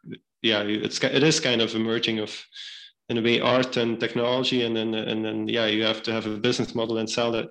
yeah, 0.42 0.62
it's 0.62 1.02
it 1.02 1.22
is 1.22 1.40
kind 1.40 1.60
of 1.60 1.74
emerging 1.74 2.18
of 2.20 2.44
in 3.08 3.18
a 3.18 3.22
way 3.22 3.40
art 3.40 3.76
and 3.76 3.98
technology, 3.98 4.64
and 4.64 4.76
then 4.76 4.94
and 4.94 5.24
then 5.24 5.48
yeah, 5.48 5.66
you 5.66 5.84
have 5.84 6.02
to 6.04 6.12
have 6.12 6.26
a 6.26 6.38
business 6.38 6.74
model 6.74 6.98
and 6.98 7.10
sell 7.10 7.34
it. 7.34 7.48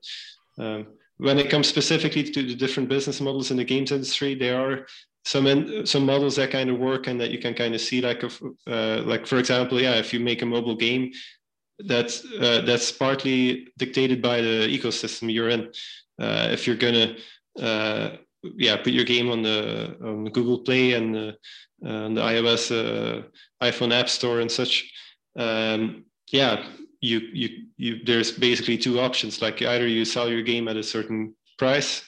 Um, 0.57 0.87
when 1.19 1.37
it 1.37 1.49
comes 1.49 1.67
specifically 1.67 2.23
to 2.23 2.43
the 2.43 2.55
different 2.55 2.89
business 2.89 3.19
models 3.19 3.51
in 3.51 3.57
the 3.57 3.63
games 3.63 3.91
industry, 3.91 4.35
there 4.35 4.59
are 4.59 4.87
some 5.25 5.47
in, 5.47 5.85
some 5.85 6.05
models 6.05 6.37
that 6.37 6.49
kind 6.49 6.69
of 6.69 6.79
work 6.79 7.07
and 7.07 7.19
that 7.19 7.29
you 7.29 7.39
can 7.39 7.53
kind 7.53 7.75
of 7.75 7.81
see 7.81 8.01
like 8.01 8.23
uh, 8.23 9.01
like 9.03 9.27
for 9.27 9.37
example, 9.37 9.79
yeah, 9.81 9.95
if 9.95 10.13
you 10.13 10.19
make 10.21 10.41
a 10.41 10.45
mobile 10.45 10.75
game, 10.75 11.11
that's 11.79 12.25
uh, 12.39 12.61
that's 12.65 12.91
partly 12.91 13.67
dictated 13.77 14.21
by 14.21 14.39
the 14.41 14.67
ecosystem 14.67 15.31
you're 15.31 15.49
in. 15.49 15.71
Uh, 16.19 16.47
if 16.51 16.65
you're 16.65 16.77
gonna 16.77 17.15
uh, 17.61 18.11
yeah 18.57 18.77
put 18.77 18.93
your 18.93 19.05
game 19.05 19.29
on 19.29 19.41
the 19.43 19.97
on 20.01 20.25
Google 20.25 20.59
Play 20.59 20.93
and 20.93 21.35
and 21.81 22.17
the 22.17 22.21
iOS 22.21 22.71
uh, 22.71 23.23
iPhone 23.61 23.93
App 23.93 24.07
Store 24.07 24.39
and 24.39 24.51
such. 24.51 24.89
Um, 25.37 26.05
yeah, 26.31 26.65
you 27.01 27.19
you 27.33 27.49
you. 27.77 28.03
There's 28.03 28.31
basically 28.31 28.77
two 28.77 28.99
options. 28.99 29.41
Like 29.41 29.61
either 29.61 29.87
you 29.87 30.05
sell 30.05 30.29
your 30.29 30.41
game 30.41 30.67
at 30.67 30.77
a 30.77 30.83
certain 30.83 31.35
price, 31.57 32.03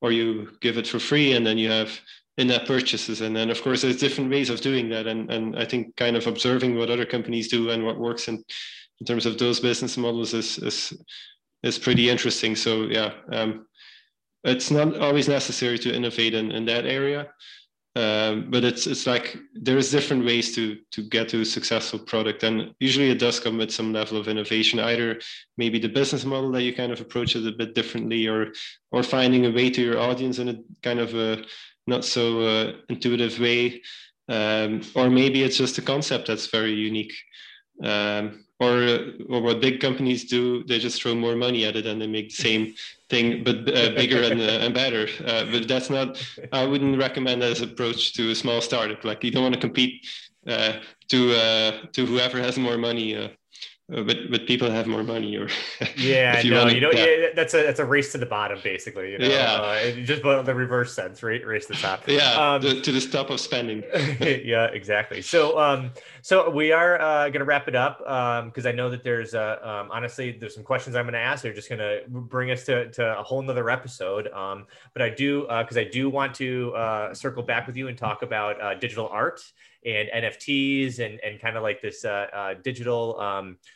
or 0.00 0.12
you 0.12 0.50
give 0.60 0.78
it 0.78 0.86
for 0.86 0.98
free, 0.98 1.32
and 1.32 1.46
then 1.46 1.58
you 1.58 1.70
have 1.70 1.98
in-app 2.38 2.66
purchases. 2.66 3.20
And 3.22 3.34
then 3.34 3.50
of 3.50 3.62
course 3.62 3.82
there's 3.82 3.98
different 3.98 4.30
ways 4.30 4.50
of 4.50 4.60
doing 4.60 4.88
that. 4.90 5.06
And 5.06 5.30
and 5.30 5.58
I 5.58 5.64
think 5.64 5.96
kind 5.96 6.16
of 6.16 6.26
observing 6.26 6.76
what 6.76 6.90
other 6.90 7.06
companies 7.06 7.48
do 7.48 7.70
and 7.70 7.84
what 7.84 7.98
works 7.98 8.28
in 8.28 8.44
in 9.00 9.06
terms 9.06 9.26
of 9.26 9.38
those 9.38 9.60
business 9.60 9.96
models 9.96 10.34
is 10.34 10.58
is 10.58 10.92
is 11.62 11.78
pretty 11.78 12.10
interesting. 12.10 12.56
So 12.56 12.84
yeah. 12.84 13.12
Um, 13.32 13.66
it's 14.44 14.70
not 14.70 15.00
always 15.00 15.26
necessary 15.26 15.76
to 15.76 15.92
innovate 15.92 16.32
in, 16.32 16.52
in 16.52 16.64
that 16.66 16.86
area 16.86 17.26
um, 17.96 18.50
but 18.50 18.62
it's 18.62 18.86
it's 18.86 19.06
like 19.06 19.38
there's 19.54 19.90
different 19.90 20.26
ways 20.26 20.54
to 20.54 20.76
to 20.92 21.02
get 21.02 21.30
to 21.30 21.40
a 21.40 21.46
successful 21.46 21.98
product. 21.98 22.42
And 22.42 22.74
usually 22.78 23.10
it 23.10 23.18
does 23.18 23.40
come 23.40 23.56
with 23.56 23.72
some 23.72 23.94
level 23.94 24.18
of 24.18 24.28
innovation 24.28 24.78
either 24.78 25.18
maybe 25.56 25.78
the 25.78 25.88
business 25.88 26.26
model 26.26 26.52
that 26.52 26.62
you 26.62 26.74
kind 26.74 26.92
of 26.92 27.00
approach 27.00 27.36
it 27.36 27.46
a 27.46 27.56
bit 27.56 27.74
differently 27.74 28.28
or 28.28 28.52
or 28.92 29.02
finding 29.02 29.46
a 29.46 29.50
way 29.50 29.70
to 29.70 29.80
your 29.80 29.98
audience 29.98 30.38
in 30.38 30.48
a 30.50 30.56
kind 30.82 31.00
of 31.00 31.14
a 31.14 31.42
not 31.86 32.04
so 32.04 32.40
uh, 32.40 32.72
intuitive 32.90 33.40
way. 33.40 33.80
Um, 34.28 34.82
or 34.94 35.08
maybe 35.08 35.42
it's 35.42 35.56
just 35.56 35.78
a 35.78 35.82
concept 35.82 36.26
that's 36.26 36.48
very 36.48 36.74
unique. 36.74 37.14
Um, 37.82 38.44
or 38.60 39.12
or 39.30 39.40
what 39.40 39.62
big 39.62 39.80
companies 39.80 40.24
do 40.24 40.64
they 40.64 40.78
just 40.78 41.00
throw 41.00 41.14
more 41.14 41.36
money 41.36 41.64
at 41.64 41.76
it 41.76 41.86
and 41.86 42.00
they 42.00 42.06
make 42.06 42.28
the 42.28 42.42
same 42.42 42.74
thing 43.08 43.44
but 43.44 43.56
uh, 43.68 43.90
bigger 43.96 44.22
and, 44.22 44.40
uh, 44.40 44.64
and 44.64 44.74
better. 44.74 45.08
Uh, 45.24 45.44
but 45.50 45.68
that's 45.68 45.90
not 45.90 46.22
i 46.52 46.64
wouldn't 46.64 46.98
recommend 46.98 47.42
that 47.42 47.52
as 47.52 47.60
approach 47.62 48.12
to 48.14 48.30
a 48.30 48.34
small 48.34 48.60
startup. 48.60 49.04
Like 49.04 49.24
you 49.24 49.30
don't 49.30 49.42
want 49.42 49.54
to 49.54 49.60
compete 49.60 50.06
uh, 50.46 50.74
to 51.08 51.32
uh, 51.34 51.86
to 51.92 52.06
whoever 52.06 52.38
has 52.38 52.58
more 52.58 52.78
money 52.78 53.16
uh, 53.16 53.20
uh, 53.22 53.28
but 53.88 54.30
but 54.30 54.46
people 54.46 54.68
have 54.68 54.88
more 54.88 55.04
money 55.04 55.36
or 55.36 55.48
yeah 55.96 56.40
you 56.40 56.50
no 56.50 56.66
you 56.66 56.80
know 56.80 56.90
yeah. 56.90 57.28
that's 57.36 57.54
a 57.54 57.62
that's 57.62 57.78
a 57.78 57.84
race 57.84 58.10
to 58.10 58.18
the 58.18 58.26
bottom 58.26 58.58
basically 58.64 59.12
you 59.12 59.18
know? 59.18 59.26
yeah 59.26 59.52
uh, 59.52 59.92
just 60.02 60.22
the 60.22 60.54
reverse 60.54 60.92
sense 60.92 61.22
right 61.22 61.46
race 61.46 61.66
to 61.66 61.72
the 61.72 61.78
top 61.78 62.02
yeah 62.08 62.54
um, 62.54 62.60
to, 62.60 62.80
to 62.80 62.90
the 62.90 63.00
stop 63.00 63.30
of 63.30 63.38
spending 63.38 63.84
yeah 64.20 64.64
exactly 64.66 65.22
so 65.22 65.56
um 65.56 65.92
so 66.20 66.50
we 66.50 66.72
are 66.72 67.00
uh 67.00 67.28
gonna 67.28 67.44
wrap 67.44 67.68
it 67.68 67.76
up 67.76 68.00
um 68.08 68.46
because 68.46 68.66
i 68.66 68.72
know 68.72 68.90
that 68.90 69.04
there's 69.04 69.34
uh 69.34 69.58
um 69.62 69.88
honestly 69.92 70.32
there's 70.32 70.54
some 70.54 70.64
questions 70.64 70.96
i'm 70.96 71.04
gonna 71.04 71.16
ask 71.16 71.44
they're 71.44 71.54
just 71.54 71.68
gonna 71.68 71.98
bring 72.08 72.50
us 72.50 72.64
to, 72.64 72.90
to 72.90 73.16
a 73.20 73.22
whole 73.22 73.40
nother 73.40 73.70
episode 73.70 74.26
um 74.32 74.66
but 74.94 75.02
i 75.02 75.08
do 75.08 75.46
uh 75.46 75.62
because 75.62 75.76
i 75.76 75.84
do 75.84 76.10
want 76.10 76.34
to 76.34 76.74
uh 76.74 77.14
circle 77.14 77.42
back 77.42 77.68
with 77.68 77.76
you 77.76 77.86
and 77.86 77.96
talk 77.96 78.22
about 78.22 78.60
uh 78.60 78.74
digital 78.74 79.06
art 79.10 79.40
and 79.84 80.08
nfts 80.24 80.98
and 80.98 81.20
and 81.20 81.40
kind 81.40 81.56
of 81.56 81.62
like 81.62 81.80
this 81.80 82.04
uh, 82.04 82.26
uh 82.32 82.54
digital 82.64 83.20
um 83.20 83.56
uh, 83.56 83.56
uh, 83.56 83.75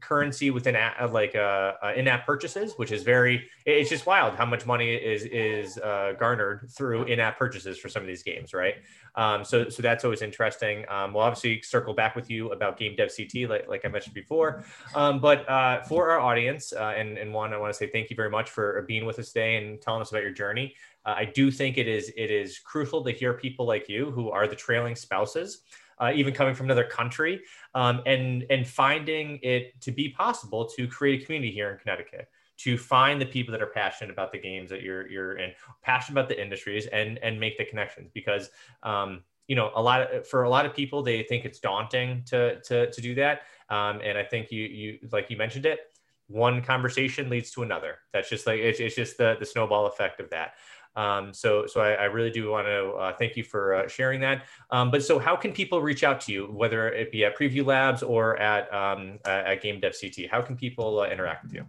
currency 0.00 0.50
within 0.50 0.74
a, 0.74 1.06
like 1.06 1.34
uh, 1.36 1.74
uh, 1.82 1.92
in-app 1.94 2.26
purchases, 2.26 2.74
which 2.76 2.90
is 2.90 3.02
very 3.02 3.48
it's 3.64 3.88
just 3.88 4.06
wild 4.06 4.34
how 4.34 4.44
much 4.44 4.66
money 4.66 4.94
is 4.94 5.24
is 5.24 5.78
uh, 5.78 6.14
garnered 6.18 6.68
through 6.70 7.04
in-app 7.04 7.38
purchases 7.38 7.78
for 7.78 7.88
some 7.88 8.02
of 8.02 8.08
these 8.08 8.22
games, 8.22 8.52
right? 8.52 8.74
Um, 9.14 9.44
so 9.44 9.68
so 9.68 9.82
that's 9.82 10.04
always 10.04 10.22
interesting. 10.22 10.84
Um, 10.88 11.14
we'll 11.14 11.22
obviously 11.22 11.62
circle 11.62 11.94
back 11.94 12.16
with 12.16 12.28
you 12.28 12.50
about 12.50 12.76
Game 12.76 12.96
Dev 12.96 13.10
CT, 13.16 13.48
like, 13.48 13.68
like 13.68 13.84
I 13.84 13.88
mentioned 13.88 14.14
before. 14.14 14.64
Um, 14.94 15.20
but 15.20 15.48
uh, 15.48 15.82
for 15.82 16.10
our 16.10 16.20
audience, 16.20 16.72
and 16.72 17.16
and 17.16 17.32
one, 17.32 17.52
I 17.52 17.58
want 17.58 17.72
to 17.72 17.78
say 17.78 17.86
thank 17.86 18.10
you 18.10 18.16
very 18.16 18.30
much 18.30 18.50
for 18.50 18.82
being 18.88 19.04
with 19.04 19.18
us 19.18 19.28
today 19.28 19.56
and 19.56 19.80
telling 19.80 20.00
us 20.00 20.10
about 20.10 20.22
your 20.22 20.32
journey. 20.32 20.74
I 21.06 21.26
do 21.26 21.50
think 21.50 21.76
it 21.76 21.86
is 21.86 22.10
it 22.16 22.30
is 22.30 22.58
crucial 22.58 23.04
to 23.04 23.12
hear 23.12 23.34
people 23.34 23.66
like 23.66 23.88
you 23.90 24.10
who 24.10 24.30
are 24.30 24.48
the 24.48 24.56
trailing 24.56 24.96
spouses 24.96 25.60
uh, 25.98 26.12
even 26.14 26.34
coming 26.34 26.54
from 26.54 26.66
another 26.66 26.84
country, 26.84 27.42
um, 27.74 28.02
and 28.06 28.44
and 28.50 28.66
finding 28.66 29.38
it 29.42 29.80
to 29.80 29.92
be 29.92 30.08
possible 30.08 30.66
to 30.66 30.86
create 30.88 31.22
a 31.22 31.24
community 31.24 31.52
here 31.52 31.70
in 31.70 31.78
Connecticut 31.78 32.28
to 32.56 32.78
find 32.78 33.20
the 33.20 33.26
people 33.26 33.52
that 33.52 33.60
are 33.60 33.66
passionate 33.66 34.12
about 34.12 34.30
the 34.32 34.38
games 34.38 34.70
that 34.70 34.82
you're 34.82 35.08
you're 35.08 35.38
in, 35.38 35.52
passionate 35.82 36.18
about 36.18 36.28
the 36.28 36.40
industries, 36.40 36.86
and 36.86 37.18
and 37.18 37.38
make 37.38 37.58
the 37.58 37.64
connections 37.64 38.10
because. 38.12 38.50
Um, 38.82 39.22
you 39.46 39.56
know, 39.56 39.72
a 39.76 39.82
lot 39.82 40.00
of, 40.10 40.26
for 40.26 40.44
a 40.44 40.48
lot 40.48 40.64
of 40.64 40.74
people, 40.74 41.02
they 41.02 41.22
think 41.22 41.44
it's 41.44 41.60
daunting 41.60 42.22
to 42.28 42.62
to 42.62 42.90
to 42.90 43.00
do 43.02 43.14
that, 43.16 43.42
um, 43.68 44.00
and 44.02 44.16
I 44.16 44.24
think 44.24 44.50
you 44.50 44.62
you 44.62 44.98
like 45.12 45.28
you 45.28 45.36
mentioned 45.36 45.66
it, 45.66 45.80
one 46.28 46.62
conversation 46.62 47.28
leads 47.28 47.50
to 47.52 47.62
another. 47.62 47.98
That's 48.12 48.30
just 48.30 48.46
like 48.46 48.60
it's, 48.60 48.80
it's 48.80 48.94
just 48.94 49.18
the 49.18 49.36
the 49.38 49.46
snowball 49.46 49.86
effect 49.86 50.20
of 50.20 50.30
that. 50.30 50.54
Um, 50.96 51.34
so, 51.34 51.66
so 51.66 51.80
I, 51.80 51.92
I, 51.92 52.04
really 52.04 52.30
do 52.30 52.50
want 52.50 52.66
to 52.68 52.90
uh, 52.90 53.12
thank 53.16 53.36
you 53.36 53.42
for 53.42 53.74
uh, 53.74 53.88
sharing 53.88 54.20
that. 54.20 54.44
Um, 54.70 54.90
but 54.92 55.02
so, 55.02 55.18
how 55.18 55.34
can 55.34 55.52
people 55.52 55.82
reach 55.82 56.04
out 56.04 56.20
to 56.22 56.32
you, 56.32 56.46
whether 56.46 56.88
it 56.88 57.10
be 57.10 57.24
at 57.24 57.36
Preview 57.36 57.66
Labs 57.66 58.02
or 58.02 58.36
at 58.38 58.72
um, 58.72 59.18
at 59.24 59.60
Game 59.60 59.80
Dev 59.80 59.94
CT? 60.00 60.30
How 60.30 60.40
can 60.40 60.56
people 60.56 61.00
uh, 61.00 61.08
interact 61.08 61.42
with 61.42 61.54
you? 61.54 61.64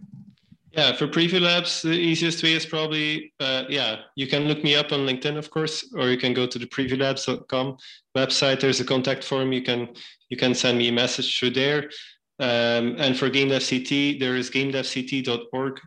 Yeah, 0.76 0.94
for 0.94 1.08
Preview 1.08 1.40
Labs, 1.40 1.82
the 1.82 1.90
easiest 1.90 2.42
way 2.42 2.52
is 2.52 2.66
probably 2.66 3.32
uh, 3.40 3.64
yeah. 3.68 4.00
You 4.14 4.26
can 4.26 4.44
look 4.44 4.62
me 4.62 4.76
up 4.76 4.92
on 4.92 5.00
LinkedIn, 5.00 5.36
of 5.36 5.50
course, 5.50 5.92
or 5.94 6.08
you 6.08 6.18
can 6.18 6.34
go 6.34 6.46
to 6.46 6.58
the 6.58 6.66
previewlabs.com 6.66 7.78
website. 8.16 8.60
There's 8.60 8.80
a 8.80 8.84
contact 8.84 9.24
form. 9.24 9.52
You 9.52 9.62
can 9.62 9.88
you 10.28 10.36
can 10.36 10.54
send 10.54 10.78
me 10.78 10.88
a 10.88 10.92
message 10.92 11.38
through 11.38 11.50
there. 11.50 11.90
Um, 12.38 12.96
and 12.98 13.18
for 13.18 13.30
Game 13.30 13.48
Dev 13.48 13.66
CT, 13.66 14.20
there 14.20 14.36
is 14.36 14.50
gamedevct.org 14.50 15.80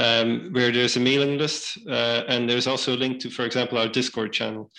um, 0.00 0.48
where 0.52 0.72
there's 0.72 0.96
a 0.96 1.00
mailing 1.00 1.36
list, 1.36 1.78
uh, 1.86 2.22
and 2.26 2.48
there's 2.48 2.66
also 2.66 2.94
a 2.94 2.98
link 2.98 3.20
to, 3.20 3.30
for 3.30 3.44
example, 3.44 3.76
our 3.76 3.88
Discord 3.88 4.32
channel. 4.32 4.70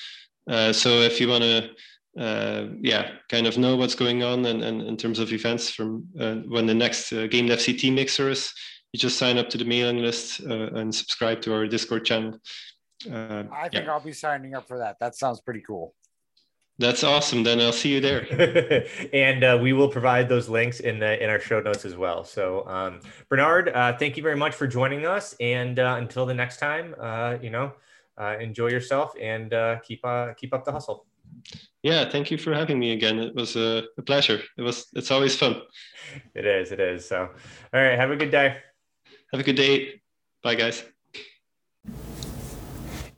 Uh, 0.50 0.74
so 0.74 0.90
if 1.02 1.22
you 1.22 1.28
want 1.28 1.44
to, 1.44 1.70
uh, 2.18 2.68
yeah, 2.82 3.12
kind 3.30 3.46
of 3.46 3.58
know 3.58 3.76
what's 3.76 3.94
going 3.96 4.24
on 4.24 4.46
and, 4.46 4.64
and 4.64 4.82
in 4.82 4.98
terms 4.98 5.20
of 5.20 5.32
events 5.32 5.70
from 5.70 6.08
uh, 6.20 6.36
when 6.48 6.66
the 6.66 6.74
next 6.74 7.14
uh, 7.14 7.28
Game 7.28 7.48
Dev 7.48 7.64
CT 7.64 7.94
mixer 7.94 8.30
is, 8.30 8.52
you 8.92 9.00
just 9.00 9.18
sign 9.18 9.38
up 9.38 9.48
to 9.50 9.58
the 9.58 9.64
mailing 9.66 10.00
list 10.00 10.42
uh, 10.42 10.72
and 10.74 10.94
subscribe 10.94 11.42
to 11.44 11.54
our 11.54 11.68
Discord 11.68 12.04
channel. 12.04 12.40
I 13.10 13.70
think 13.72 13.86
yeah. 13.86 13.92
I'll 13.92 14.00
be 14.00 14.14
signing 14.14 14.56
up 14.56 14.68
for 14.68 14.80
that. 14.80 14.98
That 15.00 15.16
sounds 15.16 15.40
pretty 15.40 15.62
cool. 15.62 15.94
That's 16.82 17.04
awesome. 17.04 17.44
Then 17.44 17.62
I'll 17.62 17.72
see 17.72 17.94
you 17.94 18.02
there. 18.02 18.26
and 19.14 19.44
uh, 19.44 19.60
we 19.62 19.72
will 19.72 19.88
provide 19.88 20.28
those 20.28 20.50
links 20.50 20.80
in 20.80 20.98
the 21.00 21.24
in 21.24 21.30
our 21.30 21.40
show 21.40 21.62
notes 21.62 21.86
as 21.86 21.96
well. 21.96 22.24
So 22.24 22.68
um, 22.68 23.00
Bernard, 23.30 23.70
uh, 23.70 23.96
thank 23.98 24.18
you 24.18 24.24
very 24.24 24.36
much 24.36 24.56
for 24.56 24.66
joining 24.68 25.06
us. 25.06 25.36
And 25.40 25.78
uh, 25.78 25.98
until 26.00 26.26
the 26.26 26.34
next 26.34 26.58
time, 26.58 26.96
uh, 27.00 27.38
you 27.40 27.52
know, 27.52 27.74
uh, 28.18 28.36
enjoy 28.40 28.70
yourself 28.70 29.14
and 29.22 29.54
uh, 29.54 29.80
keep 29.80 30.04
keep 30.38 30.54
up 30.54 30.66
the 30.66 30.72
hustle. 30.72 31.06
Yeah, 31.84 32.10
thank 32.10 32.32
you 32.32 32.38
for 32.38 32.54
having 32.54 32.80
me 32.80 32.92
again. 32.94 33.20
It 33.20 33.36
was 33.36 33.56
a, 33.56 33.84
a 33.98 34.02
pleasure. 34.02 34.42
It 34.58 34.64
was. 34.64 34.88
It's 34.94 35.12
always 35.12 35.36
fun. 35.36 35.62
It 36.34 36.46
is. 36.46 36.72
It 36.72 36.80
is. 36.80 37.08
So, 37.08 37.30
all 37.74 37.82
right. 37.82 37.98
Have 37.98 38.12
a 38.12 38.16
good 38.16 38.32
day. 38.32 38.58
Have 39.32 39.40
a 39.40 39.44
good 39.44 39.56
day. 39.56 40.02
Bye, 40.44 40.56
guys. 40.56 40.84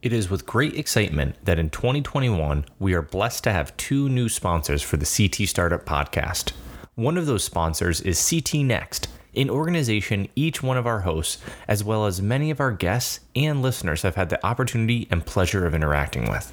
It 0.04 0.12
is 0.12 0.30
with 0.30 0.45
great 0.45 0.78
excitement 0.78 1.38
that 1.45 1.58
in 1.58 1.70
2021, 1.70 2.66
we 2.78 2.93
are 2.93 3.01
blessed 3.01 3.45
to 3.45 3.54
have 3.54 3.78
two 3.78 4.10
new 4.10 4.28
sponsors 4.28 4.82
for 4.82 4.97
the 4.97 5.06
CT 5.06 5.47
Startup 5.47 5.86
podcast. 5.86 6.51
One 6.95 7.18
of 7.18 7.26
those 7.26 7.45
sponsors 7.45 8.01
is 8.01 8.30
CT 8.30 8.66
Next, 8.66 9.08
an 9.34 9.49
organization 9.49 10.28
each 10.36 10.62
one 10.62 10.76
of 10.76 10.86
our 10.86 10.99
hosts, 10.99 11.41
as 11.70 11.86
well 11.86 12.06
as 12.06 12.22
many 12.22 12.51
of 12.51 12.60
our 12.60 12.74
guests 12.74 13.22
and 13.34 13.62
listeners, 13.62 14.01
have 14.01 14.16
had 14.16 14.28
the 14.28 14.45
opportunity 14.45 15.08
and 15.10 15.26
pleasure 15.26 15.66
of 15.66 15.74
interacting 15.74 16.30
with. 16.30 16.51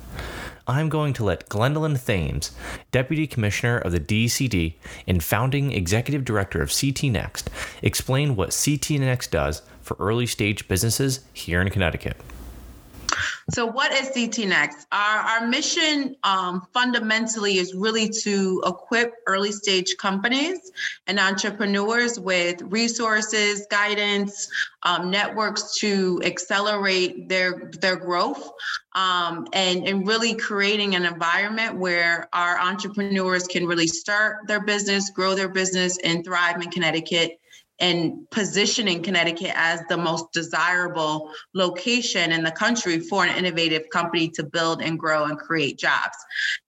I'm 0.68 0.88
going 0.88 1.12
to 1.14 1.24
let 1.24 1.48
Glendowlyn 1.48 1.98
Thames, 2.06 2.52
Deputy 2.92 3.26
Commissioner 3.26 3.78
of 3.78 3.90
the 3.90 3.98
DECD 3.98 4.74
and 5.08 5.24
founding 5.24 5.72
Executive 5.72 6.24
Director 6.24 6.62
of 6.62 6.72
CT 6.72 7.02
Next, 7.10 7.50
explain 7.82 8.36
what 8.36 8.56
CT 8.64 9.00
Next 9.00 9.32
does 9.32 9.62
for 9.82 9.96
early 9.98 10.26
stage 10.26 10.68
businesses 10.68 11.24
here 11.32 11.60
in 11.60 11.68
Connecticut. 11.70 12.16
So, 13.50 13.66
what 13.66 13.92
is 13.92 14.10
CT 14.10 14.48
Next? 14.48 14.86
Our, 14.92 15.18
our 15.18 15.46
mission 15.46 16.16
um, 16.22 16.66
fundamentally 16.72 17.58
is 17.58 17.74
really 17.74 18.08
to 18.22 18.62
equip 18.66 19.14
early 19.26 19.52
stage 19.52 19.96
companies 19.98 20.72
and 21.06 21.18
entrepreneurs 21.18 22.18
with 22.18 22.62
resources, 22.62 23.66
guidance, 23.70 24.48
um, 24.82 25.10
networks 25.10 25.78
to 25.78 26.20
accelerate 26.24 27.28
their 27.28 27.70
their 27.80 27.96
growth, 27.96 28.50
um, 28.94 29.46
and 29.52 29.86
and 29.86 30.06
really 30.06 30.34
creating 30.34 30.94
an 30.94 31.04
environment 31.04 31.76
where 31.76 32.28
our 32.32 32.58
entrepreneurs 32.58 33.46
can 33.46 33.66
really 33.66 33.86
start 33.86 34.46
their 34.46 34.64
business, 34.64 35.10
grow 35.10 35.34
their 35.34 35.48
business, 35.48 35.98
and 35.98 36.24
thrive 36.24 36.62
in 36.62 36.70
Connecticut 36.70 37.40
and 37.80 38.30
positioning 38.30 39.02
Connecticut 39.02 39.52
as 39.54 39.80
the 39.88 39.96
most 39.96 40.32
desirable 40.32 41.32
location 41.54 42.30
in 42.32 42.44
the 42.44 42.50
country 42.50 43.00
for 43.00 43.24
an 43.24 43.36
innovative 43.36 43.88
company 43.90 44.28
to 44.28 44.44
build 44.44 44.82
and 44.82 44.98
grow 44.98 45.24
and 45.24 45.38
create 45.38 45.78
jobs. 45.78 46.16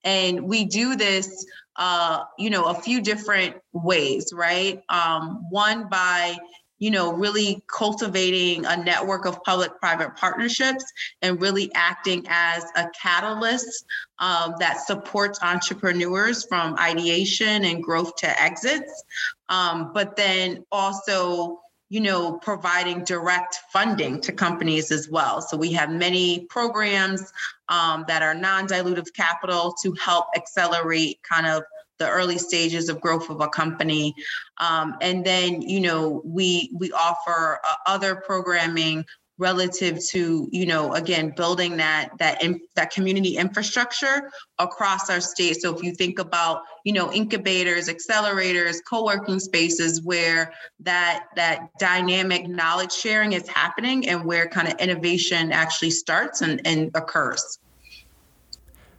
And 0.05 0.43
we 0.43 0.65
do 0.65 0.97
this, 0.97 1.47
uh, 1.77 2.25
you 2.39 2.51
know, 2.51 2.65
a 2.65 2.75
few 2.75 3.01
different 3.01 3.57
ways, 3.73 4.33
right? 4.35 4.83
Um, 4.89 5.47
one 5.51 5.89
by 5.89 6.39
you 6.83 6.91
know, 6.91 7.13
really 7.13 7.63
cultivating 7.69 8.67
a 8.67 8.77
network 8.77 9.25
of 9.25 9.41
public 9.45 9.79
private 9.79 10.17
partnerships 10.17 10.85
and 11.23 11.41
really 11.41 11.71
acting 11.77 12.27
as 12.29 12.65
a 12.75 12.89
catalyst 13.01 13.85
um, 14.19 14.57
that 14.59 14.81
supports 14.81 15.39
entrepreneurs 15.45 16.45
from 16.45 16.77
ideation 16.81 17.65
and 17.65 17.85
growth 17.85 18.17
to 18.17 18.43
exits. 18.43 19.05
Um, 19.53 19.93
but 19.93 20.17
then 20.17 20.65
also, 20.73 21.61
you 21.91 22.01
know, 22.01 22.39
providing 22.39 23.05
direct 23.05 23.59
funding 23.71 24.19
to 24.23 24.33
companies 24.33 24.91
as 24.91 25.11
well. 25.11 25.43
So 25.43 25.59
we 25.59 25.73
have 25.73 25.91
many 25.91 26.47
programs 26.47 27.31
um, 27.69 28.07
that 28.09 28.23
are 28.23 28.35
non 28.35 28.67
dilutive 28.67 29.13
capital 29.15 29.75
to 29.83 29.93
help 30.03 30.27
accelerate 30.35 31.21
kind 31.23 31.47
of 31.47 31.65
the 31.99 32.09
early 32.09 32.39
stages 32.39 32.89
of 32.89 32.99
growth 33.03 33.29
of 33.29 33.43
a 33.43 33.49
company. 33.49 34.15
Um, 34.59 34.97
and 35.03 35.23
then, 35.23 35.61
you 35.61 35.81
know, 35.81 36.23
we 36.25 36.73
we 36.79 36.91
offer 36.93 37.61
uh, 37.63 37.75
other 37.87 38.17
programming 38.17 39.05
relative 39.43 40.03
to 40.07 40.49
you 40.53 40.65
know 40.65 40.95
again 40.95 41.35
building 41.37 41.77
that 41.77 42.11
that 42.19 42.43
in, 42.43 42.59
that 42.77 42.91
community 42.93 43.37
infrastructure 43.37 44.31
across 44.59 45.11
our 45.11 45.21
state 45.21 45.61
so 45.61 45.75
if 45.75 45.83
you 45.83 45.93
think 45.93 46.19
about 46.19 46.63
you 46.85 46.93
know 46.93 47.13
incubators 47.13 47.89
accelerators 47.89 48.77
co-working 48.89 49.41
spaces 49.41 50.01
where 50.03 50.53
that 50.79 51.25
that 51.35 51.69
dynamic 51.79 52.49
knowledge 52.49 52.93
sharing 52.93 53.33
is 53.33 53.49
happening 53.49 54.09
and 54.09 54.25
where 54.25 54.49
kind 54.49 54.69
of 54.69 54.75
innovation 54.79 55.51
actually 55.51 55.91
starts 55.91 56.41
and, 56.41 56.65
and 56.65 56.93
occurs 56.95 57.59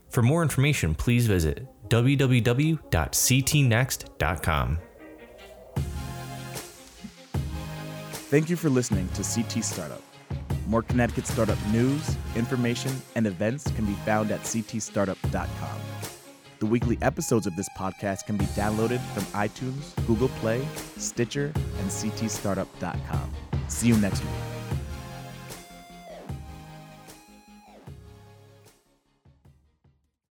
for 0.09 0.21
more 0.21 0.43
information 0.43 0.93
please 0.93 1.25
visit 1.25 1.65
www.ctnext.com. 1.89 4.79
Thank 8.33 8.49
you 8.49 8.55
for 8.55 8.69
listening 8.69 9.07
to 9.09 9.21
CT 9.21 9.63
Startup. 9.63 10.01
More 10.68 10.82
Connecticut 10.82 11.28
startup 11.28 11.57
news, 11.68 12.16
information, 12.36 13.01
and 13.16 13.28
events 13.28 13.70
can 13.72 13.86
be 13.86 13.93
found 14.05 14.32
at 14.32 14.41
ctstartup.com. 14.41 15.80
The 16.59 16.66
weekly 16.66 16.97
episodes 17.01 17.45
of 17.45 17.55
this 17.57 17.68
podcast 17.78 18.26
can 18.26 18.38
be 18.38 18.45
downloaded 18.45 19.01
from 19.14 19.24
iTunes, 19.34 19.93
Google 20.07 20.30
Play, 20.30 20.66
Stitcher, 20.97 21.51
and 21.55 21.89
ctstartup.com. 21.89 23.32
See 23.68 23.88
you 23.88 23.97
next 23.97 24.22
week. 24.22 24.52